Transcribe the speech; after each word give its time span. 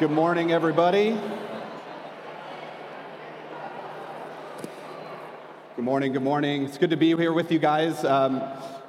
Good 0.00 0.10
morning, 0.10 0.50
everybody. 0.50 1.10
Good 5.76 5.84
morning, 5.84 6.14
good 6.14 6.22
morning. 6.22 6.64
It's 6.64 6.78
good 6.78 6.88
to 6.88 6.96
be 6.96 7.14
here 7.14 7.34
with 7.34 7.52
you 7.52 7.58
guys. 7.58 8.02
Um, 8.02 8.42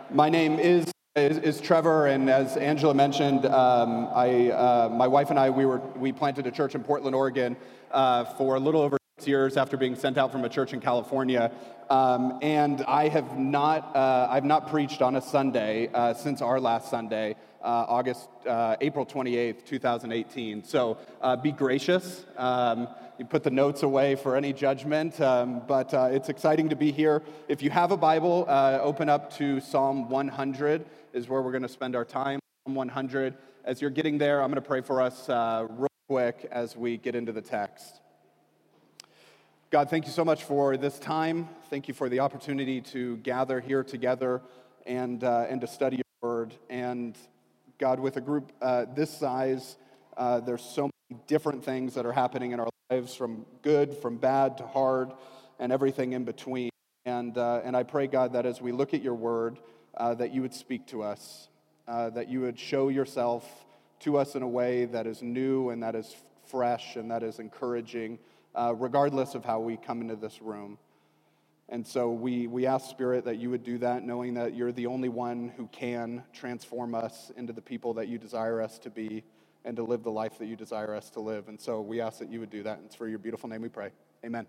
my 0.09 0.29
name 0.29 0.57
is, 0.57 0.89
is, 1.17 1.37
is, 1.39 1.59
Trevor, 1.59 2.07
and 2.07 2.29
as 2.29 2.55
Angela 2.55 2.93
mentioned, 2.93 3.45
um, 3.45 4.07
I, 4.15 4.51
uh, 4.51 4.89
my 4.89 5.05
wife 5.05 5.31
and 5.31 5.37
I, 5.37 5.49
we, 5.49 5.65
were, 5.65 5.79
we 5.97 6.13
planted 6.13 6.47
a 6.47 6.51
church 6.51 6.75
in 6.75 6.81
Portland, 6.81 7.13
Oregon 7.13 7.57
uh, 7.91 8.23
for 8.23 8.55
a 8.55 8.59
little 8.61 8.79
over 8.79 8.97
six 9.17 9.27
years 9.27 9.57
after 9.57 9.75
being 9.75 9.97
sent 9.97 10.17
out 10.17 10.31
from 10.31 10.45
a 10.45 10.49
church 10.49 10.71
in 10.71 10.79
California. 10.79 11.51
Um, 11.89 12.39
and 12.41 12.83
I 12.83 13.09
have 13.09 13.37
not, 13.37 13.93
uh, 13.97 14.29
I've 14.31 14.45
not 14.45 14.69
preached 14.69 15.01
on 15.01 15.17
a 15.17 15.21
Sunday 15.21 15.89
uh, 15.93 16.13
since 16.13 16.41
our 16.41 16.57
last 16.61 16.89
Sunday. 16.89 17.35
Uh, 17.61 17.85
August, 17.87 18.27
uh, 18.47 18.75
April 18.81 19.05
28th, 19.05 19.65
2018. 19.65 20.63
So 20.63 20.97
uh, 21.21 21.35
be 21.35 21.51
gracious. 21.51 22.25
Um, 22.35 22.87
you 23.19 23.25
put 23.25 23.43
the 23.43 23.51
notes 23.51 23.83
away 23.83 24.15
for 24.15 24.35
any 24.35 24.51
judgment, 24.51 25.21
um, 25.21 25.61
but 25.67 25.93
uh, 25.93 26.09
it's 26.11 26.27
exciting 26.27 26.69
to 26.69 26.75
be 26.75 26.91
here. 26.91 27.21
If 27.47 27.61
you 27.61 27.69
have 27.69 27.91
a 27.91 27.97
Bible, 27.97 28.45
uh, 28.47 28.79
open 28.81 29.09
up 29.09 29.31
to 29.37 29.59
Psalm 29.59 30.09
100, 30.09 30.85
is 31.13 31.29
where 31.29 31.39
we're 31.43 31.51
going 31.51 31.61
to 31.61 31.69
spend 31.69 31.95
our 31.95 32.03
time. 32.03 32.39
Psalm 32.65 32.73
100. 32.73 33.35
As 33.63 33.79
you're 33.79 33.91
getting 33.91 34.17
there, 34.17 34.41
I'm 34.41 34.49
going 34.49 34.55
to 34.55 34.67
pray 34.67 34.81
for 34.81 34.99
us 34.99 35.29
uh, 35.29 35.67
real 35.69 35.87
quick 36.09 36.47
as 36.51 36.75
we 36.75 36.97
get 36.97 37.13
into 37.13 37.31
the 37.31 37.43
text. 37.43 38.01
God, 39.69 39.91
thank 39.91 40.07
you 40.07 40.11
so 40.11 40.25
much 40.25 40.45
for 40.45 40.75
this 40.77 40.97
time. 40.97 41.47
Thank 41.69 41.87
you 41.87 41.93
for 41.93 42.09
the 42.09 42.21
opportunity 42.21 42.81
to 42.81 43.17
gather 43.17 43.59
here 43.59 43.83
together 43.83 44.41
and, 44.87 45.21
and 45.21 45.61
to 45.61 45.67
study 45.67 45.97
your 45.97 46.29
word. 46.29 46.55
And 46.71 47.15
God, 47.81 47.99
with 47.99 48.15
a 48.17 48.21
group 48.21 48.51
uh, 48.61 48.85
this 48.93 49.09
size, 49.09 49.75
uh, 50.15 50.39
there's 50.39 50.61
so 50.61 50.83
many 50.83 51.19
different 51.25 51.65
things 51.65 51.95
that 51.95 52.05
are 52.05 52.11
happening 52.11 52.51
in 52.51 52.59
our 52.59 52.69
lives 52.91 53.15
from 53.15 53.43
good, 53.63 53.97
from 53.97 54.17
bad 54.17 54.59
to 54.59 54.67
hard, 54.67 55.11
and 55.57 55.71
everything 55.71 56.13
in 56.13 56.23
between. 56.23 56.69
And, 57.07 57.35
uh, 57.35 57.61
and 57.63 57.75
I 57.75 57.81
pray, 57.81 58.05
God, 58.05 58.33
that 58.33 58.45
as 58.45 58.61
we 58.61 58.71
look 58.71 58.93
at 58.93 59.01
your 59.01 59.15
word, 59.15 59.57
uh, 59.97 60.13
that 60.13 60.31
you 60.31 60.43
would 60.43 60.53
speak 60.53 60.85
to 60.87 61.01
us, 61.01 61.49
uh, 61.87 62.11
that 62.11 62.29
you 62.29 62.41
would 62.41 62.59
show 62.59 62.89
yourself 62.89 63.65
to 64.01 64.15
us 64.15 64.35
in 64.35 64.43
a 64.43 64.47
way 64.47 64.85
that 64.85 65.07
is 65.07 65.23
new 65.23 65.71
and 65.71 65.81
that 65.81 65.95
is 65.95 66.15
fresh 66.45 66.97
and 66.97 67.09
that 67.09 67.23
is 67.23 67.39
encouraging, 67.39 68.19
uh, 68.53 68.75
regardless 68.77 69.33
of 69.33 69.43
how 69.43 69.59
we 69.59 69.75
come 69.75 70.01
into 70.01 70.15
this 70.15 70.39
room. 70.39 70.77
And 71.71 71.87
so 71.87 72.11
we, 72.11 72.47
we 72.47 72.65
ask, 72.65 72.89
Spirit, 72.89 73.23
that 73.23 73.37
you 73.37 73.49
would 73.49 73.63
do 73.63 73.77
that, 73.77 74.03
knowing 74.03 74.33
that 74.33 74.53
you're 74.53 74.73
the 74.73 74.87
only 74.87 75.07
one 75.07 75.53
who 75.55 75.67
can 75.67 76.21
transform 76.33 76.93
us 76.93 77.31
into 77.37 77.53
the 77.53 77.61
people 77.61 77.93
that 77.93 78.09
you 78.09 78.17
desire 78.17 78.61
us 78.61 78.77
to 78.79 78.89
be 78.89 79.23
and 79.63 79.77
to 79.77 79.83
live 79.83 80.03
the 80.03 80.11
life 80.11 80.37
that 80.39 80.47
you 80.47 80.57
desire 80.57 80.93
us 80.93 81.09
to 81.11 81.21
live. 81.21 81.47
And 81.47 81.57
so 81.57 81.79
we 81.79 82.01
ask 82.01 82.19
that 82.19 82.29
you 82.29 82.41
would 82.41 82.49
do 82.49 82.61
that. 82.63 82.79
And 82.79 82.87
it's 82.87 82.95
for 82.95 83.07
your 83.07 83.19
beautiful 83.19 83.47
name 83.47 83.61
we 83.61 83.69
pray. 83.69 83.91
Amen. 84.25 84.47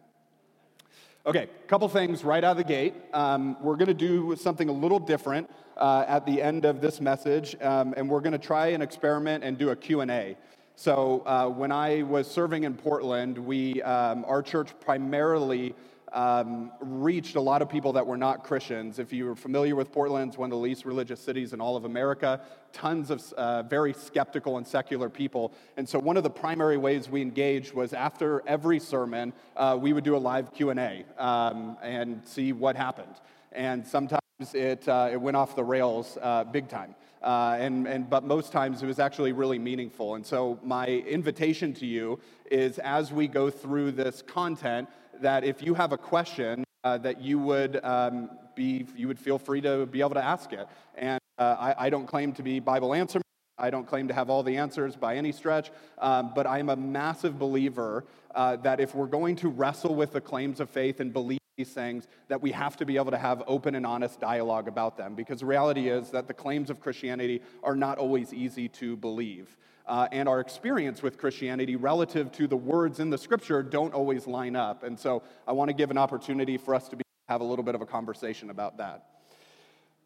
Okay, 1.24 1.48
couple 1.68 1.88
things 1.88 2.24
right 2.24 2.42
out 2.42 2.52
of 2.52 2.56
the 2.56 2.64
gate. 2.64 2.94
Um, 3.12 3.56
we're 3.62 3.76
going 3.76 3.86
to 3.86 3.94
do 3.94 4.34
something 4.34 4.68
a 4.68 4.72
little 4.72 4.98
different 4.98 5.48
uh, 5.76 6.04
at 6.08 6.26
the 6.26 6.42
end 6.42 6.64
of 6.64 6.80
this 6.80 7.00
message, 7.00 7.54
um, 7.60 7.94
and 7.96 8.10
we're 8.10 8.20
going 8.20 8.32
to 8.32 8.38
try 8.38 8.68
an 8.68 8.82
experiment 8.82 9.44
and 9.44 9.56
do 9.56 9.70
a 9.70 9.76
Q&A. 9.76 10.36
So 10.74 11.22
uh, 11.24 11.46
when 11.46 11.70
I 11.70 12.02
was 12.02 12.28
serving 12.28 12.64
in 12.64 12.74
Portland, 12.74 13.38
we, 13.38 13.80
um, 13.82 14.24
our 14.26 14.42
church 14.42 14.70
primarily 14.80 15.76
um, 16.12 16.70
reached 16.80 17.36
a 17.36 17.40
lot 17.40 17.62
of 17.62 17.68
people 17.68 17.92
that 17.94 18.06
were 18.06 18.16
not 18.16 18.44
Christians. 18.44 18.98
If 18.98 19.12
you're 19.12 19.34
familiar 19.34 19.74
with 19.74 19.90
Portland, 19.90 20.30
it's 20.30 20.38
one 20.38 20.50
of 20.50 20.56
the 20.56 20.62
least 20.62 20.84
religious 20.84 21.20
cities 21.20 21.52
in 21.52 21.60
all 21.60 21.76
of 21.76 21.84
America. 21.84 22.40
Tons 22.72 23.10
of 23.10 23.32
uh, 23.34 23.62
very 23.62 23.92
skeptical 23.92 24.58
and 24.58 24.66
secular 24.66 25.08
people. 25.08 25.52
And 25.76 25.88
so 25.88 25.98
one 25.98 26.16
of 26.16 26.22
the 26.22 26.30
primary 26.30 26.76
ways 26.76 27.08
we 27.08 27.22
engaged 27.22 27.72
was 27.72 27.92
after 27.92 28.42
every 28.46 28.78
sermon, 28.78 29.32
uh, 29.56 29.78
we 29.80 29.92
would 29.92 30.04
do 30.04 30.16
a 30.16 30.18
live 30.18 30.52
Q&A 30.52 31.04
um, 31.18 31.76
and 31.82 32.20
see 32.26 32.52
what 32.52 32.76
happened. 32.76 33.14
And 33.52 33.86
sometimes 33.86 34.20
it, 34.52 34.86
uh, 34.88 35.10
it 35.12 35.20
went 35.20 35.36
off 35.36 35.56
the 35.56 35.64
rails 35.64 36.18
uh, 36.20 36.44
big 36.44 36.68
time. 36.68 36.94
Uh, 37.22 37.56
and, 37.58 37.86
and, 37.86 38.10
but 38.10 38.24
most 38.24 38.50
times 38.50 38.82
it 38.82 38.86
was 38.86 38.98
actually 38.98 39.32
really 39.32 39.58
meaningful. 39.58 40.16
And 40.16 40.26
so, 40.26 40.58
my 40.64 40.86
invitation 40.86 41.72
to 41.74 41.86
you 41.86 42.18
is 42.50 42.78
as 42.80 43.12
we 43.12 43.28
go 43.28 43.48
through 43.48 43.92
this 43.92 44.22
content, 44.22 44.88
that 45.20 45.44
if 45.44 45.62
you 45.62 45.74
have 45.74 45.92
a 45.92 45.98
question, 45.98 46.64
uh, 46.84 46.98
that 46.98 47.20
you 47.20 47.38
would 47.38 47.82
um, 47.84 48.30
be, 48.54 48.86
you 48.96 49.08
would 49.08 49.18
feel 49.18 49.38
free 49.38 49.60
to 49.60 49.86
be 49.86 50.00
able 50.00 50.14
to 50.14 50.24
ask 50.24 50.52
it. 50.52 50.66
And 50.96 51.20
uh, 51.38 51.56
I, 51.58 51.86
I, 51.86 51.90
don't 51.90 52.06
claim 52.06 52.32
to 52.34 52.42
be 52.42 52.60
Bible 52.60 52.92
answer. 52.92 53.20
I 53.58 53.70
don't 53.70 53.86
claim 53.86 54.08
to 54.08 54.14
have 54.14 54.28
all 54.30 54.42
the 54.42 54.56
answers 54.56 54.96
by 54.96 55.16
any 55.16 55.32
stretch, 55.32 55.70
um, 55.98 56.32
but 56.34 56.46
I'm 56.46 56.68
a 56.68 56.76
massive 56.76 57.38
believer 57.38 58.04
uh, 58.34 58.56
that 58.56 58.80
if 58.80 58.94
we're 58.94 59.06
going 59.06 59.36
to 59.36 59.48
wrestle 59.48 59.94
with 59.94 60.12
the 60.12 60.20
claims 60.20 60.58
of 60.58 60.68
faith 60.68 61.00
and 61.00 61.12
believe 61.12 61.38
these 61.56 61.70
things, 61.70 62.08
that 62.28 62.40
we 62.40 62.50
have 62.50 62.76
to 62.78 62.86
be 62.86 62.96
able 62.96 63.10
to 63.10 63.18
have 63.18 63.42
open 63.46 63.74
and 63.74 63.86
honest 63.86 64.20
dialogue 64.20 64.68
about 64.68 64.96
them. 64.96 65.14
Because 65.14 65.40
the 65.40 65.46
reality 65.46 65.88
is 65.88 66.10
that 66.10 66.26
the 66.26 66.34
claims 66.34 66.70
of 66.70 66.80
Christianity 66.80 67.42
are 67.62 67.76
not 67.76 67.98
always 67.98 68.32
easy 68.32 68.68
to 68.68 68.96
believe 68.96 69.56
uh, 69.86 70.08
and 70.12 70.28
our 70.28 70.40
experience 70.40 71.02
with 71.02 71.18
Christianity 71.18 71.76
relative 71.76 72.32
to 72.32 72.46
the 72.46 72.56
words 72.56 73.00
in 73.00 73.10
the 73.10 73.18
scripture 73.18 73.62
don't 73.62 73.94
always 73.94 74.26
line 74.26 74.56
up. 74.56 74.82
And 74.82 74.98
so 74.98 75.22
I 75.46 75.52
want 75.52 75.68
to 75.68 75.74
give 75.74 75.90
an 75.90 75.98
opportunity 75.98 76.56
for 76.56 76.74
us 76.74 76.88
to 76.88 76.96
be, 76.96 77.04
have 77.28 77.40
a 77.40 77.44
little 77.44 77.64
bit 77.64 77.74
of 77.74 77.80
a 77.80 77.86
conversation 77.86 78.50
about 78.50 78.78
that. 78.78 79.06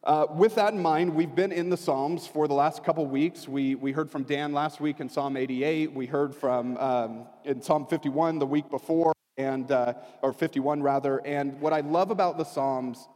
Uh, 0.04 0.26
with 0.31 0.54
that 0.54 0.72
in 0.72 0.81
mind, 0.81 1.12
we've 1.12 1.34
been 1.34 1.50
in 1.50 1.69
the 1.69 1.76
Psalms 1.76 2.28
for 2.28 2.47
the 2.47 2.54
last 2.54 2.84
couple 2.84 3.04
weeks. 3.06 3.48
We, 3.48 3.75
we 3.75 3.91
heard 3.91 4.09
from 4.09 4.22
Dan 4.22 4.53
last 4.53 4.81
week 4.81 5.00
in 5.00 5.09
Psalm 5.09 5.37
88. 5.37 5.93
We 5.93 6.06
heard 6.06 6.32
from 6.32 6.76
um, 6.76 7.26
in 7.44 7.60
Psalm 7.60 7.87
51 7.87 8.38
the 8.38 8.47
week 8.47 8.70
before, 8.70 9.12
and 9.37 9.69
uh, 9.72 9.94
or 10.22 10.32
51 10.32 10.81
rather. 10.81 11.19
And 11.26 11.60
what 11.60 11.72
I 11.72 11.81
love 11.81 12.12
about 12.12 12.38
the 12.38 12.44
Psalms 12.44 13.08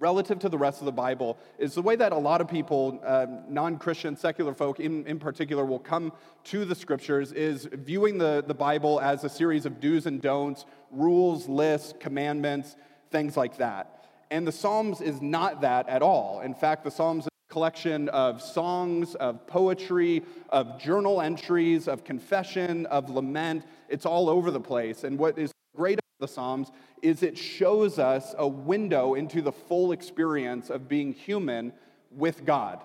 relative 0.00 0.38
to 0.40 0.48
the 0.48 0.58
rest 0.58 0.80
of 0.80 0.86
the 0.86 0.92
Bible 0.92 1.38
is 1.58 1.74
the 1.74 1.82
way 1.82 1.94
that 1.94 2.12
a 2.12 2.18
lot 2.18 2.40
of 2.40 2.48
people, 2.48 3.00
uh, 3.04 3.26
non 3.48 3.78
Christian, 3.78 4.16
secular 4.16 4.54
folk 4.54 4.80
in, 4.80 5.06
in 5.06 5.20
particular, 5.20 5.64
will 5.64 5.78
come 5.78 6.12
to 6.44 6.64
the 6.64 6.74
scriptures 6.74 7.32
is 7.32 7.68
viewing 7.72 8.18
the, 8.18 8.42
the 8.44 8.54
Bible 8.54 8.98
as 9.00 9.22
a 9.22 9.28
series 9.28 9.66
of 9.66 9.78
do's 9.78 10.06
and 10.06 10.20
don'ts, 10.20 10.64
rules, 10.90 11.48
lists, 11.48 11.94
commandments, 12.00 12.74
things 13.10 13.36
like 13.36 13.58
that. 13.58 14.06
And 14.30 14.46
the 14.46 14.52
Psalms 14.52 15.00
is 15.00 15.20
not 15.20 15.60
that 15.60 15.88
at 15.88 16.02
all. 16.02 16.40
In 16.40 16.54
fact, 16.54 16.82
the 16.84 16.90
Psalms 16.90 17.24
is 17.24 17.28
a 17.28 17.52
collection 17.52 18.08
of 18.08 18.40
songs, 18.40 19.14
of 19.16 19.46
poetry, 19.46 20.22
of 20.48 20.80
journal 20.80 21.20
entries, 21.20 21.88
of 21.88 22.04
confession, 22.04 22.86
of 22.86 23.10
lament. 23.10 23.64
It's 23.88 24.06
all 24.06 24.30
over 24.30 24.50
the 24.50 24.60
place. 24.60 25.04
And 25.04 25.18
what 25.18 25.38
is 25.38 25.52
great 25.76 26.00
the 26.20 26.28
Psalms 26.28 26.70
is 27.02 27.22
it 27.22 27.36
shows 27.36 27.98
us 27.98 28.34
a 28.38 28.46
window 28.46 29.14
into 29.14 29.42
the 29.42 29.52
full 29.52 29.92
experience 29.92 30.70
of 30.70 30.88
being 30.88 31.12
human 31.12 31.72
with 32.10 32.44
God. 32.44 32.80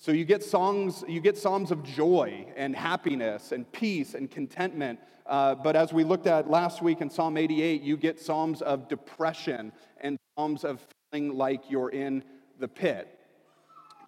So 0.00 0.12
you 0.12 0.24
get 0.24 0.44
songs, 0.44 1.02
you 1.08 1.20
get 1.20 1.36
psalms 1.36 1.72
of 1.72 1.82
joy 1.82 2.46
and 2.56 2.74
happiness 2.74 3.50
and 3.50 3.70
peace 3.72 4.14
and 4.14 4.30
contentment. 4.30 5.00
Uh, 5.26 5.56
but 5.56 5.74
as 5.74 5.92
we 5.92 6.04
looked 6.04 6.28
at 6.28 6.48
last 6.48 6.80
week 6.82 7.00
in 7.00 7.10
Psalm 7.10 7.36
88, 7.36 7.82
you 7.82 7.96
get 7.96 8.20
psalms 8.20 8.62
of 8.62 8.88
depression 8.88 9.72
and 10.00 10.16
psalms 10.36 10.62
of 10.62 10.86
feeling 11.10 11.36
like 11.36 11.68
you're 11.68 11.90
in 11.90 12.22
the 12.60 12.68
pit. 12.68 13.18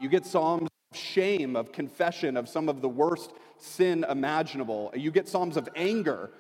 You 0.01 0.09
get 0.09 0.25
psalms 0.25 0.69
of 0.93 0.97
shame, 0.97 1.57
of 1.57 1.73
confession, 1.73 2.37
of 2.37 2.49
some 2.49 2.69
of 2.69 2.81
the 2.81 2.89
worst 2.89 3.33
sin 3.59 4.05
imaginable. 4.09 4.93
You 4.95 5.11
get 5.11 5.29
psalms 5.29 5.57
of 5.57 5.69
anger. 5.75 6.31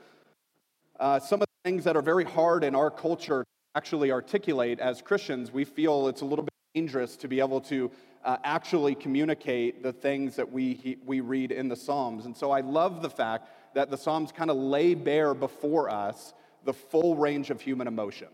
Uh, 0.98 1.18
some 1.18 1.42
of 1.42 1.48
things 1.64 1.84
that 1.84 1.96
are 1.96 2.02
very 2.02 2.24
hard 2.24 2.64
in 2.64 2.74
our 2.74 2.90
culture 2.90 3.44
actually 3.74 4.10
articulate 4.10 4.80
as 4.80 5.02
Christians, 5.02 5.52
we 5.52 5.64
feel 5.64 6.08
it's 6.08 6.22
a 6.22 6.24
little 6.24 6.44
bit 6.44 6.54
dangerous 6.74 7.16
to 7.16 7.28
be 7.28 7.38
able 7.38 7.60
to 7.60 7.90
uh, 8.24 8.38
actually 8.44 8.94
communicate 8.94 9.82
the 9.82 9.92
things 9.92 10.36
that 10.36 10.50
we, 10.50 10.96
we 11.04 11.20
read 11.20 11.52
in 11.52 11.68
the 11.68 11.76
Psalms. 11.76 12.24
And 12.24 12.36
so 12.36 12.50
I 12.50 12.60
love 12.60 13.02
the 13.02 13.10
fact 13.10 13.48
that 13.74 13.90
the 13.90 13.96
Psalms 13.96 14.32
kind 14.32 14.50
of 14.50 14.56
lay 14.56 14.94
bare 14.94 15.34
before 15.34 15.90
us 15.90 16.32
the 16.64 16.72
full 16.72 17.14
range 17.16 17.50
of 17.50 17.60
human 17.60 17.86
emotion 17.86 18.28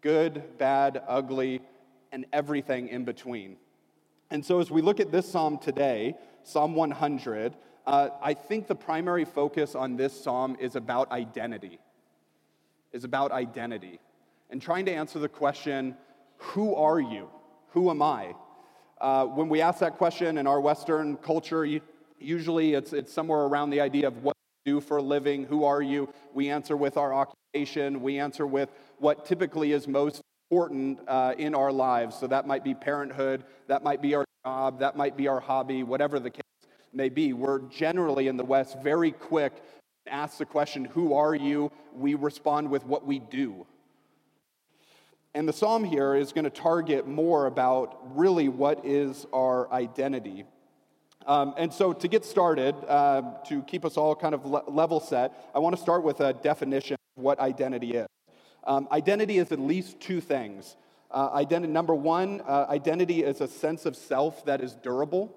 good, 0.00 0.42
bad, 0.56 1.02
ugly, 1.06 1.60
and 2.10 2.24
everything 2.32 2.88
in 2.88 3.04
between. 3.04 3.56
And 4.30 4.42
so 4.42 4.58
as 4.58 4.70
we 4.70 4.80
look 4.80 4.98
at 4.98 5.12
this 5.12 5.30
psalm 5.30 5.58
today, 5.58 6.14
Psalm 6.42 6.74
100, 6.74 7.54
uh, 7.86 8.08
I 8.22 8.32
think 8.32 8.66
the 8.66 8.74
primary 8.74 9.26
focus 9.26 9.74
on 9.74 9.96
this 9.96 10.18
psalm 10.18 10.56
is 10.58 10.74
about 10.74 11.12
identity 11.12 11.80
is 12.92 13.04
about 13.04 13.32
identity 13.32 14.00
and 14.50 14.60
trying 14.60 14.84
to 14.86 14.92
answer 14.92 15.18
the 15.18 15.28
question 15.28 15.96
who 16.36 16.74
are 16.74 17.00
you? 17.00 17.28
Who 17.72 17.90
am 17.90 18.02
I? 18.02 18.34
Uh, 19.00 19.26
when 19.26 19.48
we 19.48 19.60
ask 19.60 19.78
that 19.80 19.96
question 19.96 20.38
in 20.38 20.46
our 20.46 20.60
Western 20.60 21.16
culture, 21.16 21.66
usually 22.18 22.74
it's, 22.74 22.92
it's 22.92 23.12
somewhere 23.12 23.40
around 23.40 23.70
the 23.70 23.80
idea 23.80 24.06
of 24.06 24.22
what 24.22 24.36
you 24.64 24.74
do 24.74 24.80
for 24.80 24.98
a 24.98 25.02
living, 25.02 25.44
who 25.44 25.64
are 25.64 25.82
you? 25.82 26.12
We 26.34 26.50
answer 26.50 26.76
with 26.76 26.96
our 26.96 27.12
occupation, 27.12 28.00
we 28.02 28.18
answer 28.18 28.46
with 28.46 28.70
what 28.98 29.24
typically 29.24 29.72
is 29.72 29.86
most 29.86 30.22
important 30.50 31.00
uh, 31.06 31.34
in 31.38 31.54
our 31.54 31.72
lives. 31.72 32.18
So 32.18 32.26
that 32.26 32.46
might 32.46 32.64
be 32.64 32.74
parenthood, 32.74 33.44
that 33.68 33.82
might 33.82 34.02
be 34.02 34.14
our 34.14 34.24
job, 34.44 34.80
that 34.80 34.96
might 34.96 35.16
be 35.16 35.28
our 35.28 35.40
hobby, 35.40 35.82
whatever 35.82 36.18
the 36.18 36.30
case. 36.30 36.42
may 36.92 37.08
be. 37.08 37.32
We're 37.32 37.60
generally 37.68 38.28
in 38.28 38.36
the 38.36 38.44
West 38.44 38.78
very 38.82 39.12
quick 39.12 39.52
to 40.06 40.12
ask 40.12 40.38
the 40.38 40.44
question, 40.44 40.84
Who 40.86 41.14
are 41.14 41.34
you? 41.34 41.70
We 41.94 42.14
respond 42.14 42.70
with 42.70 42.84
what 42.84 43.06
we 43.06 43.18
do. 43.18 43.66
And 45.34 45.48
the 45.48 45.52
psalm 45.52 45.84
here 45.84 46.14
is 46.14 46.32
going 46.32 46.44
to 46.44 46.50
target 46.50 47.06
more 47.06 47.46
about 47.46 48.16
really 48.16 48.48
what 48.48 48.84
is 48.84 49.26
our 49.32 49.72
identity. 49.72 50.44
Um, 51.26 51.54
and 51.56 51.72
so, 51.72 51.92
to 51.92 52.08
get 52.08 52.24
started, 52.24 52.74
uh, 52.88 53.22
to 53.46 53.62
keep 53.62 53.84
us 53.84 53.96
all 53.96 54.16
kind 54.16 54.34
of 54.34 54.46
le- 54.46 54.68
level 54.68 55.00
set, 55.00 55.50
I 55.54 55.58
want 55.58 55.76
to 55.76 55.82
start 55.82 56.02
with 56.02 56.20
a 56.20 56.32
definition 56.32 56.94
of 56.94 57.22
what 57.22 57.38
identity 57.38 57.92
is. 57.92 58.06
Um, 58.64 58.88
identity 58.90 59.38
is 59.38 59.52
at 59.52 59.60
least 59.60 60.00
two 60.00 60.20
things. 60.20 60.76
Uh, 61.10 61.28
identity, 61.32 61.72
number 61.72 61.94
one, 61.94 62.40
uh, 62.40 62.66
identity 62.68 63.22
is 63.22 63.40
a 63.40 63.48
sense 63.48 63.84
of 63.84 63.96
self 63.96 64.44
that 64.46 64.60
is 64.60 64.74
durable, 64.76 65.34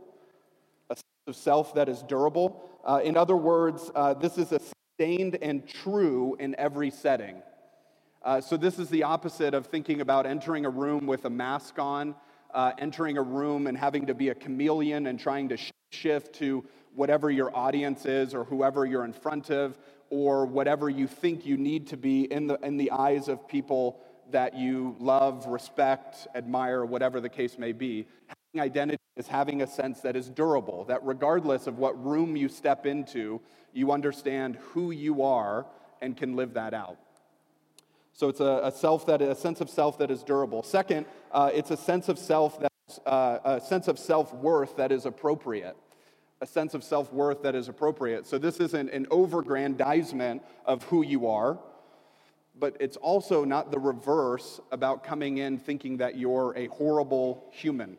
a 0.90 0.96
sense 0.96 1.04
of 1.28 1.36
self 1.36 1.76
that 1.76 1.90
is 1.90 2.02
durable. 2.04 2.70
Uh, 2.84 3.00
in 3.04 3.16
other 3.16 3.36
words, 3.36 3.90
uh, 3.96 4.14
this 4.14 4.38
is 4.38 4.52
a 4.52 4.60
sustained 4.60 5.38
and 5.42 5.68
true 5.68 6.36
in 6.40 6.56
every 6.58 6.92
setting. 6.92 7.42
Uh, 8.24 8.40
so, 8.42 8.58
this 8.58 8.80
is 8.80 8.90
the 8.90 9.04
opposite 9.04 9.54
of 9.54 9.68
thinking 9.68 10.02
about 10.02 10.26
entering 10.26 10.66
a 10.66 10.70
room 10.70 11.08
with 11.08 11.26
a 11.26 11.30
mask 11.30 11.80
on, 11.80 12.16
uh, 12.54 12.72
entering 12.78 13.18
a 13.18 13.22
room 13.22 13.68
and 13.68 13.78
having 13.78 14.06
to 14.06 14.14
be 14.14 14.30
a 14.30 14.36
chameleon 14.36 15.08
and 15.08 15.20
trying 15.20 15.50
to 15.50 15.58
shift 15.92 16.34
to 16.36 16.64
whatever 16.96 17.32
your 17.32 17.56
audience 17.56 18.06
is 18.06 18.34
or 18.34 18.44
whoever 18.44 18.86
you're 18.86 19.06
in 19.06 19.14
front 19.14 19.50
of 19.50 19.78
or 20.10 20.46
whatever 20.46 20.90
you 20.90 21.08
think 21.08 21.46
you 21.46 21.58
need 21.58 21.88
to 21.88 21.98
be 21.98 22.32
in 22.32 22.48
the, 22.48 22.60
in 22.64 22.78
the 22.78 22.92
eyes 22.92 23.28
of 23.28 23.48
people 23.48 24.00
that 24.32 24.56
you 24.56 24.96
love, 25.00 25.48
respect, 25.48 26.28
admire, 26.36 26.86
whatever 26.86 27.20
the 27.20 27.30
case 27.30 27.58
may 27.58 27.72
be. 27.72 28.08
Identity 28.60 29.00
is 29.16 29.28
having 29.28 29.62
a 29.64 29.68
sense 29.68 30.02
that 30.02 30.16
is 30.16 30.30
durable, 30.30 30.86
that 30.86 31.04
regardless 31.04 31.66
of 31.66 31.80
what 31.80 32.04
room 32.04 32.36
you 32.36 32.48
step 32.48 32.86
into, 32.86 33.42
you 33.74 33.92
understand 33.92 34.58
who 34.58 34.92
you 34.92 35.24
are 35.24 35.66
and 36.02 36.16
can 36.16 36.36
live 36.36 36.54
that 36.54 36.74
out. 36.74 36.98
So 38.14 38.30
it's 38.30 38.40
a, 38.40 38.62
a 38.64 38.72
self 38.72 39.08
that 39.08 39.24
a 39.24 39.34
sense 39.34 39.60
of 39.60 39.70
self 39.70 39.98
that 39.98 40.12
is 40.12 40.22
durable. 40.22 40.62
Second, 40.62 41.08
uh, 41.32 41.50
it's 41.52 41.72
a 41.72 41.78
sense 41.78 42.10
of 42.10 42.20
self 42.20 42.60
that's 42.60 43.00
uh, 43.08 43.40
a 43.44 43.62
sense 43.62 43.88
of 43.88 43.98
self 43.98 44.32
worth 44.36 44.78
that 44.78 44.92
is 44.92 45.08
appropriate. 45.08 45.76
A 46.42 46.46
sense 46.46 46.76
of 46.76 46.84
self 46.84 47.12
worth 47.12 47.42
that 47.42 47.56
is 47.56 47.70
appropriate. 47.70 48.28
So 48.28 48.38
this 48.38 48.60
isn't 48.60 48.90
an 48.92 49.08
overgrandizement 49.08 50.42
of 50.66 50.84
who 50.84 51.04
you 51.04 51.28
are, 51.28 51.58
but 52.60 52.78
it's 52.80 52.98
also 52.98 53.46
not 53.46 53.72
the 53.72 53.80
reverse 53.80 54.60
about 54.72 55.04
coming 55.04 55.40
in 55.40 55.58
thinking 55.58 55.98
that 55.98 56.18
you're 56.18 56.54
a 56.56 56.68
horrible 56.68 57.48
human 57.52 57.98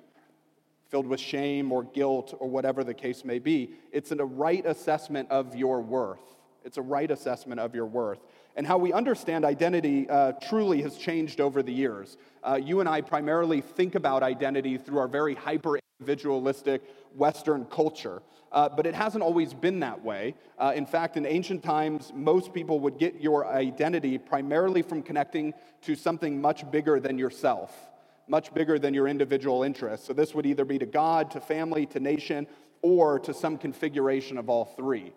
filled 0.94 1.08
with 1.08 1.19
shame 1.19 1.73
or 1.73 1.82
guilt 1.82 2.37
or 2.38 2.49
whatever 2.49 2.85
the 2.85 2.94
case 2.94 3.25
may 3.25 3.41
be. 3.41 3.73
It's 3.91 4.12
a 4.12 4.25
right 4.25 4.64
assessment 4.64 5.29
of 5.29 5.56
your 5.56 5.81
worth. 5.81 6.20
It's 6.64 6.76
a 6.76 6.82
right 6.82 7.11
assessment 7.11 7.58
of 7.58 7.75
your 7.75 7.87
worth 7.87 8.20
and 8.55 8.64
how 8.64 8.79
we 8.79 8.93
understand 8.93 9.44
identity 9.44 10.08
uh, 10.08 10.31
truly 10.41 10.82
has 10.82 10.96
changed 10.96 11.41
over 11.41 11.64
the 11.64 11.73
years. 11.73 12.17
Uh, 12.44 12.61
you 12.62 12.79
and 12.79 12.88
I 12.88 13.00
primarily 13.00 13.61
think 13.61 13.96
about 13.96 14.23
identity 14.23 14.79
through 14.79 14.99
our 14.99 15.08
very 15.08 15.35
hyper 15.35 15.81
individualistic 15.99 16.82
Western 17.17 17.64
culture. 17.64 18.23
Uh, 18.52 18.69
but 18.69 18.87
it 18.87 18.94
hasn't 18.94 19.25
always 19.25 19.52
been 19.52 19.81
that 19.81 20.05
way. 20.05 20.37
Uh, 20.61 20.73
in 20.76 20.87
fact, 20.87 21.17
in 21.17 21.26
ancient 21.26 21.64
times, 21.64 22.12
most 22.14 22.55
people 22.55 22.79
would 22.79 22.99
get 22.99 23.20
your 23.20 23.49
identity 23.49 24.17
primarily 24.17 24.82
from 24.82 25.02
connecting 25.02 25.52
to 25.82 25.97
something 25.97 26.40
much 26.40 26.70
bigger 26.70 27.00
than 27.00 27.19
yourself, 27.19 27.90
much 28.29 28.53
bigger 28.55 28.79
than 28.79 28.94
your 28.94 29.09
individual 29.09 29.62
interests. 29.62 30.06
So 30.06 30.12
this 30.12 30.35
would 30.35 30.47
either 30.47 30.65
be 30.65 30.79
to 30.79 30.87
God, 30.87 31.31
to 31.32 31.41
family, 31.41 31.87
to 31.87 32.00
nation, 32.00 32.47
or 32.82 33.19
to 33.21 33.35
some 33.35 33.59
configuration 33.59 34.38
of 34.38 34.49
all 34.49 34.65
three. 34.65 35.12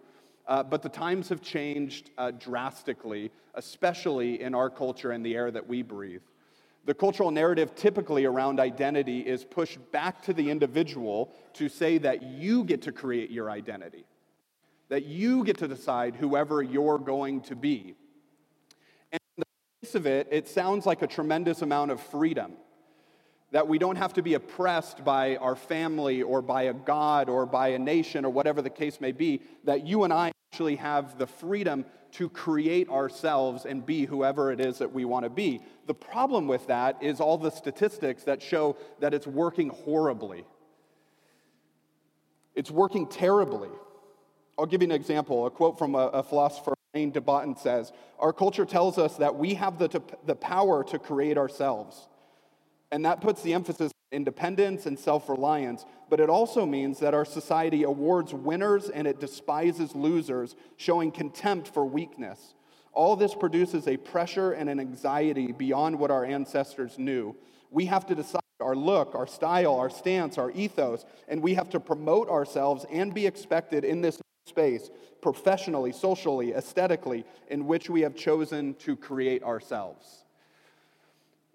Uh, 0.48 0.64
but 0.64 0.82
the 0.82 0.90
times 0.90 1.28
have 1.30 1.42
changed 1.42 2.12
uh, 2.18 2.32
drastically, 2.32 3.32
especially 3.56 4.42
in 4.42 4.56
our 4.56 4.70
culture 4.70 5.12
and 5.12 5.26
the 5.26 5.36
air 5.36 5.52
that 5.52 5.68
we 5.68 5.82
breathe. 5.82 6.22
The 6.86 6.94
cultural 6.94 7.32
narrative 7.32 7.76
typically 7.76 8.24
around 8.24 8.62
identity 8.62 9.20
is 9.20 9.44
pushed 9.44 9.80
back 9.92 10.22
to 10.24 10.34
the 10.34 10.50
individual 10.50 11.34
to 11.54 11.68
say 11.68 11.98
that 11.98 12.24
you 12.24 12.64
get 12.64 12.84
to 12.84 12.94
create 12.94 13.30
your 13.30 13.52
identity, 13.52 14.06
that 14.88 15.04
you 15.04 15.44
get 15.44 15.58
to 15.58 15.68
decide 15.68 16.16
whoever 16.16 16.64
you're 16.64 16.98
going 16.98 17.42
to 17.42 17.58
be. 17.58 17.96
And 19.12 19.20
in 19.36 19.44
the 19.44 19.86
face 19.86 19.96
of 19.96 20.08
it, 20.08 20.30
it 20.32 20.48
sounds 20.48 20.86
like 20.86 21.02
a 21.02 21.08
tremendous 21.08 21.62
amount 21.62 21.92
of 21.92 22.00
freedom 22.00 22.54
that 23.52 23.68
we 23.68 23.78
don't 23.78 23.96
have 23.96 24.14
to 24.14 24.22
be 24.22 24.34
oppressed 24.34 25.06
by 25.06 25.38
our 25.38 25.56
family 25.56 26.22
or 26.22 26.42
by 26.42 26.64
a 26.64 26.74
God 26.74 27.30
or 27.30 27.46
by 27.46 27.70
a 27.70 27.80
nation 27.80 28.26
or 28.26 28.30
whatever 28.30 28.62
the 28.62 28.70
case 28.70 29.00
may 29.00 29.12
be, 29.12 29.42
that 29.64 29.86
you 29.86 30.04
and 30.04 30.12
I 30.12 30.32
actually 30.52 30.76
have 30.78 31.18
the 31.18 31.28
freedom 31.28 31.86
to 32.12 32.30
create 32.30 32.90
ourselves 32.90 33.66
and 33.66 33.86
be 33.86 34.06
whoever 34.06 34.52
it 34.52 34.60
is 34.60 34.80
that 34.80 34.92
we 34.92 35.06
want 35.06 35.24
to 35.24 35.30
be. 35.30 35.62
The 35.86 35.94
problem 35.94 36.48
with 36.48 36.68
that 36.68 36.98
is 37.02 37.20
all 37.20 37.38
the 37.38 37.52
statistics 37.52 38.24
that 38.24 38.42
show 38.42 38.76
that 39.00 39.14
it's 39.14 39.28
working 39.28 39.70
horribly. 39.70 40.46
It's 42.56 42.72
working 42.72 43.08
terribly. 43.08 43.70
I'll 44.58 44.66
give 44.66 44.82
you 44.82 44.88
an 44.88 44.92
example. 44.94 45.46
A 45.46 45.52
quote 45.52 45.78
from 45.78 45.96
a, 45.96 46.08
a 46.08 46.24
philosopher, 46.24 46.74
Alain 46.96 47.12
de 47.12 47.22
Botton, 47.22 47.56
says 47.56 47.92
Our 48.20 48.34
culture 48.34 48.66
tells 48.66 48.98
us 48.98 49.18
that 49.18 49.36
we 49.36 49.54
have 49.54 49.78
the, 49.78 50.02
the 50.26 50.36
power 50.36 50.84
to 50.86 50.98
create 50.98 51.38
ourselves. 51.38 52.08
And 52.92 53.06
that 53.06 53.22
puts 53.22 53.42
the 53.42 53.54
emphasis 53.54 53.92
on 53.92 54.16
independence 54.16 54.86
and 54.86 54.98
self 54.98 55.28
reliance, 55.30 55.86
but 56.10 56.20
it 56.20 56.30
also 56.30 56.66
means 56.66 57.00
that 57.00 57.14
our 57.14 57.26
society 57.26 57.84
awards 57.84 58.34
winners 58.34 58.90
and 58.90 59.08
it 59.08 59.20
despises 59.20 59.96
losers, 59.96 60.56
showing 60.78 61.12
contempt 61.12 61.68
for 61.68 61.86
weakness. 61.86 62.54
All 62.94 63.16
this 63.16 63.36
produces 63.36 63.88
a 63.88 63.98
pressure 63.98 64.54
and 64.54 64.70
an 64.70 64.80
anxiety 64.80 65.52
beyond 65.52 66.00
what 66.00 66.10
our 66.10 66.26
ancestors 66.26 66.98
knew. 66.98 67.36
We 67.70 67.86
have 67.86 68.06
to 68.08 68.16
decide 68.16 68.42
our 68.60 68.76
look, 68.76 69.14
our 69.14 69.28
style, 69.28 69.76
our 69.76 69.90
stance, 69.90 70.38
our 70.38 70.50
ethos, 70.52 71.06
and 71.28 71.42
we 71.44 71.54
have 71.54 71.70
to 71.70 71.80
promote 71.80 72.28
ourselves 72.30 72.86
and 72.92 73.14
be 73.14 73.28
expected 73.28 73.84
in 73.84 74.02
this 74.02 74.20
space, 74.48 74.90
professionally, 75.22 75.92
socially, 75.92 76.54
aesthetically, 76.54 77.26
in 77.50 77.68
which 77.68 77.90
we 77.90 78.02
have 78.02 78.16
chosen 78.16 78.74
to 78.76 78.96
create 78.96 79.44
ourselves. 79.44 80.24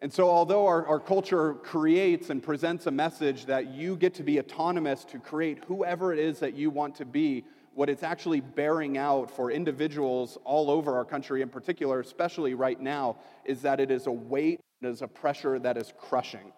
And 0.02 0.12
so, 0.12 0.28
although 0.28 0.66
our, 0.66 0.84
our 0.86 0.98
culture 0.98 1.54
creates 1.54 2.30
and 2.30 2.42
presents 2.42 2.88
a 2.88 2.90
message 2.90 3.46
that 3.46 3.68
you 3.72 3.94
get 3.96 4.14
to 4.14 4.24
be 4.24 4.40
autonomous 4.40 5.04
to 5.04 5.20
create 5.20 5.62
whoever 5.66 6.12
it 6.12 6.18
is 6.18 6.40
that 6.40 6.54
you 6.54 6.70
want 6.70 6.96
to 6.96 7.04
be, 7.04 7.44
what 7.74 7.88
it's 7.88 8.02
actually 8.02 8.40
bearing 8.40 8.98
out 8.98 9.30
for 9.30 9.52
individuals 9.52 10.38
all 10.42 10.72
over 10.72 10.96
our 10.96 11.04
country 11.04 11.40
in 11.40 11.48
particular, 11.48 12.00
especially 12.00 12.54
right 12.54 12.80
now, 12.80 13.16
is 13.44 13.62
that 13.62 13.78
it 13.78 13.92
is 13.92 14.08
a 14.08 14.12
weight, 14.12 14.58
it 14.82 14.88
is 14.88 15.02
a 15.02 15.08
pressure 15.08 15.60
that 15.60 15.76
is 15.76 15.92
crushing. 15.96 16.52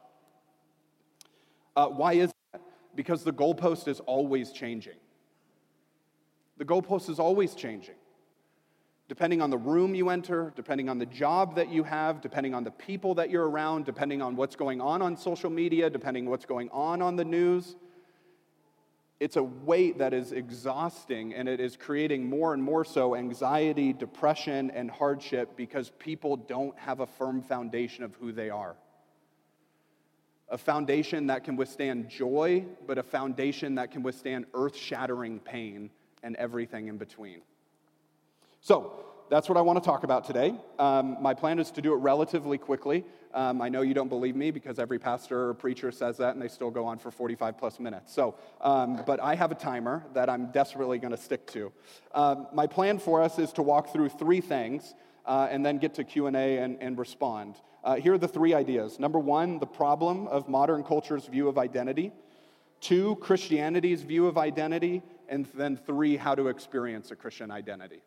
Uh, 1.76 1.88
why 1.88 2.14
is 2.14 2.32
that? 2.52 2.62
Because 2.94 3.24
the 3.24 3.32
goalpost 3.32 3.88
is 3.88 4.00
always 4.00 4.52
changing. 4.52 4.96
The 6.56 6.64
goalpost 6.64 7.10
is 7.10 7.18
always 7.18 7.54
changing 7.54 7.96
depending 9.08 9.42
on 9.42 9.50
the 9.50 9.58
room 9.58 9.94
you 9.94 10.08
enter, 10.08 10.52
depending 10.56 10.88
on 10.88 10.98
the 10.98 11.06
job 11.06 11.56
that 11.56 11.70
you 11.70 11.82
have, 11.84 12.20
depending 12.20 12.54
on 12.54 12.64
the 12.64 12.70
people 12.70 13.14
that 13.14 13.28
you're 13.30 13.48
around, 13.48 13.84
depending 13.84 14.22
on 14.22 14.34
what's 14.34 14.56
going 14.56 14.80
on 14.80 15.02
on 15.02 15.16
social 15.16 15.50
media, 15.50 15.90
depending 15.90 16.24
on 16.24 16.30
what's 16.30 16.46
going 16.46 16.70
on 16.70 17.02
on 17.02 17.16
the 17.16 17.24
news. 17.24 17.76
It's 19.20 19.36
a 19.36 19.42
weight 19.42 19.98
that 19.98 20.12
is 20.12 20.32
exhausting 20.32 21.34
and 21.34 21.48
it 21.48 21.60
is 21.60 21.76
creating 21.76 22.28
more 22.28 22.52
and 22.52 22.62
more 22.62 22.84
so 22.84 23.14
anxiety, 23.14 23.92
depression, 23.92 24.70
and 24.70 24.90
hardship 24.90 25.56
because 25.56 25.90
people 25.98 26.36
don't 26.36 26.76
have 26.78 27.00
a 27.00 27.06
firm 27.06 27.42
foundation 27.42 28.04
of 28.04 28.14
who 28.16 28.32
they 28.32 28.50
are. 28.50 28.74
A 30.48 30.58
foundation 30.58 31.28
that 31.28 31.44
can 31.44 31.56
withstand 31.56 32.08
joy, 32.08 32.64
but 32.86 32.98
a 32.98 33.02
foundation 33.02 33.76
that 33.76 33.90
can 33.90 34.02
withstand 34.02 34.46
earth 34.52 34.76
shattering 34.76 35.40
pain 35.40 35.90
and 36.22 36.36
everything 36.36 36.88
in 36.88 36.96
between. 36.96 37.40
So, 38.64 39.04
that's 39.28 39.46
what 39.46 39.58
I 39.58 39.60
want 39.60 39.82
to 39.82 39.84
talk 39.84 40.04
about 40.04 40.24
today. 40.24 40.54
Um, 40.78 41.18
my 41.20 41.34
plan 41.34 41.58
is 41.58 41.70
to 41.72 41.82
do 41.82 41.92
it 41.92 41.96
relatively 41.96 42.56
quickly. 42.56 43.04
Um, 43.34 43.60
I 43.60 43.68
know 43.68 43.82
you 43.82 43.92
don't 43.92 44.08
believe 44.08 44.36
me 44.36 44.50
because 44.50 44.78
every 44.78 44.98
pastor 44.98 45.50
or 45.50 45.54
preacher 45.54 45.92
says 45.92 46.16
that 46.16 46.32
and 46.32 46.40
they 46.40 46.48
still 46.48 46.70
go 46.70 46.86
on 46.86 46.98
for 46.98 47.10
45 47.10 47.58
plus 47.58 47.78
minutes. 47.78 48.14
So, 48.14 48.36
um, 48.62 49.02
but 49.06 49.20
I 49.20 49.34
have 49.34 49.52
a 49.52 49.54
timer 49.54 50.06
that 50.14 50.30
I'm 50.30 50.50
desperately 50.50 50.98
going 50.98 51.10
to 51.10 51.18
stick 51.18 51.46
to. 51.48 51.72
Um, 52.14 52.46
my 52.54 52.66
plan 52.66 52.98
for 52.98 53.20
us 53.20 53.38
is 53.38 53.52
to 53.52 53.62
walk 53.62 53.92
through 53.92 54.08
three 54.08 54.40
things 54.40 54.94
uh, 55.26 55.46
and 55.50 55.64
then 55.64 55.76
get 55.76 55.92
to 55.96 56.04
Q&A 56.04 56.56
and, 56.56 56.78
and 56.80 56.98
respond. 56.98 57.56
Uh, 57.82 57.96
here 57.96 58.14
are 58.14 58.18
the 58.18 58.28
three 58.28 58.54
ideas. 58.54 58.98
Number 58.98 59.18
one, 59.18 59.58
the 59.58 59.66
problem 59.66 60.26
of 60.28 60.48
modern 60.48 60.84
culture's 60.84 61.26
view 61.26 61.48
of 61.48 61.58
identity. 61.58 62.12
Two, 62.80 63.16
Christianity's 63.16 64.00
view 64.00 64.26
of 64.26 64.38
identity. 64.38 65.02
And 65.28 65.44
then 65.54 65.76
three, 65.76 66.16
how 66.16 66.34
to 66.34 66.48
experience 66.48 67.10
a 67.10 67.16
Christian 67.16 67.50
identity. 67.50 68.00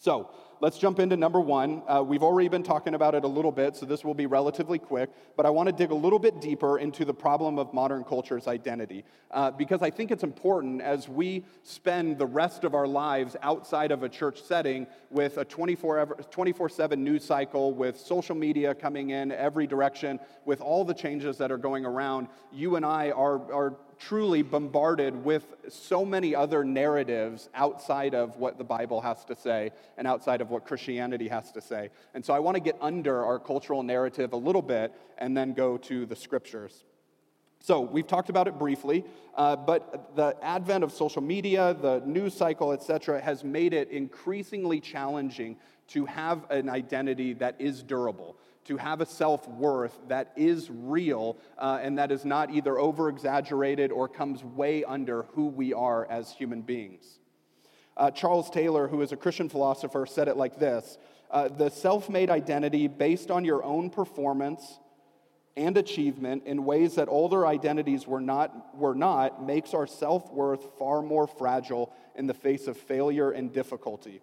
So 0.00 0.30
let's 0.60 0.78
jump 0.78 1.00
into 1.00 1.16
number 1.16 1.40
one. 1.40 1.82
Uh, 1.88 2.02
we've 2.02 2.22
already 2.22 2.48
been 2.48 2.62
talking 2.62 2.94
about 2.94 3.14
it 3.14 3.24
a 3.24 3.28
little 3.28 3.50
bit, 3.50 3.76
so 3.76 3.84
this 3.84 4.04
will 4.04 4.14
be 4.14 4.26
relatively 4.26 4.78
quick, 4.78 5.10
but 5.36 5.44
I 5.44 5.50
want 5.50 5.68
to 5.68 5.72
dig 5.72 5.90
a 5.90 5.94
little 5.94 6.18
bit 6.18 6.40
deeper 6.40 6.78
into 6.78 7.04
the 7.04 7.14
problem 7.14 7.58
of 7.58 7.74
modern 7.74 8.04
culture's 8.04 8.46
identity. 8.46 9.04
Uh, 9.30 9.50
because 9.50 9.82
I 9.82 9.90
think 9.90 10.10
it's 10.10 10.22
important 10.22 10.80
as 10.82 11.08
we 11.08 11.44
spend 11.62 12.18
the 12.18 12.26
rest 12.26 12.64
of 12.64 12.74
our 12.74 12.86
lives 12.86 13.36
outside 13.42 13.90
of 13.90 14.02
a 14.02 14.08
church 14.08 14.42
setting 14.42 14.86
with 15.10 15.36
a 15.38 15.44
24 15.44 16.68
7 16.68 17.04
news 17.04 17.24
cycle, 17.24 17.72
with 17.72 17.98
social 17.98 18.34
media 18.36 18.74
coming 18.74 19.10
in 19.10 19.32
every 19.32 19.66
direction, 19.66 20.20
with 20.44 20.60
all 20.60 20.84
the 20.84 20.94
changes 20.94 21.38
that 21.38 21.50
are 21.50 21.58
going 21.58 21.84
around, 21.84 22.28
you 22.52 22.76
and 22.76 22.86
I 22.86 23.10
are, 23.10 23.52
are 23.52 23.76
truly 23.98 24.42
bombarded 24.42 25.24
with 25.24 25.44
so 25.68 26.04
many 26.04 26.34
other 26.34 26.64
narratives 26.64 27.48
outside 27.54 28.14
of 28.14 28.36
what 28.36 28.58
the 28.58 28.64
Bible 28.64 29.00
has 29.00 29.24
to 29.26 29.34
say 29.34 29.70
and 29.96 30.06
outside 30.06 30.40
of 30.40 30.50
what 30.50 30.64
Christianity 30.64 31.28
has 31.28 31.52
to 31.52 31.60
say. 31.60 31.90
And 32.14 32.24
so 32.24 32.32
I 32.32 32.38
want 32.38 32.56
to 32.56 32.60
get 32.60 32.76
under 32.80 33.24
our 33.24 33.38
cultural 33.38 33.82
narrative 33.82 34.32
a 34.32 34.36
little 34.36 34.62
bit 34.62 34.92
and 35.18 35.36
then 35.36 35.52
go 35.52 35.76
to 35.78 36.06
the 36.06 36.16
scriptures. 36.16 36.84
So, 37.60 37.80
we've 37.80 38.06
talked 38.06 38.30
about 38.30 38.46
it 38.46 38.56
briefly, 38.56 39.04
uh, 39.34 39.56
but 39.56 40.14
the 40.14 40.36
advent 40.42 40.84
of 40.84 40.92
social 40.92 41.20
media, 41.20 41.74
the 41.74 42.00
news 42.06 42.32
cycle, 42.32 42.72
et 42.72 42.84
cetera, 42.84 43.20
has 43.20 43.42
made 43.42 43.74
it 43.74 43.90
increasingly 43.90 44.78
challenging 44.80 45.56
to 45.88 46.06
have 46.06 46.48
an 46.50 46.68
identity 46.68 47.32
that 47.34 47.56
is 47.58 47.82
durable 47.82 48.36
to 48.68 48.76
have 48.76 49.00
a 49.00 49.06
self 49.06 49.48
worth 49.48 49.98
that 50.08 50.32
is 50.36 50.70
real 50.70 51.38
uh, 51.56 51.80
and 51.82 51.98
that 51.98 52.12
is 52.12 52.24
not 52.24 52.50
either 52.50 52.78
over 52.78 53.08
exaggerated 53.08 53.90
or 53.90 54.08
comes 54.08 54.44
way 54.44 54.84
under 54.84 55.22
who 55.34 55.46
we 55.46 55.72
are 55.72 56.06
as 56.10 56.32
human 56.32 56.60
beings. 56.60 57.18
Uh, 57.96 58.10
Charles 58.10 58.50
Taylor, 58.50 58.86
who 58.86 59.00
is 59.00 59.10
a 59.10 59.16
Christian 59.16 59.48
philosopher, 59.48 60.04
said 60.06 60.28
it 60.28 60.36
like 60.36 60.58
this 60.58 60.98
uh, 61.30 61.48
The 61.48 61.70
self 61.70 62.10
made 62.10 62.28
identity 62.28 62.88
based 62.88 63.30
on 63.30 63.44
your 63.44 63.64
own 63.64 63.88
performance 63.88 64.78
and 65.56 65.76
achievement 65.78 66.44
in 66.44 66.66
ways 66.66 66.94
that 66.96 67.08
older 67.08 67.46
identities 67.46 68.06
were 68.06 68.20
not, 68.20 68.76
were 68.76 68.94
not 68.94 69.44
makes 69.44 69.72
our 69.72 69.86
self 69.86 70.30
worth 70.30 70.78
far 70.78 71.00
more 71.00 71.26
fragile 71.26 71.92
in 72.14 72.26
the 72.26 72.34
face 72.34 72.66
of 72.66 72.76
failure 72.76 73.30
and 73.30 73.50
difficulty. 73.52 74.20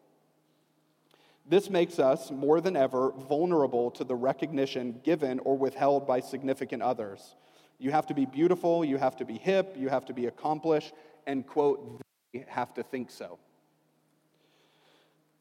This 1.47 1.69
makes 1.69 1.99
us, 1.99 2.31
more 2.31 2.59
than 2.59 2.75
ever, 2.75 3.11
vulnerable 3.11 3.91
to 3.91 4.03
the 4.03 4.15
recognition 4.15 4.99
given 5.03 5.37
or 5.39 5.55
withheld 5.55 6.07
by 6.07 6.19
significant 6.19 6.81
others. 6.81 7.35
You 7.77 7.91
have 7.91 8.07
to 8.07 8.15
be 8.15 8.25
beautiful, 8.25 8.83
you 8.83 8.97
have 8.97 9.15
to 9.17 9.25
be 9.25 9.37
hip, 9.37 9.75
you 9.77 9.89
have 9.89 10.05
to 10.05 10.13
be 10.13 10.25
accomplished, 10.25 10.93
and, 11.27 11.45
quote, 11.45 12.01
they 12.33 12.45
have 12.47 12.73
to 12.75 12.83
think 12.83 13.11
so. 13.11 13.37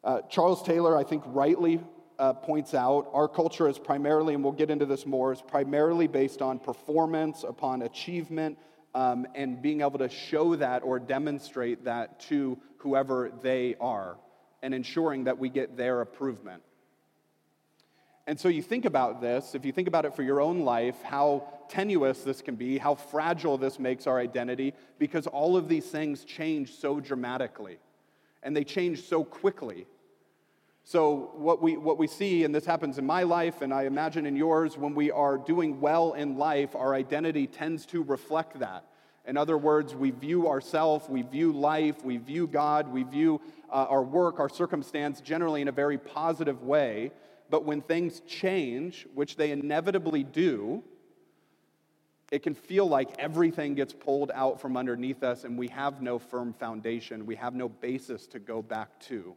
Uh, 0.03 0.21
Charles 0.29 0.63
Taylor, 0.63 0.95
I 0.95 1.05
think, 1.05 1.23
rightly 1.27 1.81
uh, 2.19 2.35
points 2.35 2.75
out 2.75 3.09
our 3.15 3.27
culture 3.27 3.67
is 3.67 3.79
primarily, 3.79 4.35
and 4.35 4.45
we'll 4.45 4.53
get 4.53 4.71
into 4.71 4.85
this 4.85 5.07
more, 5.07 5.33
is 5.33 5.41
primarily 5.41 6.07
based 6.07 6.43
on 6.43 6.59
performance, 6.59 7.45
upon 7.45 7.81
achievement, 7.81 8.59
um, 8.95 9.27
and 9.35 9.63
being 9.63 9.81
able 9.81 9.99
to 9.99 10.11
show 10.11 10.55
that 10.57 10.83
or 10.83 10.99
demonstrate 10.99 11.85
that 11.85 12.21
to 12.21 12.59
whoever 12.77 13.33
they 13.43 13.75
are 13.81 14.19
and 14.65 14.75
ensuring 14.75 15.25
that 15.25 15.39
we 15.39 15.51
get 15.51 15.77
their 15.77 16.01
approval. 16.01 16.55
And 18.27 18.41
so 18.41 18.49
you 18.49 18.63
think 18.63 18.87
about 18.87 19.21
this, 19.21 19.55
if 19.55 19.67
you 19.67 19.73
think 19.73 19.87
about 19.87 20.07
it 20.07 20.15
for 20.15 20.23
your 20.23 20.41
own 20.41 20.61
life, 20.61 21.03
how 21.03 21.47
tenuous 21.69 22.23
this 22.23 22.41
can 22.41 22.57
be, 22.57 22.79
how 22.79 22.95
fragile 22.95 23.59
this 23.59 23.79
makes 23.79 24.07
our 24.07 24.19
identity, 24.19 24.73
because 24.99 25.27
all 25.27 25.59
of 25.59 25.69
these 25.69 25.85
things 25.85 26.25
change 26.25 26.73
so 26.73 26.99
dramatically 26.99 27.77
and 28.43 28.57
they 28.57 28.65
change 28.65 29.03
so 29.03 29.23
quickly. 29.23 29.87
So, 30.83 31.33
what 31.35 31.61
we, 31.63 31.77
what 31.77 31.99
we 31.99 32.07
see, 32.07 32.45
and 32.45 32.55
this 32.55 32.65
happens 32.65 32.97
in 32.99 33.07
my 33.07 33.23
life, 33.23 33.61
and 33.61 33.73
I 33.73 33.85
imagine 33.85 34.25
in 34.25 34.37
yours, 34.37 34.77
when 34.77 34.95
we 34.95 35.11
are 35.11 35.37
doing 35.37 35.81
well 35.81 36.13
in 36.15 36.37
life, 36.37 36.75
our 36.75 36.95
identity 36.95 37.47
tends 37.47 37.85
to 37.87 38.03
reflect 38.03 38.59
that. 38.61 38.85
In 39.27 39.39
other 39.39 39.57
words, 39.57 39.95
we 39.95 40.11
view 40.11 40.47
ourselves, 40.49 41.09
we 41.09 41.23
view 41.23 41.53
life, 41.53 42.05
we 42.05 42.19
view 42.19 42.47
God, 42.47 42.89
we 42.89 43.03
view 43.03 43.41
uh, 43.75 43.87
our 43.91 44.05
work, 44.05 44.39
our 44.39 44.49
circumstance 44.49 45.21
generally 45.21 45.61
in 45.61 45.69
a 45.69 45.73
very 45.73 45.99
positive 45.99 46.63
way. 46.63 47.11
But 47.51 47.65
when 47.65 47.83
things 47.83 48.21
change, 48.21 49.07
which 49.15 49.37
they 49.37 49.51
inevitably 49.51 50.23
do, 50.23 50.83
it 52.31 52.43
can 52.43 52.55
feel 52.55 52.89
like 52.89 53.11
everything 53.19 53.75
gets 53.75 53.93
pulled 53.93 54.31
out 54.33 54.61
from 54.61 54.77
underneath 54.77 55.23
us 55.23 55.45
and 55.45 55.59
we 55.59 55.69
have 55.69 56.01
no 56.01 56.19
firm 56.19 56.55
foundation. 56.55 57.27
We 57.27 57.35
have 57.35 57.55
no 57.55 57.69
basis 57.69 58.27
to 58.29 58.39
go 58.39 58.63
back 58.63 58.99
to. 59.01 59.35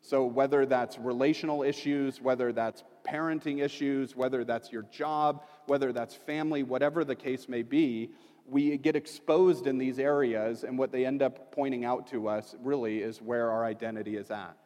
So, 0.00 0.24
whether 0.24 0.66
that's 0.66 0.98
relational 0.98 1.62
issues, 1.62 2.20
whether 2.20 2.52
that's 2.52 2.82
parenting 3.06 3.62
issues, 3.62 4.16
whether 4.16 4.44
that's 4.44 4.72
your 4.72 4.82
job, 4.90 5.44
whether 5.66 5.92
that's 5.92 6.14
family, 6.14 6.64
whatever 6.64 7.04
the 7.04 7.14
case 7.14 7.48
may 7.48 7.62
be, 7.62 8.10
we 8.48 8.76
get 8.76 8.96
exposed 8.96 9.66
in 9.66 9.78
these 9.78 9.98
areas, 9.98 10.64
and 10.64 10.78
what 10.78 10.92
they 10.92 11.06
end 11.06 11.22
up 11.22 11.52
pointing 11.52 11.84
out 11.84 12.08
to 12.08 12.28
us 12.28 12.54
really 12.62 13.02
is 13.02 13.22
where 13.22 13.50
our 13.50 13.64
identity 13.64 14.16
is 14.16 14.30
at. 14.30 14.56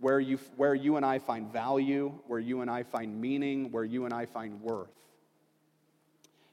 Where 0.00 0.20
you, 0.20 0.38
where 0.56 0.74
you 0.74 0.96
and 0.96 1.06
I 1.06 1.18
find 1.18 1.52
value, 1.52 2.12
where 2.26 2.38
you 2.40 2.60
and 2.60 2.70
I 2.70 2.82
find 2.82 3.20
meaning, 3.20 3.70
where 3.70 3.84
you 3.84 4.04
and 4.04 4.12
I 4.12 4.26
find 4.26 4.60
worth. 4.60 4.90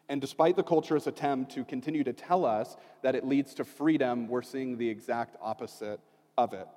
And 0.07 0.19
despite 0.19 0.55
the 0.55 0.63
culture's 0.63 1.05
attempt 1.05 1.53
to 1.53 1.63
continue 1.63 2.03
to 2.03 2.13
tell 2.13 2.45
us 2.45 2.75
that 3.03 3.15
it 3.15 3.25
leads 3.25 3.53
to 3.55 3.63
freedom, 3.63 4.27
we're 4.27 4.41
seeing 4.41 4.77
the 4.77 4.89
exact 4.89 5.35
opposite 5.39 5.99
of 6.37 6.53
it. 6.53 6.67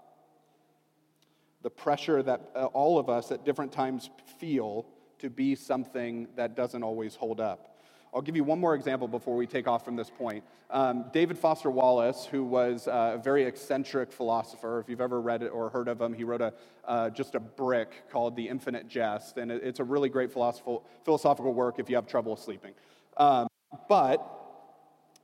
The 1.63 1.71
pressure 1.71 2.23
that 2.23 2.51
uh, 2.55 2.67
all 2.67 2.99
of 2.99 3.09
us 3.09 3.33
at 3.33 3.45
different 3.45 3.73
times 3.73 4.11
feel 4.39 4.87
to 5.21 5.31
be 5.31 5.55
something 5.55 6.29
that 6.37 6.57
doesn't 6.57 6.83
always 6.83 7.15
hold 7.15 7.41
up. 7.41 7.72
I'll 8.15 8.23
give 8.23 8.37
you 8.37 8.45
one 8.45 8.61
more 8.61 8.75
example 8.75 9.09
before 9.09 9.37
we 9.37 9.47
take 9.47 9.67
off 9.67 9.85
from 9.85 9.97
this 9.97 10.11
point. 10.11 10.45
Um, 10.71 11.07
David 11.13 11.39
Foster 11.39 11.71
Wallace, 11.71 12.27
who 12.31 12.45
was 12.45 12.87
uh, 12.87 13.13
a 13.15 13.19
very 13.19 13.45
eccentric 13.45 14.13
philosopher, 14.13 14.81
if 14.81 14.89
you've 14.89 15.01
ever 15.01 15.21
read 15.21 15.43
it 15.43 15.49
or 15.49 15.71
heard 15.71 15.89
of 15.89 16.01
him, 16.01 16.13
he 16.13 16.23
wrote 16.23 16.43
a, 16.43 16.53
uh, 16.85 17.09
just 17.11 17.35
a 17.35 17.41
brick 17.41 18.11
called 18.11 18.37
The 18.37 18.49
Infinite 18.49 18.87
Jest, 18.87 19.39
and 19.39 19.51
it's 19.51 19.81
a 19.81 19.85
really 19.85 20.11
great 20.11 20.31
philosophical 20.31 21.55
work 21.55 21.79
if 21.79 21.89
you 21.89 21.97
have 21.97 22.07
trouble 22.07 22.37
sleeping. 22.37 22.73
Um, 23.17 23.47
but 23.89 24.42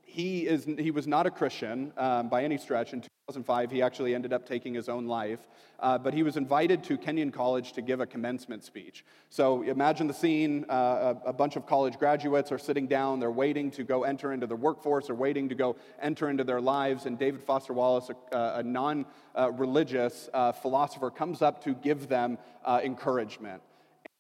he, 0.09 0.47
is, 0.47 0.65
he 0.65 0.91
was 0.91 1.07
not 1.07 1.27
a 1.27 1.31
Christian 1.31 1.93
um, 1.99 2.29
by 2.29 2.43
any 2.43 2.57
stretch. 2.57 2.95
In 2.95 3.03
2005, 3.03 3.71
he 3.71 3.83
actually 3.83 4.15
ended 4.15 4.33
up 4.33 4.47
taking 4.47 4.73
his 4.73 4.89
own 4.89 5.07
life. 5.07 5.41
Uh, 5.81 5.99
but 5.99 6.15
he 6.15 6.23
was 6.23 6.37
invited 6.37 6.83
to 6.83 6.97
Kenyon 6.97 7.31
College 7.31 7.73
to 7.75 7.83
give 7.83 8.01
a 8.01 8.07
commencement 8.07 8.65
speech. 8.65 9.05
So 9.31 9.63
imagine 9.63 10.07
the 10.07 10.15
scene 10.15 10.65
uh, 10.69 11.15
a, 11.25 11.29
a, 11.29 11.33
bunch 11.33 11.55
of 11.57 11.67
college 11.67 11.99
graduates 11.99 12.51
are 12.51 12.59
sitting 12.59 12.89
down, 12.89 13.21
they're 13.21 13.31
waiting 13.31 13.71
to 13.73 13.85
go 13.85 14.03
enter 14.03 14.33
into 14.33 14.47
the 14.47 14.57
workforce, 14.57 15.09
or 15.09 15.15
waiting 15.15 15.49
to 15.51 15.55
go 15.55 15.77
enter 16.01 16.31
into 16.31 16.43
their 16.43 16.61
lives. 16.61 17.07
And 17.07 17.17
David 17.19 17.43
Foster 17.43 17.75
Wallace, 17.75 18.11
a, 18.33 18.55
a 18.57 18.63
non 18.63 19.07
religious 19.53 20.29
uh, 20.35 20.53
philosopher, 20.53 21.11
comes 21.11 21.43
up 21.43 21.63
to 21.65 21.75
give 21.75 22.09
them 22.09 22.39
uh, 22.65 22.81
encouragement. 22.83 23.63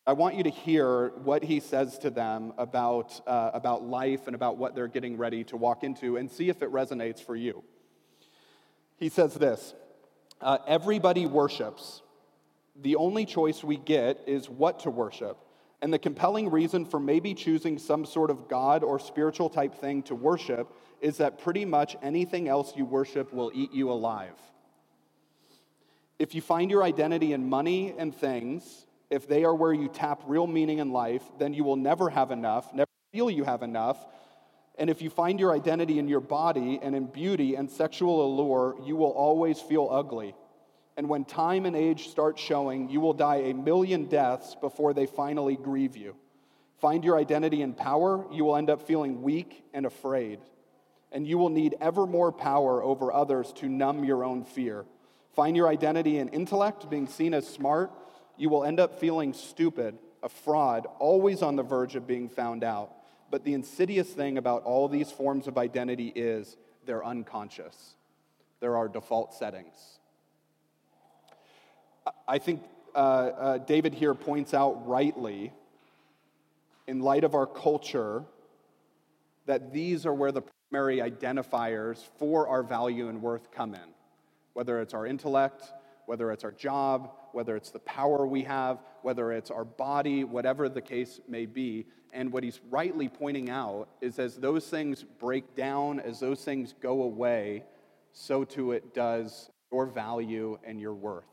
I 0.09 0.12
want 0.12 0.37
you 0.37 0.43
to 0.45 0.50
hear 0.50 1.09
what 1.23 1.45
he 1.45 1.61
says 1.61 1.99
to 1.99 2.09
them 2.09 2.55
about, 2.57 3.21
uh, 3.27 3.50
about 3.53 3.83
life 3.85 4.27
and 4.27 4.35
about 4.35 4.57
what 4.57 4.75
they're 4.75 4.88
getting 4.88 5.19
ready 5.19 5.45
to 5.45 5.57
walk 5.59 5.85
into 5.85 6.17
and 6.17 6.31
see 6.31 6.49
if 6.49 6.62
it 6.62 6.73
resonates 6.73 7.23
for 7.23 7.37
you. 7.37 7.62
He 8.97 9.11
says 9.11 9.35
this 9.35 9.75
uh, 10.41 10.59
Everybody 10.67 11.27
worships. 11.27 12.00
The 12.81 12.97
only 12.97 13.27
choice 13.27 13.62
we 13.62 13.77
get 13.77 14.21
is 14.27 14.49
what 14.49 14.81
to 14.81 14.91
worship. 14.91 15.37
And 15.83 15.93
the 15.93 15.99
compelling 15.99 16.50
reason 16.50 16.87
for 16.87 16.99
maybe 16.99 17.35
choosing 17.35 17.77
some 17.77 18.07
sort 18.07 18.31
of 18.31 18.49
God 18.49 18.83
or 18.83 18.99
spiritual 18.99 19.50
type 19.50 19.75
thing 19.75 20.03
to 20.05 20.15
worship 20.15 20.73
is 21.03 21.19
that 21.19 21.38
pretty 21.38 21.67
much 21.67 21.97
anything 22.03 22.49
else 22.49 22.73
you 22.75 22.87
worship 22.87 23.35
will 23.35 23.50
eat 23.55 23.75
you 23.75 23.93
alive. 23.93 24.41
If 26.19 26.35
you 26.35 26.41
find 26.41 26.71
your 26.71 26.83
identity 26.83 27.35
in 27.35 27.47
money 27.47 27.95
and 27.99 28.17
things, 28.17 28.87
if 29.11 29.27
they 29.27 29.45
are 29.45 29.55
where 29.55 29.73
you 29.73 29.88
tap 29.88 30.23
real 30.27 30.47
meaning 30.47 30.79
in 30.79 30.91
life, 30.91 31.23
then 31.38 31.55
you 31.55 31.65
will 31.65 31.77
never 31.77 32.11
have 32.11 32.31
enough, 32.31 32.73
never 32.75 32.91
feel 33.12 33.31
you 33.31 33.45
have 33.45 33.62
enough, 33.62 33.99
and 34.79 34.88
if 34.88 35.03
you 35.03 35.11
find 35.11 35.41
your 35.41 35.53
identity 35.53 35.99
in 35.99 36.07
your 36.07 36.21
body 36.21 36.79
and 36.81 36.95
in 36.95 37.07
beauty 37.07 37.57
and 37.57 37.69
sexual 37.69 38.25
allure, 38.25 38.77
you 38.85 38.95
will 38.95 39.11
always 39.11 39.61
feel 39.61 39.88
ugly. 39.91 40.37
And 40.97 41.09
when 41.09 41.25
time 41.25 41.67
and 41.67 41.75
age 41.75 42.09
start 42.09 42.38
showing, 42.38 42.88
you 42.88 43.00
will 43.00 43.12
die 43.12 43.43
a 43.47 43.55
million 43.55 44.07
deaths 44.07 44.57
before 44.61 44.95
they 44.95 45.07
finally 45.07 45.57
grieve 45.57 45.97
you. 45.97 46.17
Find 46.81 47.05
your 47.05 47.19
identity 47.19 47.61
in 47.61 47.75
power, 47.75 48.25
you 48.33 48.45
will 48.45 48.57
end 48.57 48.71
up 48.71 48.87
feeling 48.87 49.21
weak 49.23 49.65
and 49.75 49.85
afraid. 49.85 50.38
And 51.11 51.27
you 51.27 51.38
will 51.38 51.49
need 51.49 51.75
ever 51.81 52.07
more 52.07 52.31
power 52.31 52.81
over 52.81 53.12
others 53.12 53.53
to 53.55 53.69
numb 53.69 54.05
your 54.05 54.23
own 54.23 54.45
fear. 54.45 54.85
Find 55.35 55.57
your 55.57 55.69
identity 55.69 56.19
in 56.19 56.29
intellect, 56.29 56.88
being 56.88 57.09
seen 57.09 57.35
as 57.35 57.49
smart, 57.49 57.91
you 58.38 58.49
will 58.49 58.64
end 58.64 58.80
up 58.80 58.99
feeling 58.99 59.33
stupid, 59.33 59.99
a 60.23 60.28
fraud, 60.28 60.87
always 60.99 61.42
on 61.42 61.57
the 61.57 61.62
verge 61.62 61.97
of 61.97 62.07
being 62.07 62.28
found 62.28 62.64
out. 62.64 62.92
But 63.30 63.45
the 63.45 63.52
insidious 63.52 64.09
thing 64.09 64.38
about 64.38 64.62
all 64.62 64.88
these 64.88 65.11
forms 65.11 65.47
of 65.47 65.59
identity 65.59 66.12
is 66.14 66.57
they're 66.87 67.04
unconscious. 67.04 67.95
They're 68.61 68.76
our 68.76 68.88
default 68.88 69.35
settings. 69.35 69.99
I 72.26 72.38
think 72.38 72.62
uh, 72.95 72.99
uh, 72.99 73.59
David 73.59 73.92
here 73.92 74.14
points 74.14 74.54
out 74.54 74.88
rightly, 74.88 75.52
in 76.87 77.00
light 77.00 77.25
of 77.25 77.35
our 77.35 77.47
culture, 77.47 78.25
that 79.47 79.73
these 79.73 80.07
are 80.07 80.14
where 80.14 80.33
the 80.33 80.42
primary 80.71 80.99
identifiers 80.99 81.99
for 82.18 82.49
our 82.49 82.62
value 82.62 83.09
and 83.09 83.21
worth 83.21 83.50
come 83.50 83.75
in. 83.75 83.95
Whether 84.54 84.80
it's 84.80 84.95
our 84.95 85.07
intellect, 85.07 85.64
whether 86.07 86.33
it's 86.33 86.45
our 86.45 86.52
job, 86.52 87.11
whether 87.32 87.56
it's 87.56 87.70
the 87.70 87.78
power 87.80 88.26
we 88.26 88.42
have, 88.42 88.78
whether 89.02 89.32
it's 89.32 89.50
our 89.50 89.64
body, 89.64 90.25
whatever 90.25 90.68
the 90.68 90.80
case 90.80 91.20
may 91.28 91.47
be. 91.47 91.87
And 92.12 92.32
what 92.32 92.42
he's 92.42 92.61
rightly 92.70 93.08
pointing 93.08 93.50
out 93.50 93.88
is 94.00 94.18
as 94.18 94.37
those 94.37 94.66
things 94.66 95.04
break 95.18 95.54
down, 95.54 96.00
as 96.00 96.20
those 96.20 96.42
things 96.42 96.75
go 96.80 97.02
away, 97.02 97.64
so 98.12 98.44
too 98.44 98.73
it 98.73 98.94
does 98.94 99.50
your 99.70 99.87
value 99.87 100.58
and 100.64 100.80
your 100.80 100.94
worth. 100.94 101.26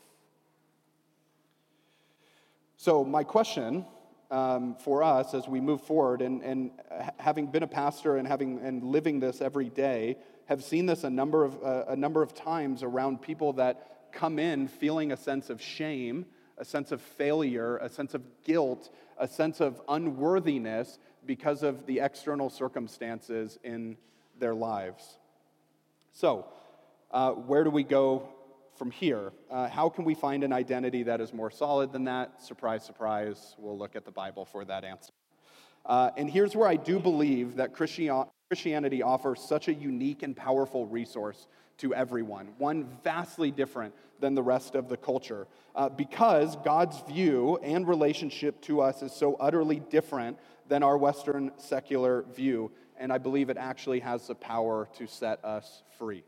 So, 2.77 3.05
my 3.05 3.23
question 3.23 3.85
um, 4.31 4.75
for 4.75 5.01
us 5.01 5.33
as 5.33 5.47
we 5.47 5.61
move 5.61 5.81
forward, 5.81 6.21
and, 6.21 6.41
and 6.43 6.71
having 7.17 7.47
been 7.47 7.63
a 7.63 7.67
pastor 7.67 8.17
and 8.17 8.27
having 8.27 8.59
and 8.59 8.83
living 8.83 9.19
this 9.19 9.41
every 9.41 9.69
day, 9.69 10.17
have 10.47 10.63
seen 10.63 10.85
this 10.85 11.03
a 11.03 11.09
number 11.09 11.45
of 11.45 11.63
uh, 11.63 11.85
a 11.87 11.95
number 11.95 12.21
of 12.21 12.33
times 12.33 12.83
around 12.83 13.21
people 13.21 13.53
that 13.53 13.94
come 14.15 14.39
in 14.39 14.67
feeling 14.67 15.11
a 15.11 15.17
sense 15.17 15.49
of 15.49 15.61
shame, 15.61 16.25
a 16.57 16.65
sense 16.65 16.91
of 16.91 17.01
failure, 17.01 17.77
a 17.77 17.89
sense 17.89 18.13
of 18.13 18.23
guilt, 18.43 18.89
a 19.19 19.27
sense 19.27 19.59
of 19.61 19.81
unworthiness 19.87 20.97
because 21.25 21.63
of 21.63 21.85
the 21.85 21.99
external 21.99 22.49
circumstances 22.49 23.59
in 23.63 23.97
their 24.39 24.55
lives. 24.55 25.17
So, 26.13 26.47
uh, 27.11 27.31
where 27.31 27.63
do 27.63 27.69
we 27.69 27.83
go 27.83 28.29
from 28.77 28.91
here? 28.91 29.31
Uh, 29.49 29.67
how 29.67 29.89
can 29.89 30.05
we 30.05 30.15
find 30.15 30.43
an 30.43 30.53
identity 30.53 31.03
that 31.03 31.21
is 31.21 31.33
more 31.33 31.51
solid 31.51 31.91
than 31.91 32.05
that? 32.05 32.41
Surprise, 32.41 32.83
surprise, 32.83 33.55
we'll 33.57 33.77
look 33.77 33.95
at 33.95 34.05
the 34.05 34.11
Bible 34.11 34.45
for 34.45 34.65
that 34.65 34.83
answer. 34.83 35.11
Uh, 35.85 36.09
and 36.17 36.29
here's 36.29 36.55
where 36.55 36.67
I 36.67 36.77
do 36.77 36.99
believe 36.99 37.57
that 37.57 37.73
Christianity 37.73 39.03
offers 39.03 39.39
such 39.41 39.67
a 39.67 39.73
unique 39.73 40.23
and 40.23 40.35
powerful 40.35 40.87
resource 40.87 41.47
to 41.77 41.93
everyone, 41.93 42.49
one 42.57 42.87
vastly 43.03 43.51
different 43.51 43.93
than 44.19 44.35
the 44.35 44.43
rest 44.43 44.75
of 44.75 44.89
the 44.89 44.97
culture. 44.97 45.47
Uh, 45.75 45.89
because 45.89 46.55
God's 46.57 46.99
view 47.01 47.57
and 47.61 47.87
relationship 47.87 48.61
to 48.61 48.81
us 48.81 49.01
is 49.01 49.11
so 49.11 49.35
utterly 49.35 49.79
different 49.79 50.37
than 50.67 50.83
our 50.83 50.97
Western 50.97 51.51
secular 51.57 52.23
view, 52.33 52.71
and 52.97 53.11
I 53.11 53.17
believe 53.17 53.49
it 53.49 53.57
actually 53.57 53.99
has 53.99 54.27
the 54.27 54.35
power 54.35 54.87
to 54.97 55.05
set 55.05 55.43
us 55.43 55.83
free. 55.97 56.23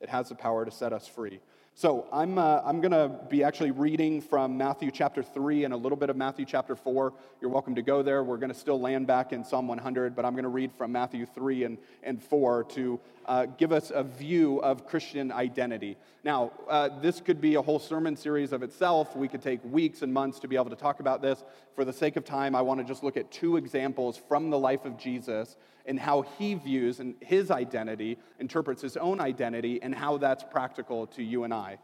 It 0.00 0.08
has 0.10 0.28
the 0.28 0.34
power 0.34 0.64
to 0.64 0.70
set 0.70 0.92
us 0.92 1.08
free. 1.08 1.40
So 1.78 2.06
I'm, 2.10 2.38
uh, 2.38 2.62
I'm 2.64 2.80
going 2.80 2.92
to 2.92 3.10
be 3.28 3.44
actually 3.44 3.70
reading 3.70 4.22
from 4.22 4.56
Matthew 4.56 4.90
chapter 4.90 5.22
3 5.22 5.64
and 5.64 5.74
a 5.74 5.76
little 5.76 5.98
bit 5.98 6.08
of 6.08 6.16
Matthew 6.16 6.46
chapter 6.46 6.74
4. 6.74 7.12
You're 7.38 7.50
welcome 7.50 7.74
to 7.74 7.82
go 7.82 8.02
there. 8.02 8.24
We're 8.24 8.38
going 8.38 8.52
to 8.52 8.58
still 8.58 8.80
land 8.80 9.06
back 9.06 9.34
in 9.34 9.44
Psalm 9.44 9.68
100, 9.68 10.16
but 10.16 10.24
I'm 10.24 10.32
going 10.32 10.44
to 10.44 10.48
read 10.48 10.72
from 10.72 10.92
Matthew 10.92 11.26
3 11.26 11.64
and, 11.64 11.78
and 12.02 12.22
4 12.22 12.64
to 12.64 12.98
uh, 13.26 13.46
give 13.46 13.72
us 13.72 13.92
a 13.94 14.02
view 14.02 14.58
of 14.62 14.86
Christian 14.86 15.32
identity. 15.32 15.96
Now, 16.24 16.52
uh, 16.68 16.88
this 17.00 17.20
could 17.20 17.40
be 17.40 17.56
a 17.56 17.62
whole 17.62 17.78
sermon 17.78 18.16
series 18.16 18.52
of 18.52 18.62
itself. 18.62 19.16
We 19.16 19.28
could 19.28 19.42
take 19.42 19.60
weeks 19.64 20.02
and 20.02 20.12
months 20.12 20.38
to 20.40 20.48
be 20.48 20.56
able 20.56 20.70
to 20.70 20.76
talk 20.76 21.00
about 21.00 21.22
this. 21.22 21.42
For 21.74 21.84
the 21.84 21.92
sake 21.92 22.16
of 22.16 22.24
time, 22.24 22.54
I 22.54 22.62
want 22.62 22.80
to 22.80 22.84
just 22.84 23.02
look 23.02 23.16
at 23.16 23.30
two 23.30 23.56
examples 23.56 24.16
from 24.28 24.50
the 24.50 24.58
life 24.58 24.84
of 24.84 24.96
Jesus 24.96 25.56
and 25.84 25.98
how 25.98 26.22
he 26.22 26.54
views 26.54 27.00
and 27.00 27.14
his 27.20 27.50
identity, 27.50 28.18
interprets 28.38 28.82
his 28.82 28.96
own 28.96 29.20
identity, 29.20 29.80
and 29.82 29.94
how 29.94 30.16
that's 30.18 30.44
practical 30.44 31.06
to 31.08 31.22
you 31.22 31.44
and 31.44 31.52
I. 31.52 31.78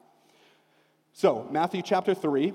So, 1.12 1.46
Matthew 1.50 1.82
chapter 1.82 2.14
3. 2.14 2.54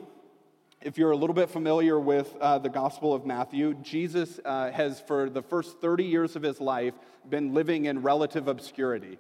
If 0.79 0.99
you're 0.99 1.09
a 1.09 1.17
little 1.17 1.33
bit 1.33 1.49
familiar 1.49 1.99
with 1.99 2.35
uh, 2.39 2.59
the 2.59 2.69
Gospel 2.69 3.11
of 3.11 3.25
Matthew, 3.25 3.73
Jesus 3.81 4.39
uh, 4.45 4.69
has, 4.69 4.99
for 5.01 5.27
the 5.27 5.41
first 5.41 5.81
30 5.81 6.03
years 6.03 6.35
of 6.35 6.43
his 6.43 6.61
life, 6.61 6.93
been 7.27 7.55
living 7.55 7.85
in 7.85 8.03
relative 8.03 8.47
obscurity. 8.47 9.17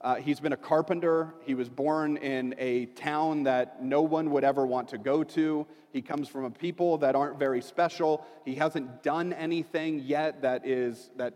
Uh, 0.00 0.14
he's 0.14 0.40
been 0.40 0.54
a 0.54 0.56
carpenter. 0.56 1.34
He 1.44 1.54
was 1.54 1.68
born 1.68 2.16
in 2.16 2.54
a 2.56 2.86
town 2.86 3.42
that 3.42 3.84
no 3.84 4.00
one 4.00 4.30
would 4.30 4.44
ever 4.44 4.64
want 4.66 4.88
to 4.88 4.98
go 4.98 5.22
to. 5.24 5.66
He 5.92 6.00
comes 6.00 6.26
from 6.26 6.44
a 6.44 6.50
people 6.50 6.96
that 6.98 7.14
aren't 7.14 7.38
very 7.38 7.60
special. 7.60 8.24
He 8.46 8.54
hasn't 8.54 9.02
done 9.02 9.34
anything 9.34 9.98
yet 9.98 10.40
that, 10.40 10.66
is, 10.66 11.10
that 11.16 11.34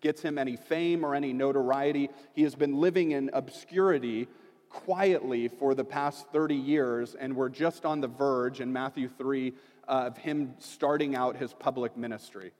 gets 0.00 0.22
him 0.22 0.38
any 0.38 0.54
fame 0.54 1.04
or 1.04 1.16
any 1.16 1.32
notoriety. 1.32 2.10
He 2.32 2.44
has 2.44 2.54
been 2.54 2.76
living 2.76 3.10
in 3.10 3.30
obscurity 3.32 4.28
quietly 4.70 5.48
for 5.48 5.74
the 5.74 5.84
past 5.84 6.26
30 6.32 6.54
years, 6.54 7.14
and 7.14 7.36
we're 7.36 7.48
just 7.48 7.84
on 7.84 8.00
the 8.00 8.08
verge 8.08 8.60
in 8.60 8.72
Matthew 8.72 9.08
3 9.08 9.52
uh, 9.86 9.90
of 9.90 10.18
him 10.18 10.54
starting 10.58 11.14
out 11.14 11.36
his 11.36 11.52
public 11.52 11.96
ministry. 11.96 12.52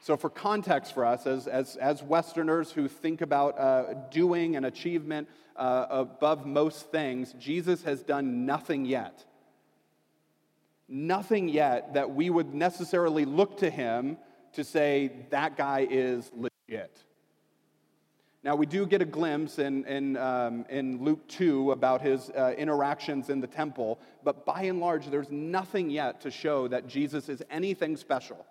So, 0.00 0.16
for 0.16 0.30
context 0.30 0.94
for 0.94 1.04
us, 1.04 1.26
as, 1.26 1.46
as, 1.46 1.76
as 1.76 2.02
Westerners 2.02 2.72
who 2.72 2.88
think 2.88 3.20
about 3.20 3.58
uh, 3.58 3.94
doing 4.10 4.56
an 4.56 4.64
achievement 4.64 5.28
uh, 5.56 5.86
above 5.90 6.46
most 6.46 6.90
things, 6.90 7.34
Jesus 7.38 7.82
has 7.82 8.02
done 8.02 8.46
nothing 8.46 8.84
yet. 8.84 9.24
Nothing 10.88 11.48
yet 11.48 11.94
that 11.94 12.14
we 12.14 12.30
would 12.30 12.54
necessarily 12.54 13.24
look 13.26 13.58
to 13.58 13.68
him 13.68 14.16
to 14.54 14.64
say, 14.64 15.12
that 15.30 15.56
guy 15.56 15.86
is 15.88 16.30
legit. 16.34 17.04
Now, 18.44 18.54
we 18.54 18.66
do 18.66 18.86
get 18.86 19.02
a 19.02 19.04
glimpse 19.04 19.58
in, 19.58 19.84
in, 19.86 20.16
um, 20.16 20.64
in 20.70 21.02
Luke 21.02 21.26
2 21.26 21.72
about 21.72 22.00
his 22.02 22.30
uh, 22.30 22.54
interactions 22.56 23.30
in 23.30 23.40
the 23.40 23.48
temple, 23.48 23.98
but 24.22 24.46
by 24.46 24.62
and 24.62 24.78
large, 24.78 25.06
there's 25.06 25.30
nothing 25.30 25.90
yet 25.90 26.20
to 26.20 26.30
show 26.30 26.68
that 26.68 26.86
Jesus 26.86 27.28
is 27.28 27.42
anything 27.50 27.96
special. 27.96 28.46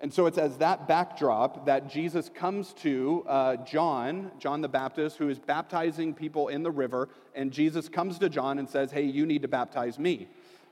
And 0.00 0.12
so 0.12 0.26
it's 0.26 0.38
as 0.38 0.56
that 0.58 0.88
backdrop 0.88 1.66
that 1.66 1.90
Jesus 1.90 2.30
comes 2.34 2.72
to 2.74 3.24
uh, 3.26 3.56
John, 3.56 4.30
John 4.38 4.62
the 4.62 4.68
Baptist, 4.68 5.16
who 5.18 5.28
is 5.28 5.38
baptizing 5.38 6.14
people 6.14 6.48
in 6.48 6.62
the 6.62 6.70
river, 6.70 7.08
and 7.34 7.50
Jesus 7.50 7.88
comes 7.88 8.18
to 8.18 8.28
John 8.28 8.58
and 8.58 8.68
says, 8.68 8.90
Hey, 8.90 9.04
you 9.04 9.26
need 9.26 9.42
to 9.42 9.48
baptize 9.48 9.98
me. 9.98 10.28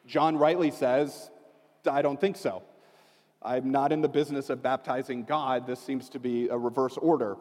John 0.06 0.36
rightly 0.36 0.70
says, 0.70 1.30
I 1.90 2.02
don't 2.02 2.20
think 2.20 2.36
so. 2.36 2.62
I'm 3.42 3.70
not 3.70 3.92
in 3.92 4.00
the 4.00 4.08
business 4.08 4.48
of 4.50 4.62
baptizing 4.62 5.24
God. 5.24 5.66
This 5.66 5.80
seems 5.80 6.08
to 6.10 6.18
be 6.18 6.48
a 6.48 6.56
reverse 6.56 6.96
order. 6.96 7.36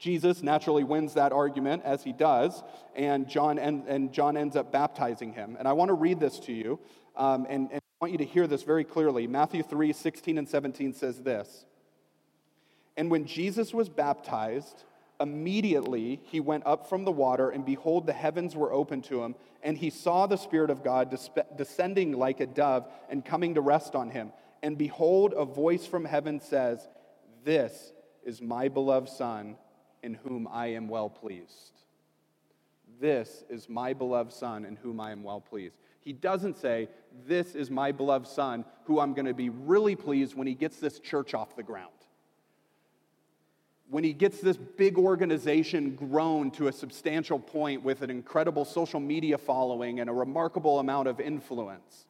Jesus 0.00 0.42
naturally 0.42 0.82
wins 0.82 1.14
that 1.14 1.30
argument 1.30 1.82
as 1.84 2.02
he 2.02 2.12
does, 2.12 2.62
and 2.96 3.28
John, 3.28 3.58
and, 3.58 3.86
and 3.86 4.12
John 4.12 4.34
ends 4.38 4.56
up 4.56 4.72
baptizing 4.72 5.34
him. 5.34 5.56
And 5.58 5.68
I 5.68 5.74
want 5.74 5.90
to 5.90 5.94
read 5.94 6.18
this 6.18 6.38
to 6.40 6.52
you, 6.52 6.80
um, 7.16 7.46
and, 7.50 7.70
and 7.70 7.80
I 7.80 8.04
want 8.04 8.12
you 8.12 8.18
to 8.18 8.24
hear 8.24 8.46
this 8.46 8.62
very 8.62 8.82
clearly. 8.82 9.26
Matthew 9.26 9.62
3 9.62 9.92
16 9.92 10.38
and 10.38 10.48
17 10.48 10.94
says 10.94 11.20
this 11.20 11.66
And 12.96 13.10
when 13.10 13.26
Jesus 13.26 13.74
was 13.74 13.90
baptized, 13.90 14.84
immediately 15.20 16.18
he 16.24 16.40
went 16.40 16.66
up 16.66 16.88
from 16.88 17.04
the 17.04 17.12
water, 17.12 17.50
and 17.50 17.66
behold, 17.66 18.06
the 18.06 18.14
heavens 18.14 18.56
were 18.56 18.72
opened 18.72 19.04
to 19.04 19.22
him, 19.22 19.34
and 19.62 19.76
he 19.76 19.90
saw 19.90 20.26
the 20.26 20.38
Spirit 20.38 20.70
of 20.70 20.82
God 20.82 21.14
descending 21.58 22.12
like 22.12 22.40
a 22.40 22.46
dove 22.46 22.90
and 23.10 23.22
coming 23.22 23.54
to 23.54 23.60
rest 23.60 23.94
on 23.94 24.08
him. 24.08 24.32
And 24.62 24.78
behold, 24.78 25.34
a 25.36 25.44
voice 25.44 25.84
from 25.84 26.06
heaven 26.06 26.40
says, 26.40 26.88
This 27.44 27.92
is 28.24 28.40
my 28.40 28.68
beloved 28.68 29.10
Son, 29.10 29.56
in 30.02 30.14
whom 30.14 30.48
I 30.50 30.68
am 30.68 30.88
well 30.88 31.08
pleased. 31.08 31.72
This 33.00 33.44
is 33.48 33.68
my 33.68 33.92
beloved 33.92 34.32
Son, 34.32 34.64
in 34.64 34.76
whom 34.76 35.00
I 35.00 35.12
am 35.12 35.22
well 35.22 35.40
pleased. 35.40 35.76
He 36.00 36.12
doesn't 36.12 36.56
say, 36.56 36.88
This 37.26 37.54
is 37.54 37.70
my 37.70 37.92
beloved 37.92 38.26
son 38.26 38.64
who 38.84 39.00
I'm 39.00 39.14
going 39.14 39.26
to 39.26 39.34
be 39.34 39.50
really 39.50 39.96
pleased 39.96 40.34
when 40.34 40.46
he 40.46 40.54
gets 40.54 40.78
this 40.78 40.98
church 40.98 41.34
off 41.34 41.56
the 41.56 41.62
ground. 41.62 41.90
When 43.88 44.04
he 44.04 44.12
gets 44.12 44.40
this 44.40 44.56
big 44.56 44.98
organization 44.98 45.94
grown 45.96 46.52
to 46.52 46.68
a 46.68 46.72
substantial 46.72 47.38
point 47.38 47.82
with 47.82 48.02
an 48.02 48.10
incredible 48.10 48.64
social 48.64 49.00
media 49.00 49.36
following 49.36 50.00
and 50.00 50.08
a 50.08 50.12
remarkable 50.12 50.78
amount 50.78 51.08
of 51.08 51.20
influence. 51.20 52.06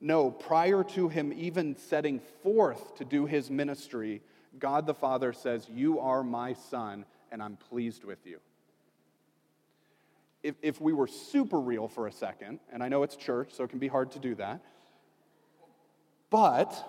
No, 0.00 0.30
prior 0.30 0.82
to 0.84 1.08
him 1.08 1.32
even 1.36 1.76
setting 1.76 2.20
forth 2.42 2.96
to 2.96 3.04
do 3.04 3.26
his 3.26 3.50
ministry, 3.50 4.22
God 4.58 4.86
the 4.86 4.94
Father 4.94 5.32
says, 5.32 5.68
You 5.68 6.00
are 6.00 6.22
my 6.22 6.52
son, 6.52 7.04
and 7.30 7.42
I'm 7.42 7.56
pleased 7.56 8.04
with 8.04 8.26
you 8.26 8.40
if, 10.42 10.56
if 10.62 10.80
we 10.80 10.92
were 10.92 11.06
super 11.06 11.60
real 11.60 11.88
for 11.88 12.06
a 12.06 12.12
second, 12.12 12.60
and 12.72 12.82
I 12.82 12.88
know 12.88 13.02
it's 13.02 13.16
church, 13.16 13.52
so 13.52 13.64
it 13.64 13.70
can 13.70 13.78
be 13.78 13.88
hard 13.88 14.10
to 14.12 14.18
do 14.18 14.34
that, 14.36 14.60
but 16.30 16.88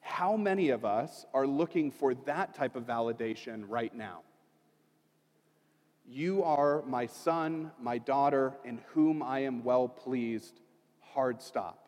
how 0.00 0.36
many 0.36 0.70
of 0.70 0.84
us 0.84 1.26
are 1.34 1.46
looking 1.46 1.90
for 1.90 2.14
that 2.14 2.54
type 2.54 2.76
of 2.76 2.84
validation 2.84 3.64
right 3.68 3.94
now? 3.94 4.20
You 6.06 6.42
are 6.44 6.82
my 6.86 7.06
son, 7.06 7.72
my 7.80 7.98
daughter, 7.98 8.54
in 8.64 8.80
whom 8.92 9.22
I 9.22 9.40
am 9.40 9.64
well 9.64 9.88
pleased. 9.88 10.60
Hard 11.00 11.40
stop. 11.40 11.83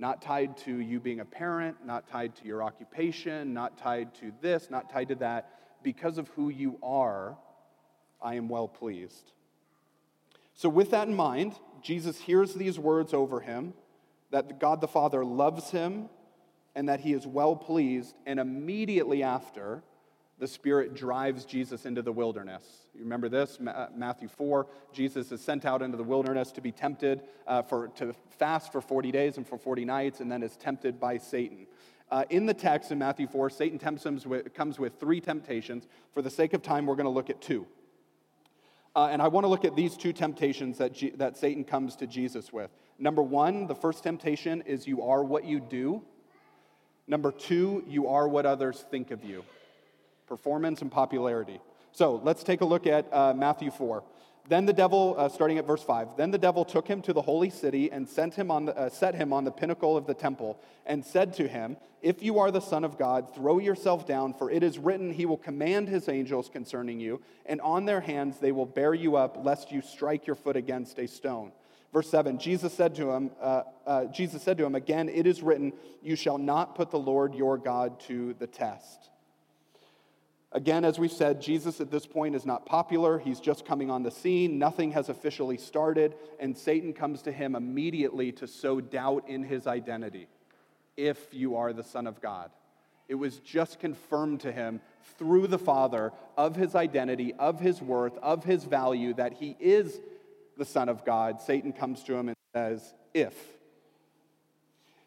Not 0.00 0.22
tied 0.22 0.56
to 0.64 0.78
you 0.78 0.98
being 0.98 1.20
a 1.20 1.26
parent, 1.26 1.84
not 1.84 2.08
tied 2.08 2.34
to 2.36 2.46
your 2.46 2.62
occupation, 2.62 3.52
not 3.52 3.76
tied 3.76 4.14
to 4.14 4.32
this, 4.40 4.70
not 4.70 4.88
tied 4.90 5.08
to 5.08 5.14
that. 5.16 5.50
Because 5.82 6.16
of 6.16 6.28
who 6.28 6.48
you 6.48 6.78
are, 6.82 7.36
I 8.22 8.36
am 8.36 8.48
well 8.48 8.66
pleased. 8.66 9.32
So, 10.54 10.70
with 10.70 10.90
that 10.92 11.06
in 11.06 11.14
mind, 11.14 11.58
Jesus 11.82 12.18
hears 12.18 12.54
these 12.54 12.78
words 12.78 13.12
over 13.12 13.40
him 13.40 13.74
that 14.30 14.58
God 14.58 14.80
the 14.80 14.88
Father 14.88 15.22
loves 15.22 15.70
him 15.70 16.08
and 16.74 16.88
that 16.88 17.00
he 17.00 17.12
is 17.12 17.26
well 17.26 17.54
pleased, 17.54 18.14
and 18.24 18.40
immediately 18.40 19.22
after, 19.22 19.82
the 20.40 20.48
Spirit 20.48 20.94
drives 20.94 21.44
Jesus 21.44 21.84
into 21.84 22.00
the 22.00 22.10
wilderness. 22.10 22.64
You 22.94 23.02
remember 23.02 23.28
this? 23.28 23.58
Uh, 23.60 23.88
Matthew 23.94 24.26
4. 24.26 24.66
Jesus 24.90 25.30
is 25.30 25.40
sent 25.42 25.66
out 25.66 25.82
into 25.82 25.98
the 25.98 26.02
wilderness 26.02 26.50
to 26.52 26.62
be 26.62 26.72
tempted, 26.72 27.22
uh, 27.46 27.60
for, 27.60 27.88
to 27.96 28.14
fast 28.38 28.72
for 28.72 28.80
40 28.80 29.12
days 29.12 29.36
and 29.36 29.46
for 29.46 29.58
40 29.58 29.84
nights, 29.84 30.20
and 30.20 30.32
then 30.32 30.42
is 30.42 30.56
tempted 30.56 30.98
by 30.98 31.18
Satan. 31.18 31.66
Uh, 32.10 32.24
in 32.30 32.46
the 32.46 32.54
text 32.54 32.90
in 32.90 32.98
Matthew 32.98 33.28
4, 33.28 33.50
Satan 33.50 33.78
tempts 33.78 34.04
him 34.04 34.18
with, 34.24 34.52
comes 34.54 34.78
with 34.78 34.98
three 34.98 35.20
temptations. 35.20 35.86
For 36.14 36.22
the 36.22 36.30
sake 36.30 36.54
of 36.54 36.62
time, 36.62 36.86
we're 36.86 36.96
going 36.96 37.04
to 37.04 37.10
look 37.10 37.28
at 37.28 37.42
two. 37.42 37.66
Uh, 38.96 39.08
and 39.12 39.20
I 39.20 39.28
want 39.28 39.44
to 39.44 39.48
look 39.48 39.66
at 39.66 39.76
these 39.76 39.94
two 39.94 40.14
temptations 40.14 40.78
that, 40.78 40.94
G- 40.94 41.12
that 41.16 41.36
Satan 41.36 41.64
comes 41.64 41.96
to 41.96 42.06
Jesus 42.06 42.50
with. 42.50 42.70
Number 42.98 43.22
one, 43.22 43.66
the 43.66 43.74
first 43.74 44.02
temptation 44.02 44.62
is 44.62 44.86
you 44.86 45.02
are 45.02 45.22
what 45.22 45.44
you 45.44 45.60
do. 45.60 46.02
Number 47.06 47.30
two, 47.30 47.84
you 47.86 48.08
are 48.08 48.26
what 48.26 48.46
others 48.46 48.86
think 48.90 49.10
of 49.10 49.22
you 49.22 49.44
performance 50.30 50.80
and 50.80 50.92
popularity. 50.92 51.60
So 51.90 52.20
let's 52.22 52.44
take 52.44 52.60
a 52.60 52.64
look 52.64 52.86
at 52.86 53.12
uh, 53.12 53.34
Matthew 53.34 53.72
4. 53.72 54.04
Then 54.48 54.64
the 54.64 54.72
devil, 54.72 55.16
uh, 55.18 55.28
starting 55.28 55.58
at 55.58 55.66
verse 55.66 55.82
5, 55.82 56.16
then 56.16 56.30
the 56.30 56.38
devil 56.38 56.64
took 56.64 56.86
him 56.86 57.02
to 57.02 57.12
the 57.12 57.20
holy 57.20 57.50
city 57.50 57.90
and 57.90 58.08
sent 58.08 58.34
him 58.34 58.48
on 58.48 58.66
the, 58.66 58.76
uh, 58.76 58.88
set 58.88 59.16
him 59.16 59.32
on 59.32 59.42
the 59.42 59.50
pinnacle 59.50 59.96
of 59.96 60.06
the 60.06 60.14
temple 60.14 60.60
and 60.86 61.04
said 61.04 61.34
to 61.34 61.48
him, 61.48 61.76
If 62.00 62.22
you 62.22 62.38
are 62.38 62.52
the 62.52 62.60
Son 62.60 62.84
of 62.84 62.96
God, 62.96 63.34
throw 63.34 63.58
yourself 63.58 64.06
down, 64.06 64.32
for 64.32 64.52
it 64.52 64.62
is 64.62 64.78
written, 64.78 65.12
He 65.12 65.26
will 65.26 65.36
command 65.36 65.88
His 65.88 66.08
angels 66.08 66.48
concerning 66.48 67.00
you, 67.00 67.20
and 67.44 67.60
on 67.60 67.84
their 67.84 68.00
hands 68.00 68.38
they 68.38 68.52
will 68.52 68.66
bear 68.66 68.94
you 68.94 69.16
up, 69.16 69.44
lest 69.44 69.72
you 69.72 69.82
strike 69.82 70.28
your 70.28 70.36
foot 70.36 70.56
against 70.56 71.00
a 71.00 71.08
stone. 71.08 71.50
Verse 71.92 72.08
7, 72.08 72.38
Jesus 72.38 72.72
said 72.72 72.94
to 72.94 73.10
him, 73.10 73.32
uh, 73.40 73.62
uh, 73.84 74.04
Jesus 74.06 74.44
said 74.44 74.58
to 74.58 74.64
him, 74.64 74.76
Again, 74.76 75.08
it 75.08 75.26
is 75.26 75.42
written, 75.42 75.72
You 76.02 76.14
shall 76.14 76.38
not 76.38 76.76
put 76.76 76.92
the 76.92 77.00
Lord 77.00 77.34
your 77.34 77.58
God 77.58 77.98
to 78.02 78.34
the 78.34 78.46
test. 78.46 79.10
Again, 80.52 80.84
as 80.84 80.98
we've 80.98 81.12
said, 81.12 81.40
Jesus 81.40 81.80
at 81.80 81.92
this 81.92 82.06
point 82.06 82.34
is 82.34 82.44
not 82.44 82.66
popular. 82.66 83.20
He's 83.20 83.38
just 83.38 83.64
coming 83.64 83.88
on 83.88 84.02
the 84.02 84.10
scene. 84.10 84.58
Nothing 84.58 84.90
has 84.92 85.08
officially 85.08 85.56
started, 85.56 86.16
and 86.40 86.56
Satan 86.56 86.92
comes 86.92 87.22
to 87.22 87.32
him 87.32 87.54
immediately 87.54 88.32
to 88.32 88.48
sow 88.48 88.80
doubt 88.80 89.28
in 89.28 89.44
his 89.44 89.68
identity 89.68 90.26
if 90.96 91.32
you 91.32 91.56
are 91.56 91.72
the 91.72 91.84
Son 91.84 92.08
of 92.08 92.20
God. 92.20 92.50
It 93.08 93.14
was 93.14 93.38
just 93.38 93.78
confirmed 93.78 94.40
to 94.40 94.50
him 94.50 94.80
through 95.18 95.46
the 95.46 95.58
Father 95.58 96.12
of 96.36 96.56
his 96.56 96.74
identity, 96.74 97.32
of 97.34 97.60
his 97.60 97.80
worth, 97.80 98.16
of 98.18 98.42
his 98.44 98.64
value, 98.64 99.14
that 99.14 99.34
he 99.34 99.56
is 99.60 100.00
the 100.56 100.64
Son 100.64 100.88
of 100.88 101.04
God. 101.04 101.40
Satan 101.40 101.72
comes 101.72 102.02
to 102.04 102.14
him 102.14 102.28
and 102.28 102.36
says, 102.54 102.94
If. 103.14 103.34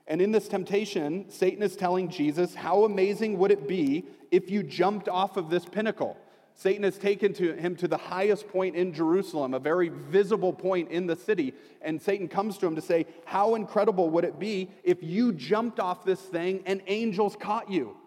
And 0.07 0.21
in 0.21 0.31
this 0.31 0.47
temptation, 0.47 1.29
Satan 1.29 1.63
is 1.63 1.75
telling 1.75 2.09
Jesus, 2.09 2.55
How 2.55 2.83
amazing 2.83 3.37
would 3.37 3.51
it 3.51 3.67
be 3.67 4.05
if 4.31 4.49
you 4.49 4.63
jumped 4.63 5.07
off 5.07 5.37
of 5.37 5.49
this 5.49 5.65
pinnacle? 5.65 6.17
Satan 6.55 6.83
has 6.83 6.97
taken 6.97 7.33
to 7.33 7.53
him 7.53 7.75
to 7.77 7.87
the 7.87 7.97
highest 7.97 8.47
point 8.47 8.75
in 8.75 8.93
Jerusalem, 8.93 9.53
a 9.53 9.59
very 9.59 9.89
visible 9.89 10.53
point 10.53 10.91
in 10.91 11.07
the 11.07 11.15
city. 11.15 11.53
And 11.81 11.99
Satan 11.99 12.27
comes 12.27 12.57
to 12.59 12.67
him 12.67 12.75
to 12.75 12.81
say, 12.81 13.07
How 13.25 13.55
incredible 13.55 14.09
would 14.11 14.23
it 14.23 14.39
be 14.39 14.69
if 14.83 15.01
you 15.01 15.33
jumped 15.33 15.79
off 15.79 16.05
this 16.05 16.19
thing 16.19 16.63
and 16.65 16.81
angels 16.87 17.35
caught 17.39 17.71
you? 17.71 17.97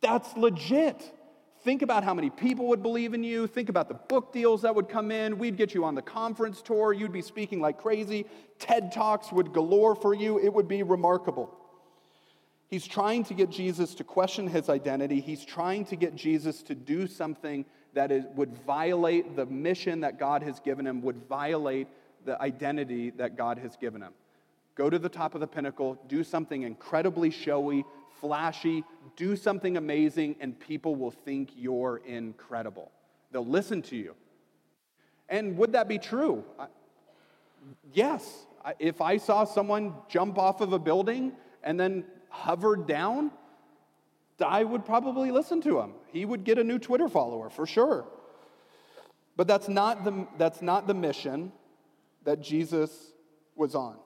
That's 0.00 0.36
legit. 0.36 1.12
Think 1.62 1.82
about 1.82 2.04
how 2.04 2.14
many 2.14 2.30
people 2.30 2.68
would 2.68 2.82
believe 2.82 3.12
in 3.12 3.22
you. 3.22 3.46
Think 3.46 3.68
about 3.68 3.88
the 3.88 3.94
book 3.94 4.32
deals 4.32 4.62
that 4.62 4.74
would 4.74 4.88
come 4.88 5.10
in. 5.10 5.36
We'd 5.36 5.58
get 5.58 5.74
you 5.74 5.84
on 5.84 5.94
the 5.94 6.02
conference 6.02 6.62
tour. 6.62 6.94
You'd 6.94 7.12
be 7.12 7.20
speaking 7.20 7.60
like 7.60 7.78
crazy. 7.78 8.24
TED 8.58 8.92
Talks 8.92 9.30
would 9.30 9.52
galore 9.52 9.94
for 9.94 10.14
you. 10.14 10.38
It 10.38 10.52
would 10.54 10.68
be 10.68 10.82
remarkable. 10.82 11.54
He's 12.68 12.86
trying 12.86 13.24
to 13.24 13.34
get 13.34 13.50
Jesus 13.50 13.94
to 13.96 14.04
question 14.04 14.46
his 14.46 14.70
identity. 14.70 15.20
He's 15.20 15.44
trying 15.44 15.84
to 15.86 15.96
get 15.96 16.14
Jesus 16.14 16.62
to 16.62 16.74
do 16.74 17.06
something 17.06 17.66
that 17.92 18.10
is, 18.10 18.24
would 18.36 18.56
violate 18.64 19.36
the 19.36 19.44
mission 19.44 20.00
that 20.00 20.18
God 20.18 20.42
has 20.42 20.60
given 20.60 20.86
him, 20.86 21.02
would 21.02 21.28
violate 21.28 21.88
the 22.24 22.40
identity 22.40 23.10
that 23.10 23.36
God 23.36 23.58
has 23.58 23.76
given 23.76 24.00
him. 24.00 24.12
Go 24.76 24.88
to 24.88 24.98
the 24.98 25.08
top 25.08 25.34
of 25.34 25.40
the 25.40 25.46
pinnacle, 25.46 26.00
do 26.08 26.24
something 26.24 26.62
incredibly 26.62 27.30
showy, 27.30 27.84
flashy, 28.20 28.84
do 29.16 29.36
something 29.36 29.76
amazing, 29.76 30.36
and 30.40 30.58
people 30.58 30.94
will 30.94 31.10
think 31.10 31.50
you're 31.56 32.00
incredible. 32.06 32.90
They'll 33.32 33.46
listen 33.46 33.82
to 33.82 33.96
you. 33.96 34.14
And 35.28 35.56
would 35.58 35.72
that 35.72 35.88
be 35.88 35.98
true? 35.98 36.44
yes. 37.92 38.46
If 38.78 39.00
I 39.00 39.16
saw 39.16 39.44
someone 39.44 39.94
jump 40.08 40.38
off 40.38 40.60
of 40.60 40.72
a 40.72 40.78
building 40.78 41.32
and 41.62 41.78
then 41.78 42.04
hovered 42.28 42.86
down, 42.86 43.30
I 44.44 44.64
would 44.64 44.84
probably 44.84 45.30
listen 45.30 45.60
to 45.62 45.80
him. 45.80 45.92
He 46.08 46.24
would 46.24 46.44
get 46.44 46.58
a 46.58 46.64
new 46.64 46.78
Twitter 46.78 47.08
follower 47.08 47.50
for 47.50 47.66
sure. 47.66 48.06
But 49.36 49.46
that's 49.46 49.68
not 49.68 50.04
the, 50.04 50.26
that's 50.38 50.62
not 50.62 50.86
the 50.86 50.94
mission 50.94 51.52
that 52.24 52.40
Jesus 52.40 53.12
was 53.56 53.74
on. 53.74 53.96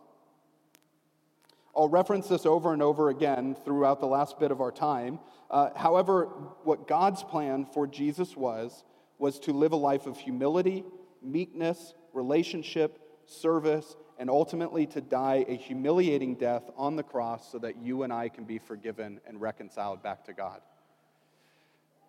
I'll 1.76 1.88
reference 1.88 2.28
this 2.28 2.46
over 2.46 2.72
and 2.72 2.82
over 2.82 3.08
again 3.08 3.56
throughout 3.64 4.00
the 4.00 4.06
last 4.06 4.38
bit 4.38 4.50
of 4.50 4.60
our 4.60 4.70
time. 4.70 5.18
Uh, 5.50 5.70
however, 5.74 6.26
what 6.62 6.86
God's 6.86 7.22
plan 7.22 7.66
for 7.66 7.86
Jesus 7.86 8.36
was, 8.36 8.84
was 9.18 9.38
to 9.40 9.52
live 9.52 9.72
a 9.72 9.76
life 9.76 10.06
of 10.06 10.18
humility, 10.18 10.84
meekness, 11.22 11.94
relationship, 12.12 13.00
service, 13.26 13.96
and 14.18 14.30
ultimately 14.30 14.86
to 14.86 15.00
die 15.00 15.44
a 15.48 15.56
humiliating 15.56 16.36
death 16.36 16.62
on 16.76 16.96
the 16.96 17.02
cross 17.02 17.50
so 17.50 17.58
that 17.58 17.76
you 17.78 18.04
and 18.04 18.12
I 18.12 18.28
can 18.28 18.44
be 18.44 18.58
forgiven 18.58 19.20
and 19.26 19.40
reconciled 19.40 20.02
back 20.02 20.24
to 20.26 20.32
God. 20.32 20.60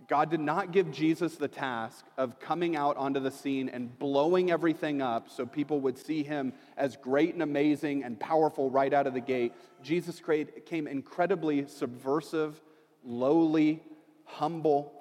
God 0.08 0.30
did 0.30 0.40
not 0.40 0.72
give 0.72 0.92
Jesus 0.92 1.36
the 1.36 1.48
task 1.48 2.06
of 2.18 2.40
coming 2.40 2.76
out 2.76 2.96
onto 2.98 3.20
the 3.20 3.32
scene 3.32 3.70
and 3.70 3.98
blowing 3.98 4.52
everything 4.52 5.02
up 5.02 5.30
so 5.30 5.46
people 5.46 5.80
would 5.82 5.98
see 5.98 6.22
him 6.22 6.54
as 6.78 6.96
great 6.96 7.34
and 7.34 7.42
amazing 7.42 8.04
and 8.04 8.20
powerful 8.20 8.70
right 8.70 8.94
out 8.94 9.08
of 9.08 9.14
the 9.14 9.22
gate. 9.22 9.54
Jesus 9.82 10.22
came 10.66 10.88
incredibly 10.88 11.68
subversive, 11.68 12.62
lowly, 13.04 13.82
humble, 14.26 14.94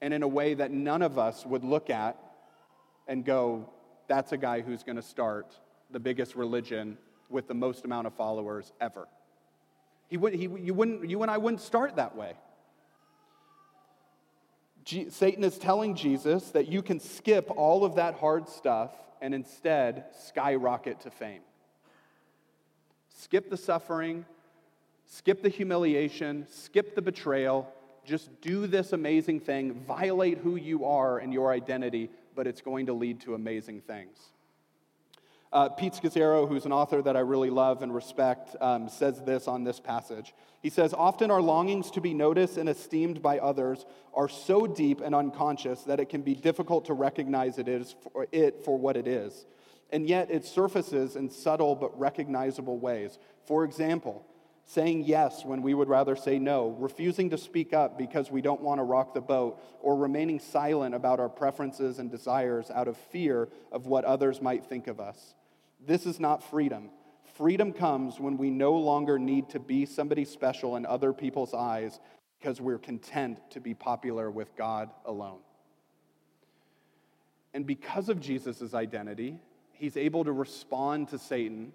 and 0.00 0.12
in 0.12 0.22
a 0.22 0.28
way 0.28 0.54
that 0.54 0.72
none 0.72 1.02
of 1.02 1.18
us 1.18 1.46
would 1.46 1.62
look 1.62 1.88
at 1.88 2.16
and 3.06 3.24
go, 3.24 3.70
that's 4.08 4.32
a 4.32 4.36
guy 4.36 4.60
who's 4.60 4.82
going 4.82 4.96
to 4.96 5.02
start 5.02 5.54
the 5.90 6.00
biggest 6.00 6.34
religion 6.34 6.98
with 7.28 7.46
the 7.46 7.54
most 7.54 7.84
amount 7.84 8.06
of 8.06 8.14
followers 8.14 8.72
ever. 8.80 9.06
He 10.08 10.16
would, 10.16 10.34
he, 10.34 10.42
you, 10.42 10.74
wouldn't, 10.74 11.08
you 11.08 11.22
and 11.22 11.30
I 11.30 11.38
wouldn't 11.38 11.60
start 11.60 11.96
that 11.96 12.16
way. 12.16 12.34
G- 14.86 15.10
Satan 15.10 15.42
is 15.42 15.58
telling 15.58 15.96
Jesus 15.96 16.50
that 16.50 16.68
you 16.68 16.80
can 16.80 17.00
skip 17.00 17.50
all 17.56 17.84
of 17.84 17.96
that 17.96 18.14
hard 18.14 18.48
stuff 18.48 18.92
and 19.20 19.34
instead 19.34 20.04
skyrocket 20.26 21.00
to 21.00 21.10
fame. 21.10 21.42
Skip 23.08 23.50
the 23.50 23.56
suffering, 23.56 24.24
skip 25.06 25.42
the 25.42 25.48
humiliation, 25.48 26.46
skip 26.48 26.94
the 26.94 27.02
betrayal. 27.02 27.68
Just 28.04 28.40
do 28.40 28.68
this 28.68 28.92
amazing 28.92 29.40
thing, 29.40 29.74
violate 29.74 30.38
who 30.38 30.54
you 30.54 30.84
are 30.84 31.18
and 31.18 31.32
your 31.32 31.50
identity, 31.50 32.08
but 32.36 32.46
it's 32.46 32.60
going 32.60 32.86
to 32.86 32.92
lead 32.92 33.20
to 33.22 33.34
amazing 33.34 33.80
things. 33.80 34.16
Uh, 35.52 35.68
Pete 35.68 35.92
Scazzero, 35.92 36.48
who's 36.48 36.66
an 36.66 36.72
author 36.72 37.00
that 37.02 37.16
I 37.16 37.20
really 37.20 37.50
love 37.50 37.82
and 37.82 37.94
respect, 37.94 38.56
um, 38.60 38.88
says 38.88 39.22
this 39.22 39.46
on 39.46 39.64
this 39.64 39.78
passage. 39.78 40.34
He 40.60 40.70
says, 40.70 40.92
Often 40.92 41.30
our 41.30 41.40
longings 41.40 41.90
to 41.92 42.00
be 42.00 42.14
noticed 42.14 42.56
and 42.56 42.68
esteemed 42.68 43.22
by 43.22 43.38
others 43.38 43.86
are 44.14 44.28
so 44.28 44.66
deep 44.66 45.00
and 45.00 45.14
unconscious 45.14 45.82
that 45.82 46.00
it 46.00 46.08
can 46.08 46.22
be 46.22 46.34
difficult 46.34 46.86
to 46.86 46.94
recognize 46.94 47.58
it, 47.58 47.68
is 47.68 47.94
for, 48.02 48.26
it 48.32 48.64
for 48.64 48.76
what 48.76 48.96
it 48.96 49.06
is. 49.06 49.46
And 49.90 50.08
yet 50.08 50.30
it 50.30 50.44
surfaces 50.44 51.14
in 51.14 51.30
subtle 51.30 51.76
but 51.76 51.96
recognizable 51.98 52.78
ways. 52.78 53.18
For 53.46 53.64
example, 53.64 54.26
saying 54.66 55.04
yes 55.04 55.44
when 55.44 55.62
we 55.62 55.74
would 55.74 55.88
rather 55.88 56.16
say 56.16 56.38
no, 56.38 56.70
refusing 56.78 57.30
to 57.30 57.38
speak 57.38 57.72
up 57.72 57.96
because 57.96 58.30
we 58.30 58.42
don't 58.42 58.60
want 58.60 58.80
to 58.80 58.82
rock 58.82 59.14
the 59.14 59.20
boat, 59.20 59.62
or 59.80 59.96
remaining 59.96 60.40
silent 60.40 60.94
about 60.94 61.20
our 61.20 61.28
preferences 61.28 62.00
and 62.00 62.10
desires 62.10 62.70
out 62.70 62.88
of 62.88 62.96
fear 62.96 63.48
of 63.70 63.86
what 63.86 64.04
others 64.04 64.42
might 64.42 64.66
think 64.66 64.88
of 64.88 64.98
us. 64.98 65.34
This 65.86 66.04
is 66.04 66.18
not 66.18 66.42
freedom. 66.42 66.90
Freedom 67.36 67.72
comes 67.72 68.18
when 68.18 68.36
we 68.36 68.50
no 68.50 68.74
longer 68.74 69.18
need 69.18 69.48
to 69.50 69.60
be 69.60 69.86
somebody 69.86 70.24
special 70.24 70.76
in 70.76 70.84
other 70.84 71.12
people's 71.12 71.54
eyes 71.54 72.00
because 72.40 72.60
we're 72.60 72.78
content 72.78 73.38
to 73.50 73.60
be 73.60 73.72
popular 73.72 74.30
with 74.30 74.56
God 74.56 74.90
alone. 75.04 75.38
And 77.54 77.66
because 77.66 78.08
of 78.08 78.20
Jesus' 78.20 78.74
identity, 78.74 79.38
he's 79.72 79.96
able 79.96 80.24
to 80.24 80.32
respond 80.32 81.08
to 81.08 81.18
Satan 81.18 81.72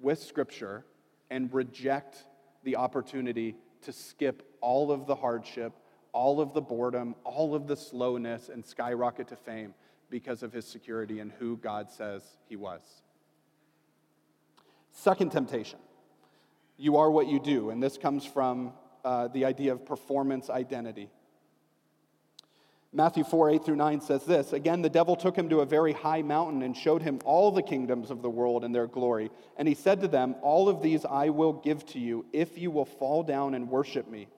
with 0.00 0.22
Scripture 0.22 0.84
and 1.30 1.52
reject 1.52 2.24
the 2.64 2.76
opportunity 2.76 3.56
to 3.82 3.92
skip 3.92 4.42
all 4.60 4.90
of 4.90 5.06
the 5.06 5.14
hardship, 5.14 5.72
all 6.12 6.40
of 6.40 6.54
the 6.54 6.60
boredom, 6.60 7.14
all 7.24 7.54
of 7.54 7.66
the 7.66 7.76
slowness, 7.76 8.48
and 8.48 8.64
skyrocket 8.64 9.28
to 9.28 9.36
fame 9.36 9.74
because 10.10 10.42
of 10.42 10.52
his 10.52 10.66
security 10.66 11.20
and 11.20 11.32
who 11.32 11.56
God 11.56 11.90
says 11.90 12.22
he 12.48 12.56
was. 12.56 12.82
Second 14.90 15.32
temptation 15.32 15.78
you 16.76 16.96
are 16.96 17.10
what 17.10 17.28
you 17.28 17.38
do, 17.38 17.70
and 17.70 17.82
this 17.82 17.96
comes 17.96 18.24
from 18.24 18.72
uh, 19.04 19.28
the 19.28 19.44
idea 19.44 19.72
of 19.72 19.84
performance 19.84 20.50
identity. 20.50 21.08
Matthew 22.96 23.24
4 23.24 23.50
8 23.50 23.64
through 23.64 23.76
9 23.76 24.00
says 24.00 24.24
this 24.24 24.52
Again, 24.52 24.80
the 24.80 24.88
devil 24.88 25.16
took 25.16 25.36
him 25.36 25.48
to 25.48 25.60
a 25.60 25.66
very 25.66 25.92
high 25.92 26.22
mountain 26.22 26.62
and 26.62 26.76
showed 26.76 27.02
him 27.02 27.18
all 27.24 27.50
the 27.50 27.62
kingdoms 27.62 28.10
of 28.10 28.22
the 28.22 28.30
world 28.30 28.64
and 28.64 28.72
their 28.72 28.86
glory. 28.86 29.30
And 29.56 29.66
he 29.66 29.74
said 29.74 30.00
to 30.02 30.08
them, 30.08 30.36
All 30.42 30.68
of 30.68 30.80
these 30.80 31.04
I 31.04 31.30
will 31.30 31.54
give 31.54 31.84
to 31.86 31.98
you 31.98 32.24
if 32.32 32.56
you 32.56 32.70
will 32.70 32.84
fall 32.84 33.24
down 33.24 33.54
and 33.54 33.68
worship 33.68 34.08
me. 34.08 34.28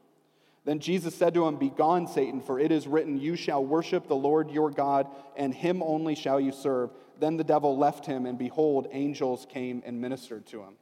Then 0.64 0.80
Jesus 0.80 1.14
said 1.14 1.34
to 1.34 1.46
him, 1.46 1.56
Begone, 1.56 2.08
Satan, 2.08 2.40
for 2.40 2.58
it 2.58 2.72
is 2.72 2.86
written, 2.88 3.18
You 3.18 3.36
shall 3.36 3.64
worship 3.64 4.08
the 4.08 4.16
Lord 4.16 4.50
your 4.50 4.70
God, 4.70 5.06
and 5.36 5.54
him 5.54 5.82
only 5.82 6.14
shall 6.14 6.40
you 6.40 6.50
serve. 6.50 6.90
Then 7.20 7.36
the 7.36 7.44
devil 7.44 7.76
left 7.76 8.06
him, 8.06 8.24
and 8.24 8.38
behold, 8.38 8.88
angels 8.90 9.46
came 9.48 9.82
and 9.84 10.00
ministered 10.00 10.46
to 10.46 10.62
him. 10.62 10.74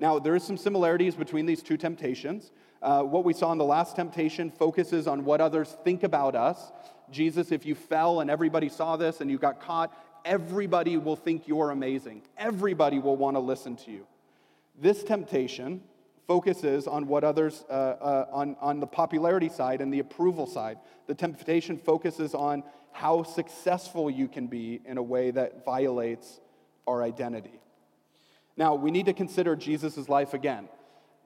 Now, 0.00 0.18
there 0.18 0.34
is 0.34 0.42
some 0.42 0.56
similarities 0.56 1.16
between 1.16 1.46
these 1.46 1.62
two 1.62 1.76
temptations. 1.76 2.50
Uh, 2.84 3.02
what 3.02 3.24
we 3.24 3.32
saw 3.32 3.50
in 3.50 3.56
the 3.56 3.64
last 3.64 3.96
temptation 3.96 4.50
focuses 4.50 5.06
on 5.06 5.24
what 5.24 5.40
others 5.40 5.74
think 5.84 6.02
about 6.02 6.36
us. 6.36 6.70
Jesus, 7.10 7.50
if 7.50 7.64
you 7.64 7.74
fell 7.74 8.20
and 8.20 8.30
everybody 8.30 8.68
saw 8.68 8.98
this 8.98 9.22
and 9.22 9.30
you 9.30 9.38
got 9.38 9.58
caught, 9.58 9.96
everybody 10.22 10.98
will 10.98 11.16
think 11.16 11.48
you're 11.48 11.70
amazing. 11.70 12.20
Everybody 12.36 12.98
will 12.98 13.16
want 13.16 13.36
to 13.36 13.40
listen 13.40 13.74
to 13.76 13.90
you. 13.90 14.06
This 14.78 15.02
temptation 15.02 15.80
focuses 16.26 16.86
on 16.86 17.06
what 17.06 17.24
others, 17.24 17.64
uh, 17.70 17.72
uh, 17.72 18.26
on, 18.30 18.54
on 18.60 18.80
the 18.80 18.86
popularity 18.86 19.48
side 19.48 19.80
and 19.80 19.92
the 19.92 20.00
approval 20.00 20.46
side. 20.46 20.76
The 21.06 21.14
temptation 21.14 21.78
focuses 21.78 22.34
on 22.34 22.62
how 22.92 23.22
successful 23.22 24.10
you 24.10 24.28
can 24.28 24.46
be 24.46 24.82
in 24.84 24.98
a 24.98 25.02
way 25.02 25.30
that 25.30 25.64
violates 25.64 26.38
our 26.86 27.02
identity. 27.02 27.60
Now, 28.58 28.74
we 28.74 28.90
need 28.90 29.06
to 29.06 29.14
consider 29.14 29.56
Jesus' 29.56 30.06
life 30.10 30.34
again 30.34 30.68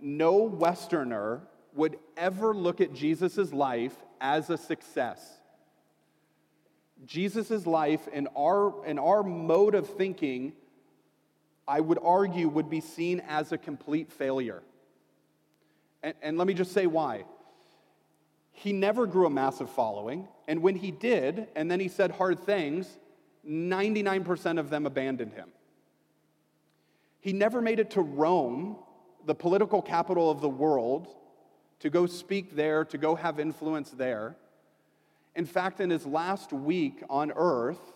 no 0.00 0.42
Westerner 0.42 1.42
would 1.74 1.98
ever 2.16 2.54
look 2.54 2.80
at 2.80 2.92
Jesus' 2.92 3.52
life 3.52 3.94
as 4.20 4.50
a 4.50 4.56
success. 4.56 5.38
Jesus' 7.06 7.66
life, 7.66 8.08
in 8.08 8.26
our, 8.36 8.84
in 8.84 8.98
our 8.98 9.22
mode 9.22 9.74
of 9.74 9.88
thinking, 9.88 10.52
I 11.66 11.80
would 11.80 11.98
argue, 12.02 12.48
would 12.48 12.68
be 12.68 12.80
seen 12.80 13.20
as 13.28 13.52
a 13.52 13.58
complete 13.58 14.10
failure. 14.10 14.62
And, 16.02 16.14
and 16.22 16.38
let 16.38 16.46
me 16.46 16.54
just 16.54 16.72
say 16.72 16.86
why. 16.86 17.24
He 18.50 18.72
never 18.72 19.06
grew 19.06 19.26
a 19.26 19.30
massive 19.30 19.70
following, 19.70 20.26
and 20.48 20.62
when 20.62 20.74
he 20.74 20.90
did, 20.90 21.46
and 21.54 21.70
then 21.70 21.78
he 21.78 21.88
said 21.88 22.10
hard 22.10 22.40
things, 22.40 22.98
99% 23.48 24.58
of 24.58 24.68
them 24.68 24.84
abandoned 24.84 25.32
him. 25.32 25.50
He 27.20 27.32
never 27.32 27.60
made 27.60 27.78
it 27.78 27.90
to 27.92 28.00
Rome 28.00 28.76
the 29.28 29.34
political 29.34 29.82
capital 29.82 30.30
of 30.30 30.40
the 30.40 30.48
world, 30.48 31.06
to 31.80 31.90
go 31.90 32.06
speak 32.06 32.56
there, 32.56 32.82
to 32.86 32.96
go 32.96 33.14
have 33.14 33.38
influence 33.38 33.90
there. 33.90 34.34
In 35.36 35.44
fact, 35.44 35.80
in 35.80 35.90
his 35.90 36.06
last 36.06 36.50
week 36.50 37.02
on 37.10 37.30
earth, 37.36 37.92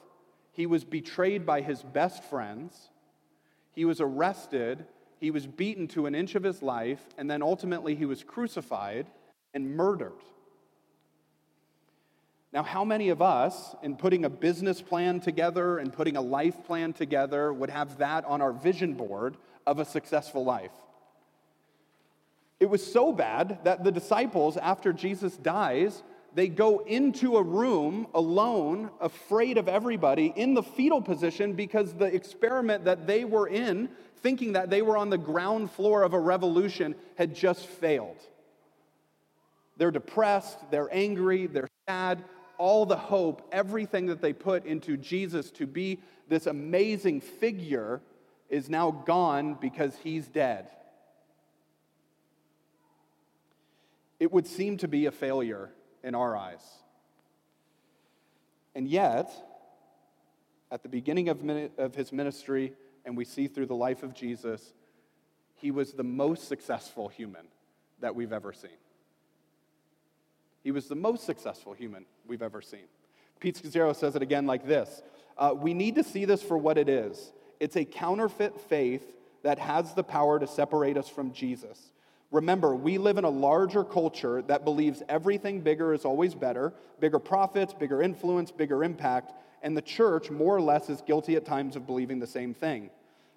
he 0.52 0.66
was 0.66 0.84
betrayed 0.84 1.46
by 1.46 1.62
his 1.62 1.82
best 1.82 2.22
friends, 2.22 2.90
he 3.74 3.86
was 3.86 3.98
arrested, 3.98 4.84
he 5.20 5.30
was 5.30 5.46
beaten 5.46 5.88
to 5.88 6.04
an 6.04 6.14
inch 6.14 6.34
of 6.34 6.42
his 6.42 6.60
life, 6.60 7.00
and 7.16 7.30
then 7.30 7.40
ultimately 7.42 7.94
he 7.94 8.04
was 8.04 8.22
crucified 8.22 9.06
and 9.54 9.74
murdered. 9.74 10.20
Now, 12.52 12.62
how 12.62 12.84
many 12.84 13.08
of 13.08 13.22
us, 13.22 13.74
in 13.82 13.96
putting 13.96 14.26
a 14.26 14.30
business 14.30 14.82
plan 14.82 15.18
together 15.18 15.78
and 15.78 15.90
putting 15.90 16.18
a 16.18 16.20
life 16.20 16.62
plan 16.64 16.92
together, 16.92 17.54
would 17.54 17.70
have 17.70 17.96
that 17.98 18.26
on 18.26 18.42
our 18.42 18.52
vision 18.52 18.92
board 18.92 19.38
of 19.66 19.78
a 19.78 19.86
successful 19.86 20.44
life? 20.44 20.72
It 22.62 22.70
was 22.70 22.92
so 22.92 23.12
bad 23.12 23.58
that 23.64 23.82
the 23.82 23.90
disciples, 23.90 24.56
after 24.56 24.92
Jesus 24.92 25.36
dies, 25.36 26.04
they 26.32 26.46
go 26.46 26.78
into 26.78 27.36
a 27.36 27.42
room 27.42 28.06
alone, 28.14 28.88
afraid 29.00 29.58
of 29.58 29.66
everybody, 29.66 30.32
in 30.36 30.54
the 30.54 30.62
fetal 30.62 31.02
position 31.02 31.54
because 31.54 31.92
the 31.92 32.04
experiment 32.04 32.84
that 32.84 33.08
they 33.08 33.24
were 33.24 33.48
in, 33.48 33.88
thinking 34.18 34.52
that 34.52 34.70
they 34.70 34.80
were 34.80 34.96
on 34.96 35.10
the 35.10 35.18
ground 35.18 35.72
floor 35.72 36.04
of 36.04 36.14
a 36.14 36.20
revolution, 36.20 36.94
had 37.16 37.34
just 37.34 37.66
failed. 37.66 38.20
They're 39.76 39.90
depressed, 39.90 40.60
they're 40.70 40.94
angry, 40.94 41.48
they're 41.48 41.68
sad. 41.88 42.22
All 42.58 42.86
the 42.86 42.96
hope, 42.96 43.48
everything 43.50 44.06
that 44.06 44.22
they 44.22 44.32
put 44.32 44.66
into 44.66 44.96
Jesus 44.96 45.50
to 45.50 45.66
be 45.66 45.98
this 46.28 46.46
amazing 46.46 47.22
figure 47.22 48.00
is 48.48 48.70
now 48.70 48.92
gone 48.92 49.54
because 49.60 49.96
he's 50.04 50.28
dead. 50.28 50.68
It 54.22 54.30
would 54.30 54.46
seem 54.46 54.76
to 54.76 54.86
be 54.86 55.06
a 55.06 55.10
failure 55.10 55.68
in 56.04 56.14
our 56.14 56.36
eyes. 56.36 56.62
And 58.72 58.86
yet, 58.86 59.32
at 60.70 60.84
the 60.84 60.88
beginning 60.88 61.28
of, 61.28 61.40
of 61.76 61.96
his 61.96 62.12
ministry, 62.12 62.72
and 63.04 63.16
we 63.16 63.24
see 63.24 63.48
through 63.48 63.66
the 63.66 63.74
life 63.74 64.04
of 64.04 64.14
Jesus, 64.14 64.74
he 65.56 65.72
was 65.72 65.94
the 65.94 66.04
most 66.04 66.46
successful 66.46 67.08
human 67.08 67.48
that 67.98 68.14
we've 68.14 68.32
ever 68.32 68.52
seen. 68.52 68.78
He 70.62 70.70
was 70.70 70.86
the 70.86 70.94
most 70.94 71.24
successful 71.24 71.72
human 71.72 72.04
we've 72.24 72.42
ever 72.42 72.62
seen. 72.62 72.86
Pete 73.40 73.60
Scazzero 73.60 73.92
says 73.92 74.14
it 74.14 74.22
again 74.22 74.46
like 74.46 74.68
this 74.68 75.02
uh, 75.36 75.52
We 75.52 75.74
need 75.74 75.96
to 75.96 76.04
see 76.04 76.26
this 76.26 76.44
for 76.44 76.56
what 76.56 76.78
it 76.78 76.88
is. 76.88 77.32
It's 77.58 77.74
a 77.74 77.84
counterfeit 77.84 78.60
faith 78.60 79.02
that 79.42 79.58
has 79.58 79.94
the 79.94 80.04
power 80.04 80.38
to 80.38 80.46
separate 80.46 80.96
us 80.96 81.08
from 81.08 81.32
Jesus. 81.32 81.91
Remember, 82.32 82.74
we 82.74 82.96
live 82.96 83.18
in 83.18 83.24
a 83.24 83.30
larger 83.30 83.84
culture 83.84 84.40
that 84.42 84.64
believes 84.64 85.02
everything 85.06 85.60
bigger 85.60 85.92
is 85.92 86.04
always 86.04 86.34
better 86.34 86.72
bigger 86.98 87.18
profits, 87.18 87.74
bigger 87.74 88.00
influence, 88.00 88.50
bigger 88.50 88.82
impact, 88.82 89.32
and 89.62 89.76
the 89.76 89.82
church 89.82 90.30
more 90.30 90.56
or 90.56 90.60
less 90.60 90.88
is 90.88 91.02
guilty 91.02 91.36
at 91.36 91.44
times 91.44 91.76
of 91.76 91.86
believing 91.86 92.18
the 92.18 92.26
same 92.26 92.54
thing. 92.54 92.90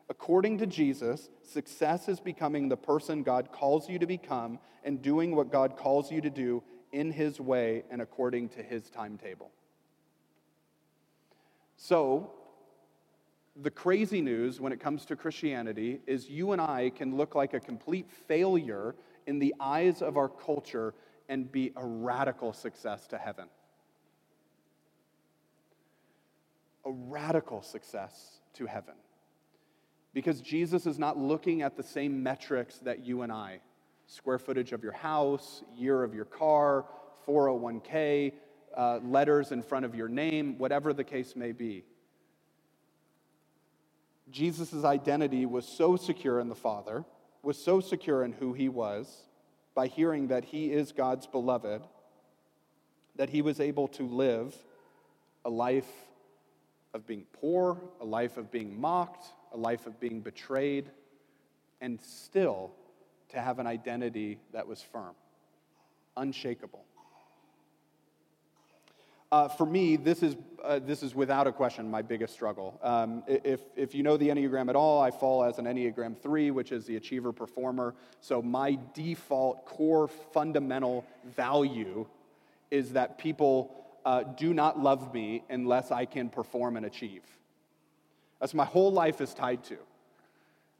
According 0.08 0.60
to 0.60 0.67
Jesus, 0.67 1.29
success 1.43 2.08
is 2.08 2.19
becoming 2.19 2.69
the 2.69 2.77
person 2.77 3.23
God 3.23 3.51
calls 3.51 3.89
you 3.89 3.97
to 3.99 4.05
become 4.05 4.60
and 4.84 5.01
doing 5.01 5.36
what 5.36 5.51
God 5.51 5.75
calls 5.75 6.12
you 6.12 6.21
to 6.21 6.29
do 6.29 6.62
in 6.91 7.12
His 7.12 7.39
way 7.39 7.84
and 7.89 8.01
according 8.01 8.49
to 8.49 8.63
His 8.63 8.89
timetable. 8.89 9.51
So, 11.75 12.31
the 13.62 13.72
crazy 13.72 14.22
news 14.22 14.60
when 14.60 14.74
it 14.74 14.80
comes 14.80 15.06
to 15.06 15.15
Christianity 15.15 16.02
is 16.08 16.30
you 16.30 16.52
and 16.52 16.62
I 16.62 16.91
can 16.94 17.15
look 17.15 17.36
like 17.36 17.54
a 17.54 17.60
complete 17.60 18.10
failure 18.28 18.96
in 19.28 19.39
the 19.39 19.56
eyes 19.60 20.02
of 20.02 20.18
our 20.18 20.28
culture 20.28 20.94
and 21.30 21.52
be 21.52 21.72
a 21.76 21.86
radical 21.86 22.52
success 22.54 23.08
to 23.08 23.18
heaven. 23.18 23.46
A 26.86 26.91
radical 26.91 27.62
success 27.62 28.39
to 28.56 28.65
heaven. 28.65 28.96
Because 30.13 30.41
Jesus 30.41 30.86
is 30.86 31.00
not 31.00 31.18
looking 31.18 31.62
at 31.62 31.78
the 31.78 31.84
same 31.84 32.22
metrics 32.22 32.78
that 32.80 33.06
you 33.06 33.22
and 33.22 33.32
I 33.32 33.60
square 34.08 34.38
footage 34.38 34.72
of 34.72 34.84
your 34.84 34.94
house, 34.94 35.63
year 35.76 36.04
of 36.04 36.13
your 36.13 36.26
car, 36.26 36.86
401k, 37.28 38.34
uh, 38.78 39.00
letters 39.04 39.52
in 39.52 39.63
front 39.63 39.84
of 39.84 39.96
your 39.96 40.08
name, 40.08 40.60
whatever 40.60 40.94
the 40.94 41.04
case 41.04 41.36
may 41.36 41.52
be. 41.52 41.84
Jesus' 44.29 44.83
identity 44.83 45.45
was 45.45 45.67
so 45.67 45.95
secure 45.95 46.39
in 46.39 46.49
the 46.49 46.55
Father, 46.55 47.05
was 47.43 47.57
so 47.57 47.79
secure 47.79 48.23
in 48.23 48.33
who 48.33 48.53
he 48.53 48.69
was, 48.69 49.23
by 49.75 49.88
hearing 49.88 50.27
that 50.27 50.45
he 50.45 50.71
is 50.71 50.91
God's 50.91 51.27
beloved, 51.27 51.81
that 53.15 53.29
he 53.29 53.41
was 53.41 53.59
able 53.59 53.88
to 53.89 54.03
live 54.03 54.55
a 55.43 55.49
life 55.49 55.89
of 56.93 57.05
being 57.05 57.25
poor, 57.33 57.77
a 58.01 58.05
life 58.05 58.38
of 58.38 58.51
being 58.51 58.79
mocked, 58.79 59.27
a 59.53 59.57
life 59.57 59.85
of 59.85 59.99
being 59.99 60.21
betrayed, 60.21 60.89
and 61.81 62.01
still 62.01 62.71
to 63.29 63.39
have 63.39 63.59
an 63.59 63.67
identity 63.67 64.39
that 64.53 64.65
was 64.67 64.81
firm, 64.81 65.13
unshakable. 66.17 66.85
Uh, 69.36 69.50
for 69.50 69.65
me, 69.65 69.98
this 69.98 70.24
is, 70.24 70.38
uh, 70.63 70.80
this 70.80 71.04
is 71.04 71.13
without 71.13 71.45
a 71.45 71.52
question 71.52 71.91
my 71.91 72.02
biggest 72.02 72.34
struggle. 72.34 72.80
Um, 72.82 73.21
if, 73.28 73.60
if 73.76 73.93
you 73.93 74.02
know 74.02 74.15
the 74.15 74.30
Enneagram 74.30 74.69
at 74.69 74.78
all, 74.78 75.02
I 75.02 75.12
fall 75.12 75.43
as 75.43 75.58
an 75.58 75.65
Enneagram 75.65 76.17
3, 76.17 76.52
which 76.52 76.71
is 76.71 76.86
the 76.86 76.95
achiever 76.95 77.34
performer. 77.34 77.95
So 78.21 78.41
my 78.41 78.80
default 78.93 79.65
core 79.65 80.08
fundamental 80.08 81.04
value 81.26 82.06
is 82.71 82.93
that 82.93 83.17
people 83.17 83.86
uh, 84.06 84.24
do 84.24 84.54
not 84.54 84.80
love 84.80 85.13
me 85.13 85.43
unless 85.50 85.91
I 85.91 86.06
can 86.06 86.30
perform 86.30 86.78
and 86.78 86.86
achieve. 86.86 87.24
That's 88.39 88.54
my 88.54 88.63
whole 88.63 88.93
life 88.93 89.19
is 89.19 89.34
tied 89.34 89.65
to. 89.65 89.78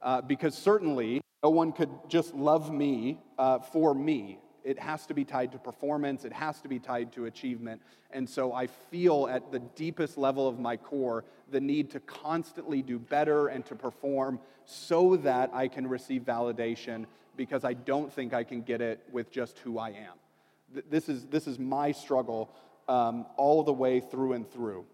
Uh, 0.02 0.22
because 0.22 0.58
certainly 0.58 1.20
no 1.44 1.50
one 1.50 1.74
could 1.74 1.90
just 2.08 2.34
love 2.34 2.72
me 2.72 3.20
uh, 3.38 3.60
for 3.60 3.94
me 3.94 4.40
it 4.66 4.80
has 4.80 5.06
to 5.06 5.14
be 5.14 5.24
tied 5.24 5.52
to 5.52 5.60
performance, 5.60 6.26
it 6.26 6.34
has 6.34 6.60
to 6.62 6.68
be 6.68 6.80
tied 6.80 7.12
to 7.14 7.26
achievement. 7.26 7.82
And 8.12 8.28
so 8.28 8.52
I 8.52 8.68
feel 8.68 9.28
at 9.32 9.52
the 9.52 9.60
deepest 9.60 10.18
level 10.18 10.48
of 10.48 10.60
my 10.60 10.76
core 10.76 11.24
the 11.52 11.62
need 11.62 11.92
to 11.92 12.00
constantly 12.02 12.82
do 12.82 12.98
better 12.98 13.48
and 13.48 13.64
to 13.68 13.76
perform 13.76 14.40
so 14.66 15.18
that 15.18 15.52
I 15.54 15.68
can 15.68 15.88
receive 15.88 16.24
validation 16.24 17.06
because 17.38 17.64
I 17.64 17.74
don't 17.74 18.12
think 18.12 18.34
I 18.34 18.44
can 18.44 18.62
get 18.62 18.82
it 18.82 19.02
with 19.12 19.32
just 19.32 19.60
who 19.60 19.78
I 19.78 19.90
am. 19.90 20.84
This 20.90 21.08
is, 21.10 21.26
this 21.28 21.46
is 21.48 21.60
my 21.60 21.92
struggle 21.92 22.50
um, 22.88 23.26
all 23.38 23.64
the 23.64 23.74
way 23.74 24.00
through 24.00 24.34
and 24.34 24.50
through. 24.52 24.86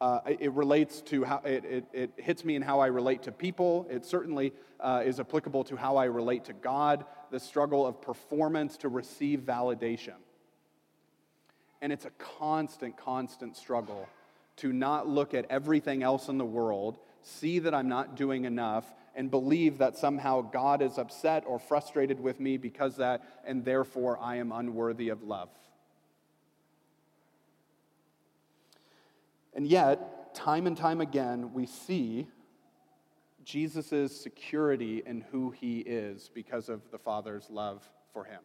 Uh, 0.00 0.20
it 0.26 0.52
relates 0.52 1.00
to 1.00 1.24
how 1.24 1.38
it, 1.44 1.64
it, 1.64 1.84
it, 1.92 2.10
hits 2.16 2.44
me 2.44 2.54
in 2.54 2.62
how 2.62 2.78
I 2.78 2.86
relate 2.86 3.22
to 3.24 3.32
people. 3.32 3.84
It 3.90 4.04
certainly 4.04 4.52
uh, 4.78 5.02
is 5.04 5.18
applicable 5.18 5.64
to 5.64 5.76
how 5.76 5.96
I 5.96 6.04
relate 6.04 6.44
to 6.44 6.52
God, 6.52 7.04
the 7.30 7.40
struggle 7.40 7.86
of 7.86 8.00
performance 8.00 8.76
to 8.78 8.88
receive 8.88 9.40
validation. 9.40 10.14
And 11.80 11.92
it's 11.92 12.04
a 12.04 12.10
constant, 12.38 12.96
constant 12.96 13.56
struggle 13.56 14.08
to 14.56 14.72
not 14.72 15.08
look 15.08 15.34
at 15.34 15.46
everything 15.50 16.02
else 16.02 16.28
in 16.28 16.38
the 16.38 16.44
world, 16.44 16.98
see 17.22 17.60
that 17.60 17.74
I'm 17.74 17.88
not 17.88 18.16
doing 18.16 18.44
enough, 18.44 18.84
and 19.14 19.30
believe 19.30 19.78
that 19.78 19.96
somehow 19.96 20.40
God 20.40 20.82
is 20.82 20.98
upset 20.98 21.44
or 21.46 21.58
frustrated 21.58 22.20
with 22.20 22.40
me 22.40 22.56
because 22.56 22.96
that, 22.96 23.22
and 23.44 23.64
therefore 23.64 24.18
I 24.20 24.36
am 24.36 24.52
unworthy 24.52 25.08
of 25.08 25.22
love. 25.22 25.48
And 29.54 29.66
yet, 29.66 30.34
time 30.34 30.66
and 30.66 30.76
time 30.76 31.00
again, 31.00 31.52
we 31.52 31.66
see 31.66 32.28
Jesus' 33.48 34.14
security 34.14 35.02
in 35.06 35.22
who 35.32 35.50
he 35.50 35.78
is 35.78 36.30
because 36.34 36.68
of 36.68 36.82
the 36.90 36.98
Father's 36.98 37.48
love 37.48 37.82
for 38.12 38.24
him. 38.24 38.40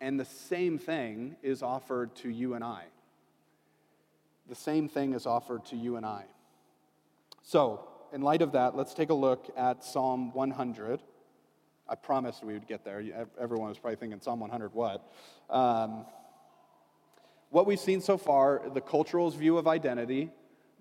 And 0.00 0.18
the 0.18 0.24
same 0.24 0.78
thing 0.78 1.36
is 1.44 1.62
offered 1.62 2.16
to 2.16 2.28
you 2.28 2.54
and 2.54 2.64
I. 2.64 2.86
The 4.48 4.56
same 4.56 4.88
thing 4.88 5.12
is 5.12 5.26
offered 5.26 5.64
to 5.66 5.76
you 5.76 5.94
and 5.94 6.04
I. 6.04 6.24
So, 7.42 7.88
in 8.12 8.20
light 8.20 8.42
of 8.42 8.50
that, 8.52 8.76
let's 8.76 8.94
take 8.94 9.10
a 9.10 9.14
look 9.14 9.48
at 9.56 9.84
Psalm 9.84 10.32
100. 10.32 11.00
I 11.88 11.94
promised 11.94 12.42
we 12.42 12.54
would 12.54 12.66
get 12.66 12.84
there. 12.84 13.00
Everyone 13.40 13.68
was 13.68 13.78
probably 13.78 13.96
thinking, 13.96 14.20
Psalm 14.20 14.40
100 14.40 14.74
what? 14.74 15.08
Um, 15.48 16.04
what 17.50 17.66
we've 17.66 17.78
seen 17.78 18.00
so 18.00 18.18
far, 18.18 18.60
the 18.74 18.80
cultural's 18.80 19.36
view 19.36 19.56
of 19.56 19.68
identity, 19.68 20.32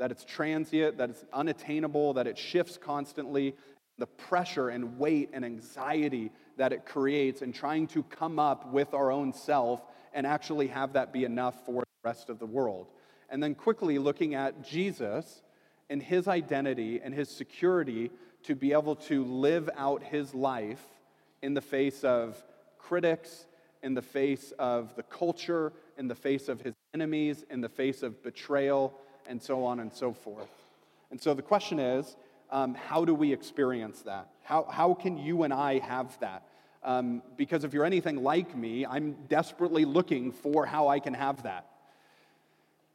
that 0.01 0.09
it's 0.09 0.25
transient, 0.25 0.97
that 0.97 1.11
it's 1.11 1.23
unattainable, 1.31 2.13
that 2.15 2.25
it 2.25 2.35
shifts 2.35 2.75
constantly, 2.75 3.53
the 3.99 4.07
pressure 4.07 4.69
and 4.69 4.97
weight 4.97 5.29
and 5.31 5.45
anxiety 5.45 6.31
that 6.57 6.73
it 6.73 6.87
creates 6.87 7.43
and 7.43 7.53
trying 7.53 7.85
to 7.85 8.01
come 8.01 8.39
up 8.39 8.73
with 8.73 8.95
our 8.95 9.11
own 9.11 9.31
self 9.31 9.79
and 10.11 10.25
actually 10.25 10.65
have 10.65 10.93
that 10.93 11.13
be 11.13 11.23
enough 11.23 11.67
for 11.67 11.83
the 11.83 12.09
rest 12.09 12.31
of 12.31 12.39
the 12.39 12.47
world. 12.47 12.87
And 13.29 13.43
then 13.43 13.53
quickly 13.53 13.99
looking 13.99 14.33
at 14.33 14.63
Jesus 14.63 15.43
and 15.87 16.01
his 16.01 16.27
identity 16.27 16.99
and 17.03 17.13
his 17.13 17.29
security 17.29 18.09
to 18.45 18.55
be 18.55 18.73
able 18.73 18.95
to 18.95 19.23
live 19.23 19.69
out 19.77 20.01
his 20.01 20.33
life 20.33 20.83
in 21.43 21.53
the 21.53 21.61
face 21.61 22.03
of 22.03 22.43
critics, 22.79 23.45
in 23.83 23.93
the 23.93 24.01
face 24.01 24.51
of 24.57 24.95
the 24.95 25.03
culture, 25.03 25.73
in 25.95 26.07
the 26.07 26.15
face 26.15 26.49
of 26.49 26.59
his 26.59 26.73
enemies, 26.95 27.45
in 27.51 27.61
the 27.61 27.69
face 27.69 28.01
of 28.01 28.23
betrayal, 28.23 28.97
and 29.27 29.41
so 29.41 29.63
on 29.63 29.79
and 29.79 29.93
so 29.93 30.13
forth. 30.13 30.49
And 31.11 31.21
so 31.21 31.33
the 31.33 31.41
question 31.41 31.79
is 31.79 32.15
um, 32.51 32.75
how 32.75 33.05
do 33.05 33.13
we 33.13 33.31
experience 33.31 34.01
that? 34.01 34.29
How, 34.43 34.65
how 34.69 34.93
can 34.93 35.17
you 35.17 35.43
and 35.43 35.53
I 35.53 35.79
have 35.79 36.17
that? 36.19 36.43
Um, 36.83 37.21
because 37.37 37.63
if 37.63 37.73
you're 37.73 37.85
anything 37.85 38.23
like 38.23 38.55
me, 38.55 38.85
I'm 38.85 39.15
desperately 39.29 39.85
looking 39.85 40.31
for 40.31 40.65
how 40.65 40.87
I 40.87 40.99
can 40.99 41.13
have 41.13 41.43
that. 41.43 41.67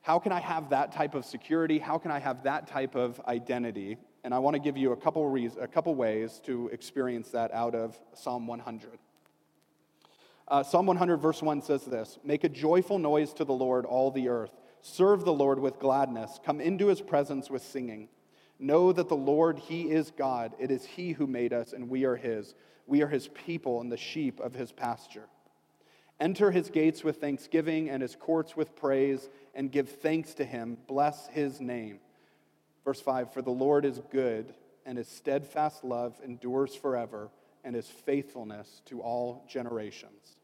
How 0.02 0.18
can 0.18 0.32
I 0.32 0.40
have 0.40 0.70
that 0.70 0.92
type 0.92 1.14
of 1.14 1.24
security? 1.24 1.78
How 1.78 1.98
can 1.98 2.10
I 2.10 2.18
have 2.18 2.44
that 2.44 2.66
type 2.66 2.94
of 2.94 3.20
identity? 3.26 3.96
And 4.24 4.34
I 4.34 4.38
want 4.38 4.54
to 4.54 4.60
give 4.60 4.76
you 4.76 4.92
a 4.92 4.96
couple, 4.96 5.28
reasons, 5.28 5.62
a 5.62 5.68
couple 5.68 5.94
ways 5.94 6.40
to 6.46 6.68
experience 6.72 7.30
that 7.30 7.52
out 7.52 7.74
of 7.74 7.98
Psalm 8.14 8.46
100. 8.46 8.98
Uh, 10.48 10.62
Psalm 10.62 10.86
100, 10.86 11.16
verse 11.16 11.42
1 11.42 11.62
says 11.62 11.84
this 11.84 12.18
Make 12.24 12.44
a 12.44 12.48
joyful 12.48 12.98
noise 12.98 13.32
to 13.34 13.44
the 13.44 13.52
Lord, 13.52 13.84
all 13.84 14.10
the 14.10 14.28
earth. 14.28 14.52
Serve 14.82 15.24
the 15.24 15.32
Lord 15.32 15.58
with 15.58 15.78
gladness. 15.78 16.40
Come 16.44 16.60
into 16.60 16.86
his 16.86 17.00
presence 17.00 17.50
with 17.50 17.62
singing. 17.62 18.08
Know 18.58 18.92
that 18.92 19.08
the 19.08 19.16
Lord, 19.16 19.58
he 19.58 19.90
is 19.90 20.10
God. 20.10 20.54
It 20.58 20.70
is 20.70 20.84
he 20.84 21.12
who 21.12 21.26
made 21.26 21.52
us, 21.52 21.72
and 21.72 21.90
we 21.90 22.04
are 22.04 22.16
his. 22.16 22.54
We 22.86 23.02
are 23.02 23.08
his 23.08 23.28
people 23.28 23.80
and 23.80 23.90
the 23.90 23.96
sheep 23.96 24.40
of 24.40 24.54
his 24.54 24.72
pasture. 24.72 25.28
Enter 26.18 26.50
his 26.50 26.70
gates 26.70 27.04
with 27.04 27.20
thanksgiving 27.20 27.90
and 27.90 28.00
his 28.00 28.16
courts 28.16 28.56
with 28.56 28.74
praise, 28.76 29.28
and 29.54 29.70
give 29.70 29.88
thanks 29.88 30.34
to 30.34 30.44
him. 30.44 30.78
Bless 30.86 31.26
his 31.28 31.60
name. 31.60 31.98
Verse 32.84 33.00
5 33.00 33.34
For 33.34 33.42
the 33.42 33.50
Lord 33.50 33.84
is 33.84 34.00
good, 34.10 34.54
and 34.86 34.96
his 34.96 35.08
steadfast 35.08 35.84
love 35.84 36.14
endures 36.24 36.74
forever 36.74 37.30
and 37.64 37.74
his 37.74 37.88
faithfulness 37.88 38.80
to 38.86 39.00
all 39.02 39.44
generations. 39.48 40.35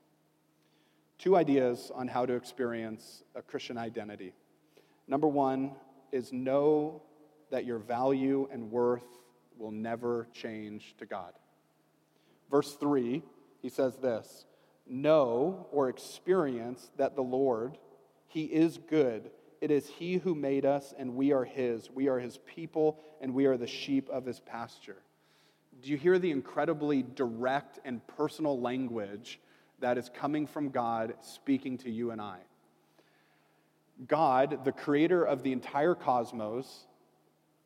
Two 1.22 1.36
ideas 1.36 1.92
on 1.94 2.08
how 2.08 2.26
to 2.26 2.32
experience 2.32 3.22
a 3.36 3.42
Christian 3.42 3.78
identity. 3.78 4.32
Number 5.06 5.28
one 5.28 5.70
is 6.10 6.32
know 6.32 7.00
that 7.52 7.64
your 7.64 7.78
value 7.78 8.48
and 8.50 8.72
worth 8.72 9.06
will 9.56 9.70
never 9.70 10.26
change 10.32 10.96
to 10.98 11.06
God. 11.06 11.32
Verse 12.50 12.74
3, 12.74 13.22
he 13.60 13.68
says 13.68 13.98
this 13.98 14.46
Know 14.84 15.68
or 15.70 15.88
experience 15.88 16.90
that 16.96 17.14
the 17.14 17.22
Lord, 17.22 17.78
He 18.26 18.46
is 18.46 18.78
good. 18.78 19.30
It 19.60 19.70
is 19.70 19.86
He 19.86 20.16
who 20.16 20.34
made 20.34 20.66
us, 20.66 20.92
and 20.98 21.14
we 21.14 21.30
are 21.30 21.44
His. 21.44 21.88
We 21.88 22.08
are 22.08 22.18
His 22.18 22.38
people, 22.38 22.98
and 23.20 23.32
we 23.32 23.46
are 23.46 23.56
the 23.56 23.68
sheep 23.68 24.08
of 24.08 24.26
His 24.26 24.40
pasture 24.40 25.04
do 25.82 25.90
you 25.90 25.96
hear 25.96 26.18
the 26.18 26.30
incredibly 26.30 27.02
direct 27.02 27.80
and 27.84 28.06
personal 28.06 28.60
language 28.60 29.40
that 29.82 29.98
is 29.98 30.10
coming 30.12 30.46
from 30.46 30.70
God 30.70 31.14
speaking 31.20 31.78
to 31.78 31.90
you 31.90 32.10
and 32.10 32.20
I? 32.20 32.38
God, 34.08 34.64
the 34.64 34.72
creator 34.72 35.22
of 35.22 35.42
the 35.42 35.52
entire 35.52 35.94
cosmos, 35.94 36.86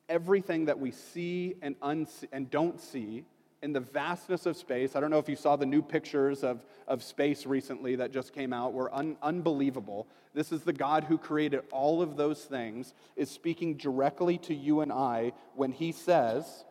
everything 0.09 0.65
that 0.65 0.79
we 0.79 0.91
see 0.91 1.55
and, 1.61 1.79
unsee, 1.79 2.27
and 2.31 2.49
don't 2.49 2.79
see, 2.79 3.23
in 3.63 3.73
the 3.73 3.79
vastness 3.79 4.45
of 4.45 4.55
space. 4.55 4.95
I 4.95 4.99
don't 4.99 5.09
know 5.09 5.17
if 5.17 5.27
you 5.27 5.35
saw 5.35 5.55
the 5.55 5.65
new 5.65 5.81
pictures 5.81 6.43
of, 6.43 6.63
of 6.87 7.01
space 7.01 7.47
recently 7.47 7.95
that 7.95 8.11
just 8.11 8.33
came 8.33 8.53
out, 8.53 8.73
were 8.73 8.93
un, 8.93 9.17
unbelievable. 9.23 10.07
This 10.35 10.51
is 10.51 10.61
the 10.61 10.73
God 10.73 11.05
who 11.05 11.17
created 11.17 11.61
all 11.71 12.03
of 12.03 12.17
those 12.17 12.43
things, 12.43 12.93
is 13.15 13.31
speaking 13.31 13.75
directly 13.75 14.37
to 14.39 14.53
you 14.53 14.81
and 14.81 14.91
I 14.91 15.31
when 15.55 15.71
he 15.71 15.91
says, 15.91 16.65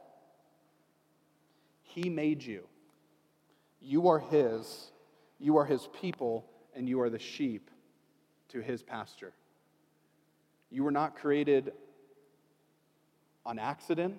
he 1.96 2.10
made 2.10 2.42
you. 2.42 2.68
You 3.80 4.08
are 4.08 4.18
His. 4.18 4.92
You 5.38 5.56
are 5.58 5.64
His 5.64 5.88
people, 6.00 6.44
and 6.74 6.88
you 6.88 7.00
are 7.00 7.10
the 7.10 7.18
sheep 7.18 7.70
to 8.48 8.60
His 8.60 8.82
pasture. 8.82 9.32
You 10.70 10.84
were 10.84 10.90
not 10.90 11.16
created 11.16 11.72
on 13.44 13.58
accident. 13.58 14.18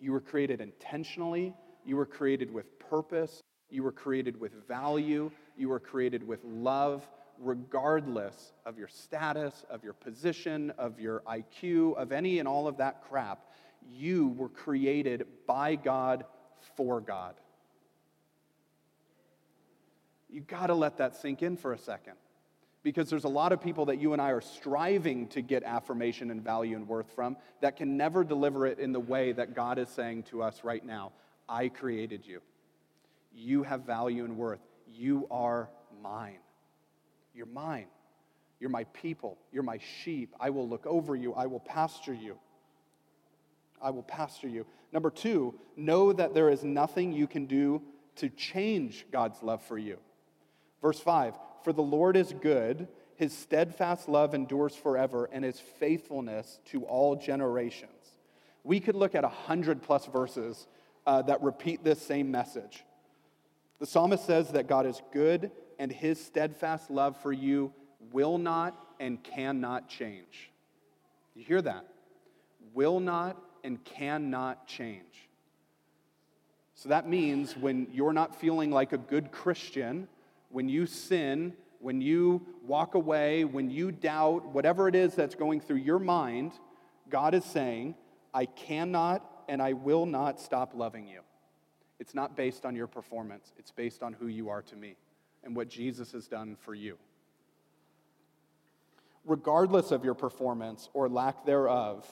You 0.00 0.12
were 0.12 0.20
created 0.20 0.60
intentionally. 0.60 1.54
You 1.84 1.96
were 1.96 2.06
created 2.06 2.52
with 2.52 2.78
purpose. 2.78 3.42
You 3.70 3.82
were 3.82 3.92
created 3.92 4.38
with 4.38 4.52
value. 4.66 5.30
You 5.56 5.68
were 5.68 5.80
created 5.80 6.26
with 6.26 6.40
love, 6.44 7.08
regardless 7.38 8.52
of 8.66 8.78
your 8.78 8.88
status, 8.88 9.64
of 9.70 9.84
your 9.84 9.92
position, 9.92 10.72
of 10.78 11.00
your 11.00 11.22
IQ, 11.28 11.96
of 11.96 12.12
any 12.12 12.38
and 12.38 12.48
all 12.48 12.66
of 12.66 12.76
that 12.78 13.02
crap. 13.08 13.46
You 13.92 14.28
were 14.28 14.48
created 14.48 15.26
by 15.46 15.76
God 15.76 16.24
for 16.76 17.00
God. 17.00 17.34
You 20.34 20.40
got 20.40 20.66
to 20.66 20.74
let 20.74 20.98
that 20.98 21.14
sink 21.14 21.44
in 21.44 21.56
for 21.56 21.72
a 21.72 21.78
second. 21.78 22.14
Because 22.82 23.08
there's 23.08 23.24
a 23.24 23.28
lot 23.28 23.52
of 23.52 23.62
people 23.62 23.86
that 23.86 24.00
you 24.00 24.14
and 24.14 24.20
I 24.20 24.30
are 24.30 24.40
striving 24.40 25.28
to 25.28 25.40
get 25.40 25.62
affirmation 25.62 26.32
and 26.32 26.42
value 26.42 26.74
and 26.74 26.88
worth 26.88 27.08
from 27.14 27.36
that 27.60 27.76
can 27.76 27.96
never 27.96 28.24
deliver 28.24 28.66
it 28.66 28.80
in 28.80 28.92
the 28.92 29.00
way 29.00 29.30
that 29.30 29.54
God 29.54 29.78
is 29.78 29.88
saying 29.88 30.24
to 30.24 30.42
us 30.42 30.64
right 30.64 30.84
now 30.84 31.12
I 31.48 31.68
created 31.68 32.26
you. 32.26 32.40
You 33.32 33.62
have 33.62 33.82
value 33.82 34.24
and 34.24 34.36
worth. 34.36 34.58
You 34.92 35.28
are 35.30 35.70
mine. 36.02 36.40
You're 37.32 37.46
mine. 37.46 37.86
You're 38.58 38.70
my 38.70 38.84
people. 38.84 39.38
You're 39.52 39.62
my 39.62 39.78
sheep. 40.02 40.34
I 40.40 40.50
will 40.50 40.68
look 40.68 40.84
over 40.84 41.14
you. 41.14 41.32
I 41.34 41.46
will 41.46 41.60
pasture 41.60 42.14
you. 42.14 42.38
I 43.80 43.90
will 43.90 44.02
pasture 44.02 44.48
you. 44.48 44.66
Number 44.92 45.10
two, 45.10 45.54
know 45.76 46.12
that 46.12 46.34
there 46.34 46.50
is 46.50 46.64
nothing 46.64 47.12
you 47.12 47.28
can 47.28 47.46
do 47.46 47.82
to 48.16 48.28
change 48.30 49.06
God's 49.12 49.40
love 49.40 49.62
for 49.62 49.78
you. 49.78 49.98
Verse 50.84 51.00
five, 51.00 51.32
for 51.62 51.72
the 51.72 51.82
Lord 51.82 52.14
is 52.14 52.34
good, 52.42 52.88
his 53.16 53.32
steadfast 53.32 54.06
love 54.06 54.34
endures 54.34 54.76
forever, 54.76 55.30
and 55.32 55.42
his 55.42 55.58
faithfulness 55.58 56.60
to 56.66 56.84
all 56.84 57.16
generations. 57.16 57.90
We 58.64 58.80
could 58.80 58.94
look 58.94 59.14
at 59.14 59.24
a 59.24 59.28
hundred 59.28 59.80
plus 59.80 60.04
verses 60.04 60.66
uh, 61.06 61.22
that 61.22 61.42
repeat 61.42 61.84
this 61.84 62.02
same 62.02 62.30
message. 62.30 62.84
The 63.78 63.86
psalmist 63.86 64.26
says 64.26 64.50
that 64.50 64.66
God 64.66 64.84
is 64.84 65.00
good 65.10 65.50
and 65.78 65.90
his 65.90 66.22
steadfast 66.22 66.90
love 66.90 67.16
for 67.22 67.32
you 67.32 67.72
will 68.12 68.36
not 68.36 68.78
and 69.00 69.24
cannot 69.24 69.88
change. 69.88 70.50
You 71.34 71.44
hear 71.44 71.62
that? 71.62 71.86
Will 72.74 73.00
not 73.00 73.38
and 73.64 73.82
cannot 73.84 74.66
change. 74.66 75.28
So 76.74 76.90
that 76.90 77.08
means 77.08 77.56
when 77.56 77.86
you're 77.90 78.12
not 78.12 78.38
feeling 78.38 78.70
like 78.70 78.92
a 78.92 78.98
good 78.98 79.32
Christian, 79.32 80.08
when 80.54 80.68
you 80.68 80.86
sin, 80.86 81.52
when 81.80 82.00
you 82.00 82.40
walk 82.64 82.94
away, 82.94 83.44
when 83.44 83.68
you 83.68 83.90
doubt, 83.90 84.46
whatever 84.46 84.86
it 84.86 84.94
is 84.94 85.12
that's 85.12 85.34
going 85.34 85.60
through 85.60 85.78
your 85.78 85.98
mind, 85.98 86.52
God 87.10 87.34
is 87.34 87.44
saying, 87.44 87.96
I 88.32 88.46
cannot 88.46 89.28
and 89.48 89.60
I 89.60 89.72
will 89.72 90.06
not 90.06 90.40
stop 90.40 90.70
loving 90.72 91.08
you. 91.08 91.22
It's 91.98 92.14
not 92.14 92.36
based 92.36 92.64
on 92.64 92.76
your 92.76 92.86
performance, 92.86 93.52
it's 93.58 93.72
based 93.72 94.04
on 94.04 94.12
who 94.12 94.28
you 94.28 94.48
are 94.48 94.62
to 94.62 94.76
me 94.76 94.94
and 95.42 95.56
what 95.56 95.68
Jesus 95.68 96.12
has 96.12 96.28
done 96.28 96.56
for 96.60 96.72
you. 96.72 96.98
Regardless 99.24 99.90
of 99.90 100.04
your 100.04 100.14
performance 100.14 100.88
or 100.94 101.08
lack 101.08 101.44
thereof, 101.44 102.06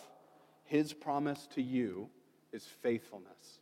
his 0.65 0.93
promise 0.93 1.47
to 1.55 1.63
you 1.63 2.09
is 2.53 2.65
faithfulness 2.65 3.61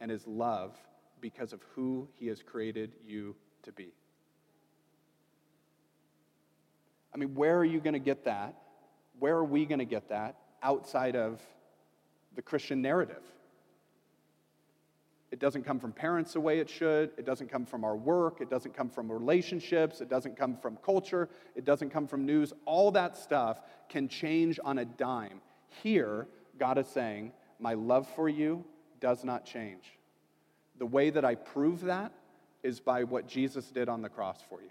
and 0.00 0.08
his 0.08 0.24
love 0.24 0.76
because 1.20 1.52
of 1.52 1.60
who 1.74 2.06
he 2.12 2.28
has 2.28 2.44
created 2.44 2.92
you 3.04 3.34
to 3.64 3.72
be. 3.72 3.92
I 7.14 7.18
mean, 7.18 7.34
where 7.34 7.56
are 7.58 7.64
you 7.64 7.80
going 7.80 7.94
to 7.94 8.00
get 8.00 8.24
that? 8.24 8.54
Where 9.18 9.36
are 9.36 9.44
we 9.44 9.64
going 9.66 9.78
to 9.78 9.84
get 9.84 10.08
that 10.08 10.36
outside 10.62 11.14
of 11.14 11.40
the 12.34 12.42
Christian 12.42 12.82
narrative? 12.82 13.22
It 15.30 15.40
doesn't 15.40 15.64
come 15.64 15.80
from 15.80 15.92
parents 15.92 16.32
the 16.32 16.40
way 16.40 16.60
it 16.60 16.68
should. 16.68 17.10
It 17.16 17.26
doesn't 17.26 17.50
come 17.50 17.66
from 17.66 17.84
our 17.84 17.96
work. 17.96 18.40
It 18.40 18.48
doesn't 18.48 18.76
come 18.76 18.88
from 18.88 19.10
relationships. 19.10 20.00
It 20.00 20.08
doesn't 20.08 20.36
come 20.36 20.56
from 20.56 20.76
culture. 20.84 21.28
It 21.56 21.64
doesn't 21.64 21.90
come 21.90 22.06
from 22.06 22.24
news. 22.24 22.52
All 22.66 22.92
that 22.92 23.16
stuff 23.16 23.60
can 23.88 24.06
change 24.06 24.60
on 24.64 24.78
a 24.78 24.84
dime. 24.84 25.40
Here, 25.82 26.28
God 26.58 26.78
is 26.78 26.86
saying, 26.86 27.32
My 27.58 27.74
love 27.74 28.08
for 28.14 28.28
you 28.28 28.64
does 29.00 29.24
not 29.24 29.44
change. 29.44 29.98
The 30.78 30.86
way 30.86 31.10
that 31.10 31.24
I 31.24 31.34
prove 31.34 31.82
that 31.82 32.12
is 32.62 32.78
by 32.80 33.04
what 33.04 33.26
Jesus 33.26 33.66
did 33.70 33.88
on 33.88 34.02
the 34.02 34.08
cross 34.08 34.38
for 34.48 34.60
you. 34.62 34.70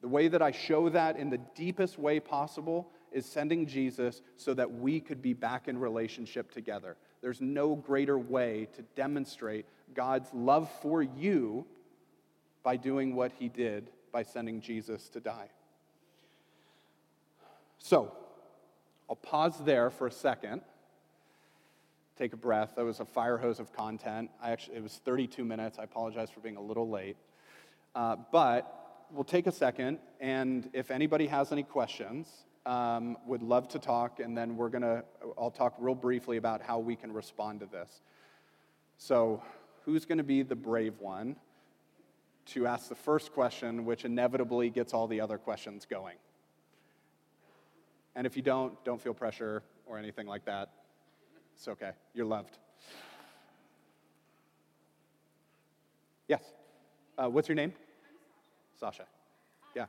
The 0.00 0.08
way 0.08 0.28
that 0.28 0.42
I 0.42 0.50
show 0.50 0.88
that 0.90 1.16
in 1.16 1.30
the 1.30 1.40
deepest 1.54 1.98
way 1.98 2.20
possible 2.20 2.90
is 3.12 3.24
sending 3.24 3.66
Jesus 3.66 4.22
so 4.36 4.52
that 4.54 4.70
we 4.70 5.00
could 5.00 5.22
be 5.22 5.32
back 5.32 5.68
in 5.68 5.78
relationship 5.78 6.50
together. 6.50 6.96
There's 7.22 7.40
no 7.40 7.74
greater 7.74 8.18
way 8.18 8.68
to 8.74 8.82
demonstrate 8.94 9.66
God's 9.94 10.28
love 10.34 10.70
for 10.82 11.02
you 11.02 11.66
by 12.62 12.76
doing 12.76 13.14
what 13.14 13.32
he 13.38 13.48
did 13.48 13.90
by 14.12 14.22
sending 14.22 14.60
Jesus 14.60 15.08
to 15.10 15.20
die. 15.20 15.48
So, 17.78 18.12
I'll 19.08 19.16
pause 19.16 19.54
there 19.64 19.90
for 19.90 20.06
a 20.06 20.12
second. 20.12 20.62
Take 22.18 22.32
a 22.32 22.36
breath. 22.36 22.72
That 22.76 22.84
was 22.84 23.00
a 23.00 23.04
fire 23.04 23.38
hose 23.38 23.60
of 23.60 23.72
content. 23.72 24.30
I 24.42 24.50
actually, 24.50 24.76
it 24.76 24.82
was 24.82 25.00
32 25.04 25.44
minutes. 25.44 25.78
I 25.78 25.84
apologize 25.84 26.30
for 26.30 26.40
being 26.40 26.56
a 26.56 26.62
little 26.62 26.88
late. 26.88 27.16
Uh, 27.94 28.16
but 28.32 28.85
we'll 29.10 29.24
take 29.24 29.46
a 29.46 29.52
second, 29.52 29.98
and 30.20 30.68
if 30.72 30.90
anybody 30.90 31.26
has 31.26 31.52
any 31.52 31.62
questions, 31.62 32.28
um, 32.64 33.16
would 33.26 33.42
love 33.42 33.68
to 33.68 33.78
talk, 33.78 34.20
and 34.20 34.36
then 34.36 34.56
we're 34.56 34.68
gonna, 34.68 35.04
I'll 35.38 35.50
talk 35.50 35.74
real 35.78 35.94
briefly 35.94 36.36
about 36.36 36.60
how 36.62 36.78
we 36.78 36.96
can 36.96 37.12
respond 37.12 37.60
to 37.60 37.66
this. 37.66 38.02
So, 38.98 39.42
who's 39.84 40.04
gonna 40.04 40.24
be 40.24 40.42
the 40.42 40.56
brave 40.56 40.98
one 40.98 41.36
to 42.46 42.66
ask 42.66 42.88
the 42.88 42.94
first 42.94 43.32
question, 43.32 43.84
which 43.84 44.04
inevitably 44.04 44.70
gets 44.70 44.92
all 44.94 45.06
the 45.06 45.20
other 45.20 45.38
questions 45.38 45.86
going? 45.88 46.16
And 48.16 48.26
if 48.26 48.36
you 48.36 48.42
don't, 48.42 48.82
don't 48.84 49.00
feel 49.00 49.14
pressure 49.14 49.62
or 49.86 49.98
anything 49.98 50.26
like 50.26 50.44
that. 50.46 50.70
It's 51.54 51.68
okay. 51.68 51.92
You're 52.14 52.26
loved. 52.26 52.58
Yes. 56.28 56.42
Uh, 57.16 57.28
what's 57.28 57.48
your 57.48 57.54
name? 57.54 57.72
Sasha. 58.78 59.06
Yeah. 59.74 59.86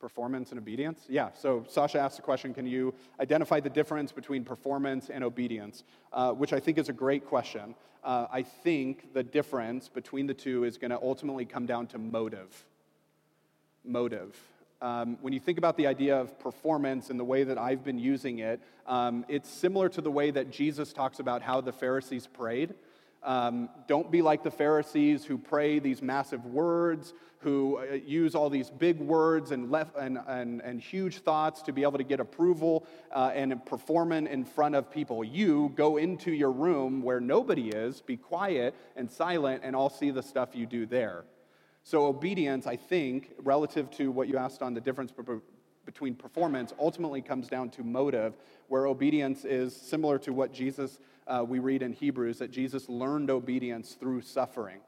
Performance 0.00 0.50
and 0.50 0.58
obedience? 0.58 1.04
Yeah, 1.08 1.30
so 1.34 1.64
Sasha 1.68 1.98
asked 1.98 2.16
the 2.16 2.22
question 2.22 2.54
Can 2.54 2.66
you 2.66 2.94
identify 3.20 3.60
the 3.60 3.70
difference 3.70 4.12
between 4.12 4.44
performance 4.44 5.10
and 5.10 5.22
obedience? 5.22 5.84
Uh, 6.12 6.32
which 6.32 6.52
I 6.52 6.60
think 6.60 6.78
is 6.78 6.88
a 6.88 6.92
great 6.92 7.26
question. 7.26 7.74
Uh, 8.02 8.26
I 8.32 8.42
think 8.42 9.12
the 9.12 9.22
difference 9.22 9.88
between 9.88 10.26
the 10.26 10.34
two 10.34 10.64
is 10.64 10.78
going 10.78 10.90
to 10.90 10.98
ultimately 11.02 11.44
come 11.44 11.66
down 11.66 11.86
to 11.88 11.98
motive. 11.98 12.64
Motive. 13.84 14.36
Um, 14.80 15.18
when 15.20 15.34
you 15.34 15.40
think 15.40 15.58
about 15.58 15.76
the 15.76 15.86
idea 15.86 16.18
of 16.18 16.38
performance 16.38 17.10
and 17.10 17.20
the 17.20 17.24
way 17.24 17.44
that 17.44 17.58
I've 17.58 17.84
been 17.84 17.98
using 17.98 18.38
it, 18.38 18.60
um, 18.86 19.26
it's 19.28 19.50
similar 19.50 19.90
to 19.90 20.00
the 20.00 20.10
way 20.10 20.30
that 20.30 20.50
Jesus 20.50 20.94
talks 20.94 21.18
about 21.18 21.42
how 21.42 21.60
the 21.60 21.72
Pharisees 21.72 22.26
prayed. 22.26 22.74
Um, 23.22 23.68
don't 23.86 24.10
be 24.10 24.22
like 24.22 24.42
the 24.42 24.50
Pharisees 24.50 25.24
who 25.24 25.36
pray 25.36 25.78
these 25.78 26.00
massive 26.00 26.46
words, 26.46 27.12
who 27.40 27.78
uh, 27.78 27.94
use 27.94 28.34
all 28.34 28.50
these 28.50 28.70
big 28.70 28.98
words 28.98 29.50
and, 29.50 29.74
and, 29.74 30.18
and, 30.26 30.60
and 30.60 30.80
huge 30.80 31.18
thoughts 31.18 31.62
to 31.62 31.72
be 31.72 31.82
able 31.82 31.98
to 31.98 32.04
get 32.04 32.20
approval 32.20 32.86
uh, 33.14 33.30
and 33.34 33.64
performance 33.66 34.28
in 34.30 34.44
front 34.44 34.74
of 34.74 34.90
people. 34.90 35.24
You 35.24 35.72
go 35.74 35.96
into 35.96 36.30
your 36.30 36.52
room 36.52 37.02
where 37.02 37.20
nobody 37.20 37.68
is, 37.68 38.00
be 38.00 38.16
quiet 38.16 38.74
and 38.96 39.10
silent, 39.10 39.62
and 39.64 39.74
I'll 39.74 39.90
see 39.90 40.10
the 40.10 40.22
stuff 40.22 40.50
you 40.54 40.66
do 40.66 40.86
there. 40.86 41.24
So, 41.82 42.06
obedience, 42.06 42.66
I 42.66 42.76
think, 42.76 43.32
relative 43.38 43.90
to 43.92 44.10
what 44.10 44.28
you 44.28 44.36
asked 44.36 44.60
on 44.60 44.74
the 44.74 44.80
difference 44.82 45.12
between 45.90 46.14
performance, 46.14 46.72
ultimately 46.78 47.20
comes 47.20 47.48
down 47.48 47.68
to 47.68 47.82
motive, 47.82 48.34
where 48.68 48.86
obedience 48.86 49.44
is 49.44 49.74
similar 49.74 50.20
to 50.20 50.32
what 50.32 50.52
Jesus, 50.52 51.00
uh, 51.26 51.44
we 51.46 51.58
read 51.58 51.82
in 51.82 51.92
Hebrews, 51.92 52.38
that 52.38 52.52
Jesus 52.52 52.88
learned 52.88 53.28
obedience 53.28 53.96
through 53.98 54.20
suffering. 54.20 54.78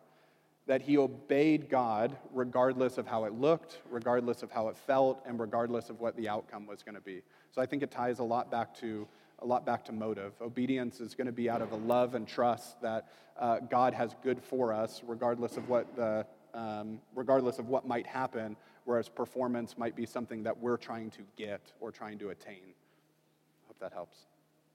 That 0.67 0.81
he 0.83 0.97
obeyed 0.97 1.69
God 1.69 2.17
regardless 2.33 2.99
of 2.99 3.09
how 3.09 3.25
it 3.25 3.33
looked, 3.33 3.81
regardless 3.91 4.45
of 4.45 4.53
how 4.53 4.69
it 4.69 4.77
felt, 4.77 5.21
and 5.27 5.41
regardless 5.41 5.91
of 5.91 5.99
what 5.99 6.17
the 6.17 6.29
outcome 6.29 6.67
was 6.67 6.85
going 6.85 6.95
to 6.95 7.01
be. 7.01 7.23
So 7.51 7.61
I 7.61 7.67
think 7.67 7.83
it 7.83 7.91
ties 7.91 8.21
a 8.21 8.25
lot 8.25 8.49
back 8.49 8.73
to 8.79 9.09
a 9.41 9.47
lot 9.47 9.67
back 9.67 9.85
to 9.87 9.93
motive. 9.93 10.35
Obedience 10.41 11.01
is 11.01 11.17
going 11.17 11.27
to 11.27 11.33
be 11.33 11.51
out 11.51 11.63
of 11.63 11.73
a 11.73 11.77
love 11.77 12.15
and 12.15 12.29
trust 12.29 12.81
that 12.81 13.09
uh, 13.37 13.59
God 13.59 13.93
has 13.93 14.15
good 14.23 14.41
for 14.41 14.73
us, 14.73 15.03
regardless 15.05 15.57
of 15.57 15.69
what 15.69 15.97
the 15.97 16.25
um, 16.55 17.01
regardless 17.15 17.59
of 17.59 17.69
what 17.69 17.87
might 17.87 18.07
happen, 18.07 18.57
whereas 18.85 19.09
performance 19.09 19.78
might 19.78 19.97
be 19.97 20.07
something 20.07 20.43
that 20.43 20.59
we're 20.59 20.76
trying 20.76 21.11
to 21.11 21.22
get 21.37 21.61
or 21.80 21.91
trying 21.91 22.18
to 22.18 22.30
attain. 22.30 22.62
I 22.64 23.66
hope 23.68 23.78
that 23.80 23.93
helps. 23.93 24.18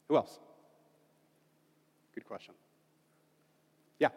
Who 0.07 0.15
else? 0.15 0.39
Good 2.15 2.25
question. 2.25 2.53
Yeah. 3.99 4.09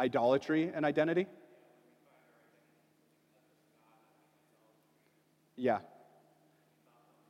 Idolatry 0.00 0.72
and 0.74 0.84
identity? 0.84 1.26
Yeah. 5.56 5.78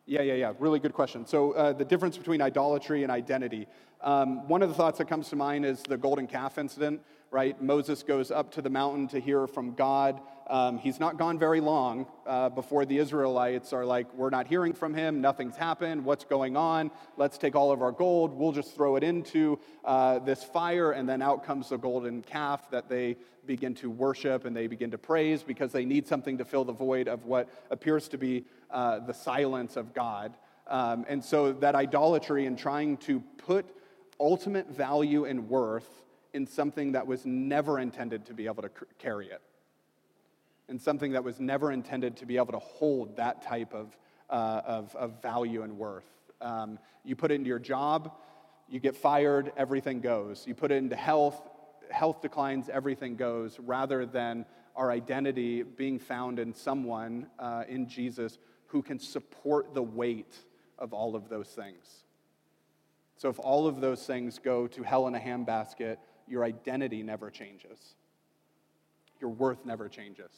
Yeah, 0.06 0.22
yeah, 0.22 0.34
yeah. 0.34 0.52
Really 0.58 0.80
good 0.80 0.92
question. 0.92 1.26
So, 1.26 1.52
uh, 1.52 1.72
the 1.72 1.84
difference 1.84 2.18
between 2.18 2.42
idolatry 2.42 3.02
and 3.02 3.12
identity. 3.12 3.66
Um, 4.04 4.46
one 4.48 4.60
of 4.60 4.68
the 4.68 4.74
thoughts 4.74 4.98
that 4.98 5.08
comes 5.08 5.30
to 5.30 5.36
mind 5.36 5.64
is 5.64 5.82
the 5.82 5.96
golden 5.96 6.26
calf 6.26 6.58
incident, 6.58 7.00
right? 7.30 7.60
Moses 7.62 8.02
goes 8.02 8.30
up 8.30 8.52
to 8.52 8.60
the 8.60 8.68
mountain 8.68 9.08
to 9.08 9.18
hear 9.18 9.46
from 9.46 9.72
God. 9.72 10.20
Um, 10.46 10.76
he's 10.76 11.00
not 11.00 11.16
gone 11.16 11.38
very 11.38 11.62
long 11.62 12.06
uh, 12.26 12.50
before 12.50 12.84
the 12.84 12.98
Israelites 12.98 13.72
are 13.72 13.86
like, 13.86 14.12
We're 14.12 14.28
not 14.28 14.46
hearing 14.46 14.74
from 14.74 14.92
him. 14.92 15.22
Nothing's 15.22 15.56
happened. 15.56 16.04
What's 16.04 16.24
going 16.24 16.54
on? 16.54 16.90
Let's 17.16 17.38
take 17.38 17.56
all 17.56 17.72
of 17.72 17.80
our 17.80 17.92
gold. 17.92 18.34
We'll 18.34 18.52
just 18.52 18.74
throw 18.74 18.96
it 18.96 19.02
into 19.02 19.58
uh, 19.86 20.18
this 20.18 20.44
fire. 20.44 20.92
And 20.92 21.08
then 21.08 21.22
out 21.22 21.42
comes 21.42 21.70
the 21.70 21.78
golden 21.78 22.20
calf 22.20 22.70
that 22.72 22.90
they 22.90 23.16
begin 23.46 23.74
to 23.76 23.90
worship 23.90 24.44
and 24.44 24.54
they 24.54 24.66
begin 24.66 24.90
to 24.90 24.98
praise 24.98 25.42
because 25.42 25.72
they 25.72 25.86
need 25.86 26.06
something 26.06 26.36
to 26.36 26.44
fill 26.44 26.66
the 26.66 26.74
void 26.74 27.08
of 27.08 27.24
what 27.24 27.48
appears 27.70 28.08
to 28.08 28.18
be 28.18 28.44
uh, 28.70 28.98
the 28.98 29.14
silence 29.14 29.78
of 29.78 29.94
God. 29.94 30.36
Um, 30.66 31.06
and 31.08 31.24
so 31.24 31.52
that 31.54 31.74
idolatry 31.74 32.44
and 32.44 32.58
trying 32.58 32.98
to 32.98 33.20
put 33.38 33.64
ultimate 34.20 34.68
value 34.68 35.24
and 35.24 35.48
worth 35.48 35.88
in 36.32 36.46
something 36.46 36.92
that 36.92 37.06
was 37.06 37.24
never 37.24 37.78
intended 37.78 38.26
to 38.26 38.34
be 38.34 38.46
able 38.46 38.62
to 38.62 38.70
carry 38.98 39.28
it, 39.28 39.40
in 40.68 40.78
something 40.78 41.12
that 41.12 41.22
was 41.22 41.38
never 41.40 41.70
intended 41.70 42.16
to 42.16 42.26
be 42.26 42.36
able 42.36 42.52
to 42.52 42.58
hold 42.58 43.16
that 43.16 43.42
type 43.42 43.72
of, 43.72 43.96
uh, 44.30 44.60
of, 44.66 44.94
of, 44.96 45.22
value 45.22 45.62
and 45.62 45.78
worth. 45.78 46.06
Um, 46.40 46.78
you 47.04 47.14
put 47.14 47.30
it 47.30 47.34
into 47.34 47.48
your 47.48 47.60
job, 47.60 48.12
you 48.68 48.80
get 48.80 48.96
fired, 48.96 49.52
everything 49.56 50.00
goes. 50.00 50.44
You 50.46 50.54
put 50.54 50.72
it 50.72 50.76
into 50.76 50.96
health, 50.96 51.40
health 51.90 52.20
declines, 52.22 52.68
everything 52.68 53.14
goes, 53.14 53.58
rather 53.60 54.06
than 54.06 54.46
our 54.74 54.90
identity 54.90 55.62
being 55.62 55.98
found 55.98 56.38
in 56.38 56.52
someone, 56.52 57.28
uh, 57.38 57.64
in 57.68 57.88
Jesus, 57.88 58.38
who 58.66 58.82
can 58.82 58.98
support 58.98 59.74
the 59.74 59.82
weight 59.82 60.34
of 60.78 60.92
all 60.92 61.14
of 61.14 61.28
those 61.28 61.48
things. 61.48 62.03
So 63.16 63.28
if 63.28 63.38
all 63.38 63.66
of 63.66 63.80
those 63.80 64.06
things 64.06 64.38
go 64.38 64.66
to 64.66 64.82
hell 64.82 65.06
in 65.06 65.14
a 65.14 65.20
handbasket, 65.20 65.96
your 66.28 66.44
identity 66.44 67.02
never 67.02 67.30
changes. 67.30 67.94
Your 69.20 69.30
worth 69.30 69.64
never 69.64 69.88
changes. 69.88 70.32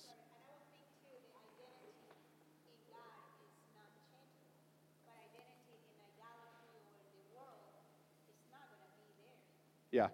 Yeah. 9.91 10.09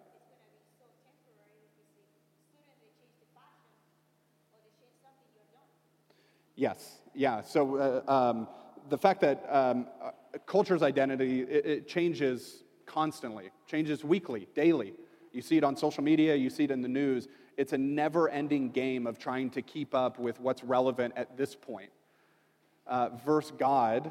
Yes, 6.54 6.98
yeah. 7.14 7.42
So 7.42 7.76
uh, 7.76 8.10
um, 8.10 8.48
the 8.88 8.98
fact 8.98 9.20
that 9.22 9.44
um, 9.48 9.86
culture's 10.46 10.82
identity 10.82 11.42
it, 11.42 11.66
it, 11.66 11.88
changes 11.88 12.64
constantly, 12.86 13.50
changes 13.66 14.04
weekly, 14.04 14.48
daily. 14.54 14.94
You 15.32 15.42
see 15.42 15.56
it 15.56 15.64
on 15.64 15.76
social 15.76 16.02
media, 16.02 16.34
you 16.34 16.50
see 16.50 16.64
it 16.64 16.70
in 16.70 16.82
the 16.82 16.88
news. 16.88 17.28
It's 17.56 17.72
a 17.72 17.78
never-ending 17.78 18.70
game 18.70 19.06
of 19.06 19.18
trying 19.18 19.50
to 19.50 19.62
keep 19.62 19.94
up 19.94 20.18
with 20.18 20.40
what's 20.40 20.64
relevant 20.64 21.14
at 21.16 21.36
this 21.36 21.54
point. 21.54 21.90
Uh, 22.86 23.10
versus 23.24 23.52
God, 23.56 24.10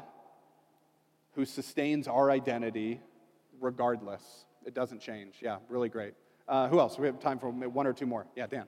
who 1.34 1.44
sustains 1.44 2.08
our 2.08 2.30
identity 2.30 3.00
regardless. 3.60 4.22
It 4.64 4.74
doesn't 4.74 5.00
change. 5.00 5.36
Yeah, 5.40 5.58
really 5.68 5.88
great. 5.88 6.14
Uh, 6.48 6.68
who 6.68 6.80
else? 6.80 6.98
We 6.98 7.06
have 7.06 7.20
time 7.20 7.38
for 7.38 7.50
one 7.50 7.86
or 7.86 7.92
two 7.92 8.06
more. 8.06 8.26
Yeah, 8.36 8.46
Dan. 8.46 8.66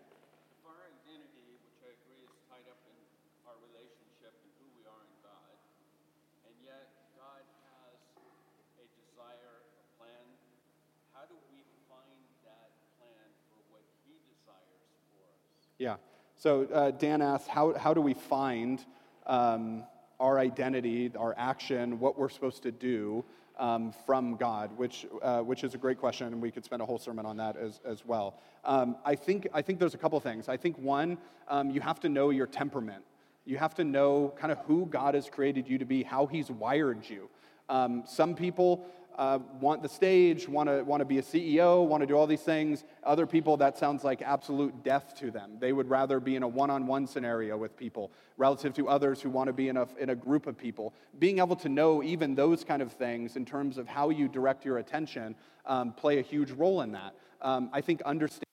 Yeah. 15.85 15.97
So 16.39 16.67
uh, 16.73 16.93
Dan 16.93 17.21
asked, 17.21 17.47
how, 17.47 17.75
how 17.75 17.93
do 17.93 18.01
we 18.01 18.15
find 18.15 18.83
um, 19.27 19.85
our 20.19 20.39
identity, 20.39 21.13
our 21.15 21.35
action, 21.37 22.01
what 22.01 22.19
we're 22.19 22.31
supposed 22.31 22.63
to 22.63 22.73
do 22.73 23.23
um, 23.59 23.93
from 24.07 24.37
God, 24.37 24.71
which, 24.79 25.05
uh, 25.21 25.41
which 25.41 25.63
is 25.63 25.75
a 25.75 25.79
great 25.79 25.99
question, 25.99 26.29
and 26.29 26.41
we 26.41 26.51
could 26.51 26.65
spend 26.65 26.81
a 26.81 26.87
whole 26.87 26.97
sermon 26.97 27.27
on 27.27 27.37
that 27.37 27.59
as, 27.59 27.83
as 27.85 28.03
well. 28.07 28.41
Um, 28.65 28.97
I, 29.05 29.15
think, 29.15 29.47
I 29.53 29.61
think 29.61 29.79
there's 29.79 29.93
a 29.93 29.99
couple 29.99 30.19
things. 30.21 30.49
I 30.49 30.57
think 30.57 30.79
one, 30.79 31.19
um, 31.49 31.71
you 31.71 31.83
have 31.83 32.01
to 32.01 32.09
know 32.09 32.31
your 32.31 32.47
temperament. 32.47 33.05
You 33.45 33.59
have 33.59 33.75
to 33.75 33.85
know 33.85 34.33
kind 34.39 34.53
of 34.53 34.61
who 34.61 34.87
God 34.87 35.15
has 35.15 35.29
created 35.29 35.69
you 35.69 35.77
to 35.77 35.85
be, 35.85 36.03
how 36.03 36.25
He's 36.25 36.51
wired 36.51 37.07
you. 37.11 37.29
Um, 37.69 38.05
some 38.07 38.35
people 38.35 38.87
uh, 39.17 39.39
want 39.61 39.83
the 39.83 39.89
stage, 39.89 40.49
want 40.49 40.69
to 40.69 40.83
want 40.83 41.01
to 41.01 41.05
be 41.05 41.19
a 41.19 41.23
CEO, 41.23 41.87
want 41.87 42.01
to 42.01 42.07
do 42.07 42.15
all 42.15 42.27
these 42.27 42.41
things. 42.41 42.85
Other 43.03 43.27
people, 43.27 43.57
that 43.59 43.79
sounds 43.79 44.05
like 44.05 44.23
absolute 44.23 44.83
death 44.83 45.15
to 45.21 45.31
them. 45.31 45.57
They 45.61 45.73
would 45.73 45.89
rather 45.89 46.21
be 46.21 46.37
in 46.37 46.43
a 46.43 46.49
one-on-one 46.49 47.07
scenario 47.07 47.57
with 47.57 47.77
people, 47.77 48.11
relative 48.37 48.75
to 48.75 48.89
others 48.89 49.21
who 49.21 49.31
want 49.31 49.49
to 49.49 49.53
be 49.53 49.69
in 49.69 49.77
a 49.77 49.87
in 49.99 50.11
a 50.11 50.15
group 50.15 50.47
of 50.47 50.59
people. 50.59 50.95
Being 51.19 51.39
able 51.39 51.57
to 51.57 51.69
know 51.69 52.03
even 52.03 52.35
those 52.35 52.65
kind 52.65 52.83
of 52.83 52.93
things 52.93 53.37
in 53.37 53.45
terms 53.45 53.79
of 53.79 53.87
how 53.87 54.11
you 54.11 54.29
direct 54.29 54.65
your 54.65 54.79
attention 54.79 55.37
um, 55.67 55.93
play 55.93 56.19
a 56.19 56.23
huge 56.23 56.51
role 56.51 56.81
in 56.81 56.93
that. 56.93 57.15
Um, 57.41 57.71
I 57.73 57.81
think 57.81 58.03
understanding 58.03 58.45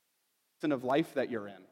of 0.64 0.84
life 0.84 1.16
that 1.16 1.32
you're 1.32 1.47
in. 1.47 1.64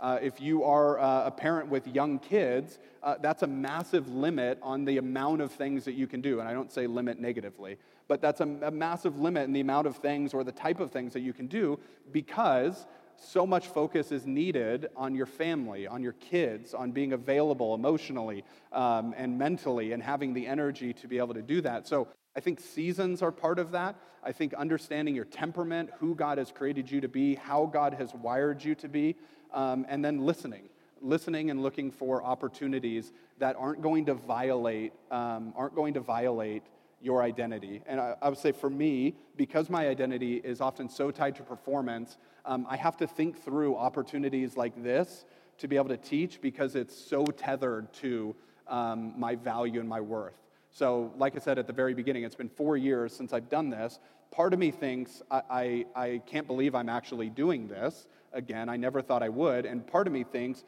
Uh, 0.00 0.18
if 0.22 0.40
you 0.40 0.62
are 0.62 0.98
uh, 1.00 1.26
a 1.26 1.30
parent 1.30 1.68
with 1.68 1.86
young 1.88 2.20
kids, 2.20 2.78
uh, 3.02 3.16
that's 3.20 3.42
a 3.42 3.46
massive 3.46 4.08
limit 4.08 4.58
on 4.62 4.84
the 4.84 4.98
amount 4.98 5.40
of 5.40 5.50
things 5.50 5.84
that 5.84 5.94
you 5.94 6.06
can 6.06 6.20
do. 6.20 6.38
And 6.38 6.48
I 6.48 6.52
don't 6.52 6.70
say 6.70 6.86
limit 6.86 7.18
negatively, 7.18 7.78
but 8.08 8.20
that's 8.20 8.40
a, 8.40 8.48
a 8.62 8.70
massive 8.70 9.18
limit 9.20 9.44
in 9.44 9.52
the 9.52 9.60
amount 9.60 9.86
of 9.86 9.96
things 9.96 10.34
or 10.34 10.42
the 10.42 10.52
type 10.52 10.80
of 10.80 10.90
things 10.90 11.12
that 11.12 11.20
you 11.20 11.32
can 11.32 11.46
do 11.46 11.78
because 12.10 12.86
so 13.20 13.46
much 13.46 13.66
focus 13.66 14.12
is 14.12 14.26
needed 14.26 14.88
on 14.96 15.14
your 15.14 15.26
family, 15.26 15.86
on 15.86 16.02
your 16.02 16.12
kids, 16.14 16.72
on 16.72 16.92
being 16.92 17.12
available 17.12 17.74
emotionally 17.74 18.44
um, 18.72 19.14
and 19.16 19.36
mentally 19.36 19.92
and 19.92 20.02
having 20.02 20.32
the 20.32 20.46
energy 20.46 20.92
to 20.92 21.08
be 21.08 21.18
able 21.18 21.34
to 21.34 21.42
do 21.42 21.60
that. 21.60 21.86
So 21.86 22.08
I 22.36 22.40
think 22.40 22.60
seasons 22.60 23.20
are 23.20 23.32
part 23.32 23.58
of 23.58 23.72
that. 23.72 23.96
I 24.22 24.32
think 24.32 24.54
understanding 24.54 25.14
your 25.14 25.24
temperament, 25.24 25.90
who 25.98 26.14
God 26.14 26.38
has 26.38 26.52
created 26.52 26.90
you 26.90 27.00
to 27.00 27.08
be, 27.08 27.34
how 27.34 27.66
God 27.66 27.94
has 27.94 28.14
wired 28.14 28.62
you 28.62 28.74
to 28.76 28.88
be, 28.88 29.16
um, 29.52 29.84
and 29.88 30.04
then 30.04 30.18
listening. 30.18 30.68
Listening 31.00 31.50
and 31.50 31.62
looking 31.62 31.90
for 31.90 32.24
opportunities 32.24 33.12
that 33.38 33.56
aren't 33.56 33.82
going 33.82 34.06
to 34.06 34.14
violate, 34.14 34.92
um, 35.10 35.52
aren't 35.56 35.74
going 35.74 35.94
to 35.94 36.00
violate 36.00 36.62
your 37.00 37.22
identity. 37.22 37.82
And 37.86 38.00
I, 38.00 38.14
I, 38.20 38.28
would 38.28 38.38
say 38.38 38.52
for 38.52 38.68
me, 38.68 39.14
because 39.36 39.70
my 39.70 39.88
identity 39.88 40.36
is 40.36 40.60
often 40.60 40.88
so 40.88 41.10
tied 41.10 41.36
to 41.36 41.42
performance, 41.42 42.18
um, 42.44 42.66
I 42.68 42.76
have 42.76 42.96
to 42.98 43.06
think 43.06 43.42
through 43.42 43.76
opportunities 43.76 44.56
like 44.56 44.82
this 44.82 45.24
to 45.58 45.68
be 45.68 45.76
able 45.76 45.88
to 45.88 45.96
teach 45.96 46.40
because 46.40 46.74
it's 46.74 46.96
so 46.96 47.24
tethered 47.24 47.92
to 47.94 48.34
um, 48.66 49.14
my 49.16 49.34
value 49.36 49.80
and 49.80 49.88
my 49.88 50.00
worth. 50.00 50.34
So, 50.70 51.12
like 51.16 51.34
I 51.34 51.38
said 51.38 51.58
at 51.58 51.66
the 51.66 51.72
very 51.72 51.94
beginning, 51.94 52.24
it's 52.24 52.34
been 52.34 52.48
four 52.48 52.76
years 52.76 53.14
since 53.14 53.32
I've 53.32 53.48
done 53.48 53.70
this. 53.70 53.98
Part 54.30 54.52
of 54.52 54.58
me 54.58 54.70
thinks 54.70 55.22
I, 55.30 55.42
I, 55.50 55.86
I 55.96 56.22
can't 56.26 56.46
believe 56.46 56.74
I'm 56.74 56.88
actually 56.88 57.30
doing 57.30 57.68
this 57.68 58.06
again. 58.32 58.68
I 58.68 58.76
never 58.76 59.00
thought 59.00 59.22
I 59.22 59.30
would. 59.30 59.64
And 59.64 59.86
part 59.86 60.06
of 60.06 60.12
me 60.12 60.24
thinks, 60.24 60.64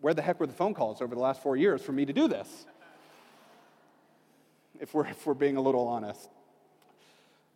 where 0.00 0.14
the 0.14 0.22
heck 0.22 0.38
were 0.38 0.46
the 0.46 0.52
phone 0.52 0.74
calls 0.74 1.02
over 1.02 1.14
the 1.14 1.20
last 1.20 1.42
four 1.42 1.56
years 1.56 1.82
for 1.82 1.92
me 1.92 2.04
to 2.04 2.12
do 2.12 2.28
this? 2.28 2.66
If 4.80 4.94
we're, 4.94 5.06
if 5.08 5.26
we're 5.26 5.34
being 5.34 5.56
a 5.56 5.60
little 5.60 5.86
honest. 5.86 6.28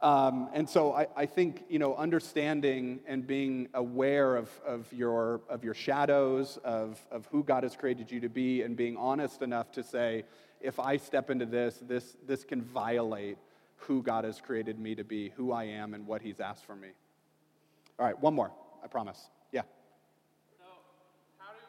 Um, 0.01 0.49
and 0.53 0.69
so 0.69 0.93
I, 0.93 1.07
I, 1.15 1.27
think, 1.27 1.63
you 1.69 1.79
know, 1.79 1.95
understanding 1.95 2.99
and 3.07 3.25
being 3.25 3.69
aware 3.73 4.35
of, 4.35 4.51
of, 4.67 4.93
your, 4.93 5.43
of 5.49 5.63
your 5.63 5.75
shadows, 5.75 6.59
of, 6.65 7.01
of 7.13 7.27
who 7.27 7.45
God 7.45 7.63
has 7.63 7.77
created 7.77 8.11
you 8.11 8.19
to 8.19 8.29
be, 8.29 8.63
and 8.63 8.77
being 8.77 8.97
honest 8.97 9.43
enough 9.43 9.71
to 9.73 9.85
say, 9.85 10.25
if 10.61 10.81
I 10.81 10.97
step 10.97 11.31
into 11.31 11.47
this, 11.47 11.79
this, 11.87 12.17
this 12.27 12.43
can 12.43 12.63
violate 12.63 13.39
who 13.87 14.03
God 14.03 14.25
has 14.25 14.41
created 14.41 14.79
me 14.79 14.95
to 14.95 15.05
be, 15.05 15.31
who 15.31 15.53
I 15.53 15.65
am, 15.65 15.95
and 15.95 16.07
what 16.07 16.23
He's 16.23 16.41
asked 16.41 16.65
for 16.65 16.77
me. 16.77 16.89
All 17.99 18.07
right, 18.07 18.19
one 18.19 18.35
more, 18.35 18.51
I 18.83 18.87
promise. 18.87 19.19
Yeah. 19.51 19.67
So, 20.59 20.67
how 21.39 21.51
do 21.51 21.67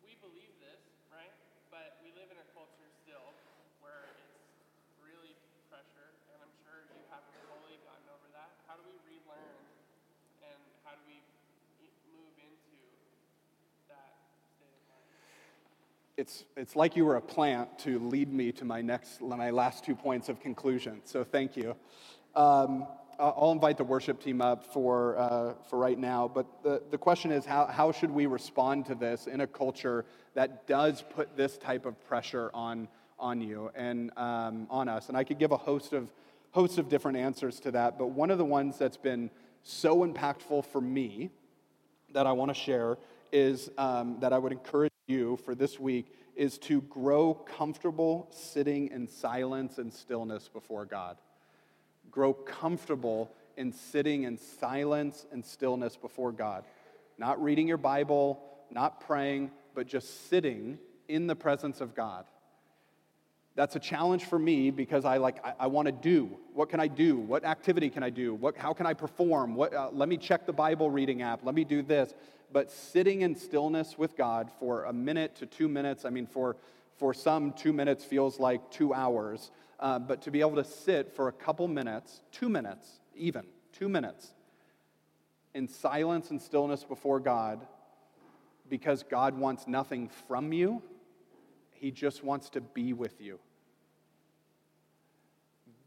we 0.00 0.16
believe 0.24 0.48
this, 0.64 0.80
right? 1.12 1.32
But 1.68 2.00
we 2.00 2.08
live 2.16 2.32
in 2.32 2.40
a 2.40 2.48
culture 2.56 2.88
still 3.04 3.36
where 3.84 4.16
it's 4.16 4.96
really 5.04 5.36
pressure, 5.68 6.08
and 6.32 6.40
I'm 6.40 6.54
sure 6.64 6.88
you 6.88 7.04
haven't 7.12 7.36
fully 7.52 7.76
gotten 7.84 8.08
over 8.08 8.28
that. 8.32 8.56
How 8.64 8.80
do 8.80 8.84
we 8.88 8.96
relearn, 9.04 9.60
and 10.40 10.60
how 10.88 10.96
do 10.96 11.04
we 11.04 11.20
move 12.08 12.32
into 12.40 12.80
that 13.92 14.24
state 14.56 14.72
of 14.72 14.84
mind? 14.88 15.12
It's, 16.18 16.44
it's 16.56 16.74
like 16.74 16.96
you 16.96 17.04
were 17.04 17.14
a 17.14 17.20
plant 17.22 17.78
to 17.84 18.00
lead 18.00 18.32
me 18.32 18.50
to 18.50 18.64
my 18.64 18.82
next, 18.82 19.20
my 19.20 19.50
last 19.50 19.84
two 19.84 19.94
points 19.94 20.28
of 20.28 20.40
conclusion. 20.40 21.00
So 21.04 21.22
thank 21.22 21.56
you. 21.56 21.76
Um, 22.34 22.88
I'll 23.20 23.52
invite 23.52 23.78
the 23.78 23.84
worship 23.84 24.20
team 24.20 24.40
up 24.40 24.64
for, 24.64 25.16
uh, 25.16 25.54
for 25.70 25.78
right 25.78 25.96
now. 25.96 26.26
But 26.26 26.46
the, 26.64 26.82
the 26.90 26.98
question 26.98 27.30
is 27.30 27.44
how, 27.44 27.66
how 27.66 27.92
should 27.92 28.10
we 28.10 28.26
respond 28.26 28.86
to 28.86 28.96
this 28.96 29.28
in 29.28 29.42
a 29.42 29.46
culture 29.46 30.04
that 30.34 30.66
does 30.66 31.04
put 31.14 31.36
this 31.36 31.56
type 31.56 31.86
of 31.86 32.04
pressure 32.08 32.50
on, 32.52 32.88
on 33.20 33.40
you 33.40 33.70
and 33.76 34.10
um, 34.16 34.66
on 34.70 34.88
us? 34.88 35.08
And 35.08 35.16
I 35.16 35.22
could 35.22 35.38
give 35.38 35.52
a 35.52 35.56
host 35.56 35.92
of, 35.92 36.12
host 36.50 36.78
of 36.78 36.88
different 36.88 37.16
answers 37.16 37.60
to 37.60 37.70
that. 37.70 37.96
But 37.96 38.08
one 38.08 38.32
of 38.32 38.38
the 38.38 38.44
ones 38.44 38.76
that's 38.76 38.96
been 38.96 39.30
so 39.62 40.04
impactful 40.04 40.66
for 40.66 40.80
me 40.80 41.30
that 42.12 42.26
I 42.26 42.32
want 42.32 42.48
to 42.48 42.60
share 42.60 42.98
is 43.32 43.70
um, 43.78 44.18
that 44.20 44.32
I 44.32 44.38
would 44.38 44.52
encourage 44.52 44.92
you 45.06 45.36
for 45.44 45.54
this 45.54 45.78
week 45.78 46.12
is 46.36 46.58
to 46.58 46.82
grow 46.82 47.34
comfortable 47.34 48.28
sitting 48.30 48.88
in 48.88 49.08
silence 49.08 49.78
and 49.78 49.92
stillness 49.92 50.48
before 50.48 50.84
God 50.84 51.16
grow 52.10 52.32
comfortable 52.32 53.30
in 53.56 53.72
sitting 53.72 54.24
in 54.24 54.38
silence 54.38 55.26
and 55.32 55.44
stillness 55.44 55.96
before 55.96 56.32
God. 56.32 56.64
Not 57.18 57.42
reading 57.42 57.66
your 57.66 57.76
Bible, 57.76 58.40
not 58.70 59.00
praying, 59.00 59.50
but 59.74 59.86
just 59.86 60.28
sitting 60.28 60.78
in 61.08 61.26
the 61.26 61.36
presence 61.36 61.80
of 61.80 61.94
God. 61.94 62.24
That's 63.56 63.74
a 63.74 63.80
challenge 63.80 64.24
for 64.24 64.38
me 64.38 64.70
because 64.70 65.04
I 65.04 65.16
like 65.16 65.44
I, 65.44 65.54
I 65.60 65.66
want 65.66 65.86
to 65.86 65.92
do. 65.92 66.38
What 66.54 66.68
can 66.68 66.78
I 66.78 66.86
do? 66.86 67.16
What 67.16 67.44
activity 67.44 67.90
can 67.90 68.04
I 68.04 68.10
do? 68.10 68.34
What, 68.34 68.56
how 68.56 68.72
can 68.72 68.86
I 68.86 68.94
perform? 68.94 69.56
What, 69.56 69.74
uh, 69.74 69.90
let 69.92 70.08
me 70.08 70.16
check 70.16 70.46
the 70.46 70.52
Bible 70.52 70.90
reading 70.90 71.22
app. 71.22 71.44
Let 71.44 71.56
me 71.56 71.64
do 71.64 71.82
this. 71.82 72.14
But 72.50 72.70
sitting 72.70 73.20
in 73.22 73.34
stillness 73.34 73.98
with 73.98 74.16
God 74.16 74.50
for 74.58 74.84
a 74.84 74.92
minute 74.92 75.36
to 75.36 75.46
two 75.46 75.68
minutes. 75.68 76.04
I 76.04 76.10
mean, 76.10 76.26
for 76.26 76.56
for 76.98 77.14
some, 77.14 77.52
two 77.52 77.72
minutes 77.72 78.04
feels 78.04 78.38
like 78.40 78.70
two 78.70 78.92
hours. 78.92 79.50
Uh, 79.80 79.98
but 79.98 80.22
to 80.22 80.30
be 80.30 80.40
able 80.40 80.56
to 80.56 80.64
sit 80.64 81.14
for 81.14 81.28
a 81.28 81.32
couple 81.32 81.68
minutes, 81.68 82.20
two 82.32 82.48
minutes 82.48 82.98
even, 83.14 83.44
two 83.72 83.88
minutes, 83.88 84.32
in 85.54 85.66
silence 85.66 86.30
and 86.30 86.40
stillness 86.40 86.84
before 86.84 87.18
God, 87.20 87.66
because 88.68 89.02
God 89.02 89.36
wants 89.36 89.66
nothing 89.66 90.08
from 90.28 90.52
you, 90.52 90.82
He 91.72 91.90
just 91.90 92.22
wants 92.22 92.50
to 92.50 92.60
be 92.60 92.92
with 92.92 93.20
you. 93.20 93.38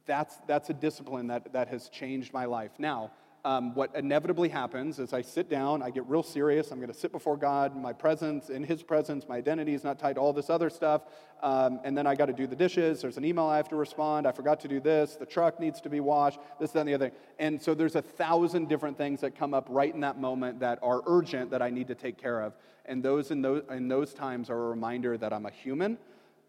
That's, 0.05 0.35
that's 0.47 0.69
a 0.69 0.73
discipline 0.73 1.27
that, 1.27 1.53
that 1.53 1.67
has 1.67 1.89
changed 1.89 2.33
my 2.33 2.45
life. 2.45 2.71
Now, 2.79 3.11
um, 3.43 3.73
what 3.73 3.95
inevitably 3.95 4.49
happens 4.49 4.99
is 4.99 5.13
I 5.13 5.21
sit 5.21 5.49
down, 5.49 5.81
I 5.81 5.89
get 5.89 6.05
real 6.07 6.21
serious. 6.21 6.71
I'm 6.71 6.79
going 6.79 6.91
to 6.91 6.97
sit 6.97 7.11
before 7.11 7.37
God, 7.37 7.75
my 7.75 7.91
presence, 7.91 8.49
in 8.49 8.63
His 8.63 8.83
presence, 8.83 9.27
my 9.27 9.37
identity 9.37 9.73
is 9.73 9.83
not 9.83 9.97
tied 9.97 10.15
to 10.15 10.21
all 10.21 10.31
this 10.31 10.49
other 10.49 10.69
stuff. 10.69 11.03
Um, 11.41 11.79
and 11.83 11.97
then 11.97 12.05
I 12.05 12.13
got 12.13 12.27
to 12.27 12.33
do 12.33 12.45
the 12.45 12.55
dishes. 12.55 13.01
There's 13.01 13.17
an 13.17 13.25
email 13.25 13.45
I 13.45 13.57
have 13.57 13.67
to 13.69 13.75
respond. 13.75 14.27
I 14.27 14.31
forgot 14.31 14.59
to 14.59 14.67
do 14.67 14.79
this. 14.79 15.15
The 15.15 15.25
truck 15.25 15.59
needs 15.59 15.81
to 15.81 15.89
be 15.89 15.99
washed. 15.99 16.39
This, 16.59 16.71
that, 16.71 16.81
and 16.81 16.89
the 16.89 16.93
other. 16.93 17.11
And 17.39 17.59
so 17.59 17.73
there's 17.73 17.95
a 17.95 18.01
thousand 18.01 18.69
different 18.69 18.95
things 18.95 19.21
that 19.21 19.35
come 19.35 19.55
up 19.55 19.65
right 19.69 19.91
in 19.91 20.01
that 20.01 20.19
moment 20.19 20.59
that 20.59 20.77
are 20.83 21.01
urgent 21.07 21.49
that 21.49 21.63
I 21.63 21.71
need 21.71 21.87
to 21.87 21.95
take 21.95 22.17
care 22.17 22.41
of. 22.41 22.53
And 22.85 23.01
those 23.01 23.31
in 23.31 23.41
those, 23.41 23.63
in 23.71 23.87
those 23.87 24.13
times 24.13 24.51
are 24.51 24.65
a 24.65 24.69
reminder 24.69 25.17
that 25.17 25.33
I'm 25.33 25.47
a 25.47 25.51
human, 25.51 25.97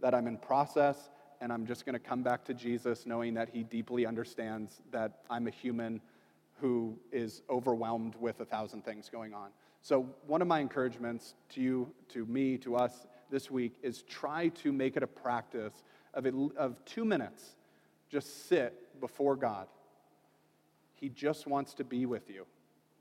that 0.02 0.14
I'm 0.14 0.26
in 0.26 0.36
process, 0.36 1.10
and 1.40 1.52
I'm 1.52 1.66
just 1.66 1.86
going 1.86 1.94
to 1.94 1.98
come 1.98 2.22
back 2.22 2.44
to 2.44 2.54
Jesus 2.54 3.06
knowing 3.06 3.32
that 3.34 3.48
He 3.48 3.62
deeply 3.62 4.04
understands 4.04 4.80
that 4.92 5.20
I'm 5.30 5.46
a 5.46 5.50
human 5.50 6.02
who 6.62 6.96
is 7.10 7.42
overwhelmed 7.50 8.14
with 8.20 8.38
a 8.38 8.44
thousand 8.44 8.84
things 8.84 9.08
going 9.10 9.34
on. 9.34 9.50
So, 9.80 10.06
one 10.28 10.40
of 10.40 10.46
my 10.46 10.60
encouragements 10.60 11.34
to 11.50 11.60
you, 11.60 11.92
to 12.10 12.24
me, 12.24 12.56
to 12.58 12.76
us 12.76 13.08
this 13.30 13.50
week 13.50 13.74
is 13.82 14.02
try 14.02 14.46
to 14.48 14.72
make 14.72 14.96
it 14.96 15.02
a 15.02 15.08
practice 15.08 15.82
of, 16.14 16.24
it, 16.24 16.34
of 16.56 16.82
two 16.84 17.04
minutes. 17.04 17.56
Just 18.08 18.48
sit 18.48 19.00
before 19.00 19.34
God. 19.34 19.66
He 20.94 21.08
just 21.08 21.48
wants 21.48 21.74
to 21.74 21.84
be 21.84 22.06
with 22.06 22.30
you. 22.30 22.46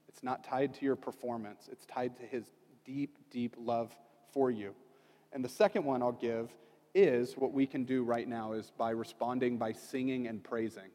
It's 0.09 0.23
not 0.23 0.43
tied 0.43 0.73
to 0.75 0.85
your 0.85 0.95
performance, 0.95 1.69
it's 1.71 1.85
tied 1.85 2.17
to 2.17 2.23
His 2.23 2.49
deep, 2.83 3.15
deep 3.29 3.55
love 3.59 3.95
for 4.33 4.49
you. 4.49 4.73
And 5.33 5.45
the 5.45 5.49
second 5.49 5.85
one 5.85 6.01
I'll 6.01 6.11
give 6.11 6.49
is 6.95 7.37
what 7.37 7.53
we 7.53 7.67
can 7.67 7.83
do 7.83 8.03
right 8.03 8.27
now 8.27 8.53
is 8.53 8.71
by 8.75 8.89
responding 8.89 9.57
by 9.57 9.73
singing 9.73 10.27
and 10.27 10.43
praising. 10.43 10.89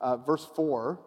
Uh, 0.00 0.16
verse 0.16 0.48
4 0.54 1.00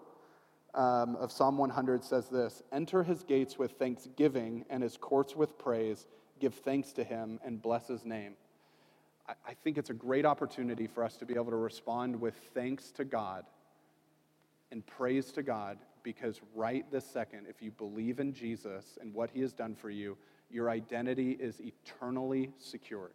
um, 0.76 1.16
of 1.18 1.32
Psalm 1.32 1.58
100 1.58 2.04
says 2.04 2.30
this 2.30 2.64
Enter 2.72 3.04
his 3.04 3.24
gates 3.24 3.58
with 3.58 3.72
thanksgiving 3.74 4.66
and 4.70 4.82
his 4.84 4.98
courts 4.98 5.36
with 5.36 5.58
praise. 5.58 6.08
Give 6.40 6.54
thanks 6.54 6.92
to 6.94 7.04
him 7.04 7.40
and 7.46 7.62
bless 7.62 7.88
his 7.88 8.06
name. 8.06 8.34
I, 9.28 9.34
I 9.48 9.54
think 9.64 9.78
it's 9.78 9.90
a 9.90 9.96
great 9.96 10.26
opportunity 10.26 10.88
for 10.88 11.04
us 11.04 11.16
to 11.18 11.26
be 11.26 11.36
able 11.36 11.52
to 11.52 11.58
respond 11.58 12.20
with 12.20 12.36
thanks 12.54 12.92
to 12.94 13.06
God 13.06 13.46
and 14.72 14.86
praise 14.86 15.32
to 15.34 15.44
God 15.44 15.78
because 16.02 16.42
right 16.54 16.90
this 16.92 17.06
second, 17.06 17.46
if 17.48 17.62
you 17.62 17.72
believe 17.72 18.20
in 18.20 18.34
Jesus 18.34 18.98
and 19.00 19.14
what 19.14 19.30
he 19.32 19.42
has 19.42 19.54
done 19.54 19.76
for 19.76 19.90
you, 19.90 20.18
your 20.50 20.70
identity 20.70 21.32
is 21.32 21.62
eternally 21.62 22.52
secured. 22.60 23.14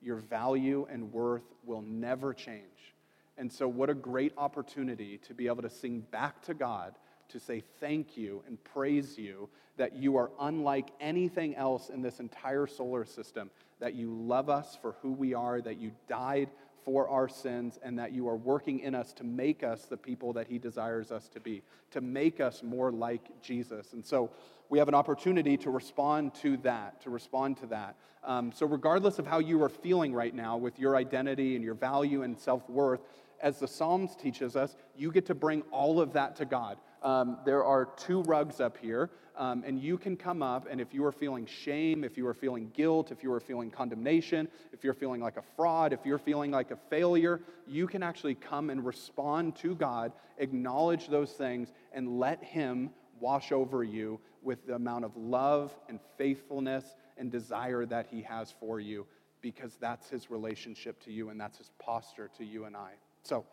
Your 0.00 0.16
value 0.16 0.86
and 0.90 1.12
worth 1.12 1.42
will 1.64 1.82
never 1.82 2.32
change. 2.32 2.93
And 3.36 3.52
so, 3.52 3.66
what 3.66 3.90
a 3.90 3.94
great 3.94 4.32
opportunity 4.38 5.18
to 5.26 5.34
be 5.34 5.46
able 5.48 5.62
to 5.62 5.70
sing 5.70 6.04
back 6.10 6.42
to 6.42 6.54
God, 6.54 6.94
to 7.28 7.40
say 7.40 7.62
thank 7.80 8.16
you 8.16 8.42
and 8.46 8.62
praise 8.62 9.18
you 9.18 9.48
that 9.76 9.96
you 9.96 10.16
are 10.16 10.30
unlike 10.40 10.90
anything 11.00 11.56
else 11.56 11.88
in 11.88 12.00
this 12.00 12.20
entire 12.20 12.66
solar 12.66 13.04
system, 13.04 13.50
that 13.80 13.94
you 13.94 14.14
love 14.14 14.48
us 14.48 14.78
for 14.80 14.94
who 15.02 15.12
we 15.12 15.34
are, 15.34 15.60
that 15.60 15.78
you 15.78 15.90
died 16.08 16.48
for 16.84 17.08
our 17.08 17.28
sins, 17.28 17.78
and 17.82 17.98
that 17.98 18.12
you 18.12 18.28
are 18.28 18.36
working 18.36 18.78
in 18.80 18.94
us 18.94 19.12
to 19.14 19.24
make 19.24 19.64
us 19.64 19.86
the 19.86 19.96
people 19.96 20.32
that 20.34 20.46
He 20.46 20.58
desires 20.58 21.10
us 21.10 21.28
to 21.30 21.40
be, 21.40 21.62
to 21.90 22.00
make 22.00 22.40
us 22.40 22.62
more 22.62 22.92
like 22.92 23.42
Jesus. 23.42 23.94
And 23.94 24.04
so, 24.04 24.30
we 24.70 24.78
have 24.78 24.88
an 24.88 24.94
opportunity 24.94 25.56
to 25.58 25.70
respond 25.70 26.34
to 26.36 26.56
that, 26.58 27.00
to 27.02 27.10
respond 27.10 27.58
to 27.58 27.66
that. 27.66 27.96
Um, 28.22 28.52
so, 28.52 28.66
regardless 28.66 29.18
of 29.18 29.26
how 29.26 29.38
you 29.38 29.62
are 29.62 29.68
feeling 29.68 30.14
right 30.14 30.34
now 30.34 30.56
with 30.56 30.78
your 30.78 30.96
identity 30.96 31.56
and 31.56 31.64
your 31.64 31.74
value 31.74 32.22
and 32.22 32.38
self 32.38 32.68
worth, 32.70 33.00
as 33.40 33.58
the 33.58 33.68
Psalms 33.68 34.16
teaches 34.16 34.56
us, 34.56 34.76
you 34.96 35.12
get 35.12 35.26
to 35.26 35.34
bring 35.34 35.62
all 35.70 36.00
of 36.00 36.12
that 36.12 36.36
to 36.36 36.44
God. 36.44 36.78
Um, 37.02 37.38
there 37.44 37.62
are 37.64 37.84
two 37.96 38.22
rugs 38.22 38.60
up 38.60 38.78
here, 38.78 39.10
um, 39.36 39.62
and 39.66 39.78
you 39.78 39.98
can 39.98 40.16
come 40.16 40.42
up, 40.42 40.66
and 40.70 40.80
if 40.80 40.94
you 40.94 41.04
are 41.04 41.12
feeling 41.12 41.44
shame, 41.44 42.02
if 42.02 42.16
you 42.16 42.26
are 42.26 42.32
feeling 42.32 42.70
guilt, 42.72 43.12
if 43.12 43.22
you 43.22 43.30
are 43.32 43.40
feeling 43.40 43.70
condemnation, 43.70 44.48
if 44.72 44.82
you're 44.82 44.94
feeling 44.94 45.20
like 45.20 45.36
a 45.36 45.42
fraud, 45.54 45.92
if 45.92 46.00
you're 46.06 46.18
feeling 46.18 46.50
like 46.50 46.70
a 46.70 46.78
failure, 46.88 47.42
you 47.66 47.86
can 47.86 48.02
actually 48.02 48.34
come 48.34 48.70
and 48.70 48.84
respond 48.86 49.54
to 49.56 49.74
God, 49.74 50.12
acknowledge 50.38 51.08
those 51.08 51.32
things, 51.32 51.72
and 51.92 52.18
let 52.18 52.42
Him 52.42 52.90
wash 53.20 53.52
over 53.52 53.84
you 53.84 54.18
with 54.42 54.66
the 54.66 54.74
amount 54.74 55.04
of 55.04 55.16
love 55.16 55.76
and 55.88 56.00
faithfulness 56.16 56.96
and 57.18 57.30
desire 57.30 57.84
that 57.84 58.06
He 58.10 58.22
has 58.22 58.54
for 58.58 58.80
you, 58.80 59.06
because 59.42 59.76
that's 59.78 60.08
His 60.08 60.30
relationship 60.30 61.02
to 61.04 61.12
you 61.12 61.28
and 61.28 61.38
that's 61.38 61.58
His 61.58 61.70
posture 61.78 62.30
to 62.38 62.44
you 62.44 62.64
and 62.64 62.76
I. 62.76 62.92
So 63.24 63.46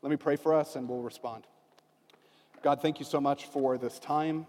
let 0.00 0.08
me 0.08 0.16
pray 0.16 0.36
for 0.36 0.54
us 0.54 0.74
and 0.74 0.88
we'll 0.88 1.02
respond. 1.02 1.44
God, 2.62 2.80
thank 2.80 2.98
you 2.98 3.04
so 3.04 3.20
much 3.20 3.44
for 3.44 3.76
this 3.76 3.98
time. 3.98 4.46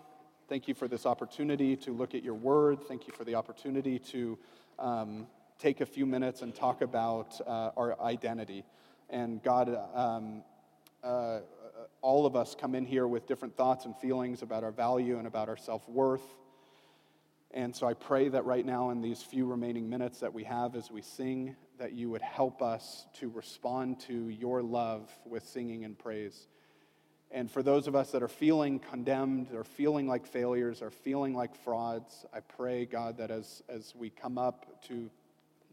Thank 0.48 0.70
you 0.70 0.74
for 0.74 0.88
this 0.88 1.06
opportunity 1.06 1.76
to 1.78 1.92
look 1.92 2.16
at 2.16 2.24
your 2.24 2.34
word. 2.34 2.80
Thank 2.88 3.06
you 3.06 3.14
for 3.14 3.26
the 3.26 3.36
opportunity 3.36 4.00
to 4.00 4.40
um, 4.80 5.28
take 5.60 5.82
a 5.82 5.86
few 5.86 6.06
minutes 6.06 6.42
and 6.44 6.56
talk 6.56 6.82
about 6.82 7.40
uh, 7.46 7.72
our 7.76 8.00
identity. 8.02 8.64
And 9.10 9.44
God, 9.44 9.78
um, 9.94 10.44
uh, 11.04 11.40
all 12.02 12.26
of 12.26 12.38
us 12.38 12.56
come 12.60 12.74
in 12.74 12.86
here 12.86 13.08
with 13.08 13.28
different 13.28 13.58
thoughts 13.58 13.84
and 13.84 13.96
feelings 13.98 14.44
about 14.44 14.64
our 14.64 14.72
value 14.72 15.18
and 15.18 15.28
about 15.28 15.50
our 15.50 15.58
self 15.58 15.88
worth. 15.90 16.24
And 17.52 17.76
so 17.76 17.88
I 17.88 17.96
pray 17.96 18.30
that 18.30 18.46
right 18.46 18.66
now, 18.66 18.92
in 18.92 19.02
these 19.02 19.24
few 19.24 19.46
remaining 19.46 19.90
minutes 19.90 20.20
that 20.20 20.34
we 20.34 20.44
have 20.44 20.76
as 20.76 20.92
we 20.92 21.02
sing, 21.02 21.56
that 21.80 21.94
you 21.94 22.10
would 22.10 22.22
help 22.22 22.62
us 22.62 23.08
to 23.20 23.30
respond 23.30 24.00
to 24.02 24.30
your 24.30 24.62
love 24.62 25.10
with 25.26 25.48
singing 25.48 25.84
and 25.84 25.98
praise. 25.98 26.48
And 27.32 27.50
for 27.50 27.64
those 27.64 27.88
of 27.88 27.96
us 27.96 28.12
that 28.12 28.22
are 28.22 28.28
feeling 28.28 28.80
condemned 28.80 29.52
or 29.54 29.64
feeling 29.64 30.08
like 30.08 30.28
failures 30.28 30.82
or 30.82 30.92
feeling 30.92 31.34
like 31.34 31.56
frauds, 31.56 32.26
I 32.34 32.40
pray, 32.40 32.86
God, 32.86 33.18
that 33.18 33.32
as, 33.32 33.64
as 33.70 33.96
we 33.96 34.10
come 34.10 34.38
up 34.38 34.84
to 34.88 35.10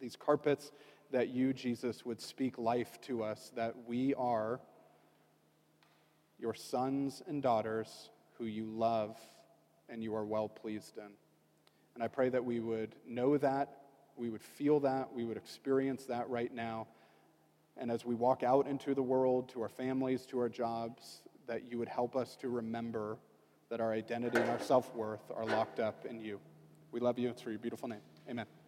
these 0.01 0.17
carpets, 0.17 0.71
that 1.11 1.29
you, 1.29 1.53
Jesus, 1.53 2.05
would 2.05 2.21
speak 2.21 2.59
life 2.59 3.01
to 3.03 3.23
us, 3.23 3.53
that 3.55 3.75
we 3.87 4.15
are 4.15 4.61
your 6.39 6.55
sons 6.55 7.23
and 7.27 7.43
daughters 7.43 8.11
who 8.39 8.45
you 8.45 8.67
love 8.67 9.19
and 9.89 10.03
you 10.03 10.15
are 10.15 10.25
well 10.25 10.49
pleased 10.49 10.99
in. 10.99 11.11
And 11.97 12.05
I 12.05 12.09
pray 12.09 12.29
that 12.29 12.45
we 12.45 12.61
would 12.61 12.95
know 13.09 13.39
that 13.39 13.79
we 14.17 14.31
would 14.31 14.43
feel 14.43 14.81
that, 14.81 15.13
we 15.13 15.25
would 15.25 15.39
experience 15.39 16.05
that 16.05 16.29
right 16.29 16.53
now. 16.55 16.87
And 17.77 17.91
as 17.91 18.05
we 18.05 18.15
walk 18.15 18.43
out 18.43 18.67
into 18.67 18.95
the 18.95 19.03
world, 19.03 19.49
to 19.51 19.63
our 19.63 19.69
families, 19.69 20.25
to 20.27 20.39
our 20.39 20.49
jobs, 20.49 21.23
that 21.47 21.71
you 21.71 21.79
would 21.79 21.89
help 21.89 22.17
us 22.17 22.37
to 22.37 22.49
remember 22.49 23.19
that 23.71 23.81
our 23.81 23.93
identity 23.93 24.39
and 24.39 24.51
our 24.51 24.61
self 24.61 24.95
worth 24.95 25.31
are 25.35 25.45
locked 25.45 25.81
up 25.81 26.07
in 26.07 26.21
you. 26.21 26.41
We 26.93 27.01
love 27.01 27.19
you. 27.19 27.29
It's 27.31 27.43
for 27.43 27.51
your 27.51 27.59
beautiful 27.59 27.89
name. 27.89 28.01
Amen. 28.29 28.66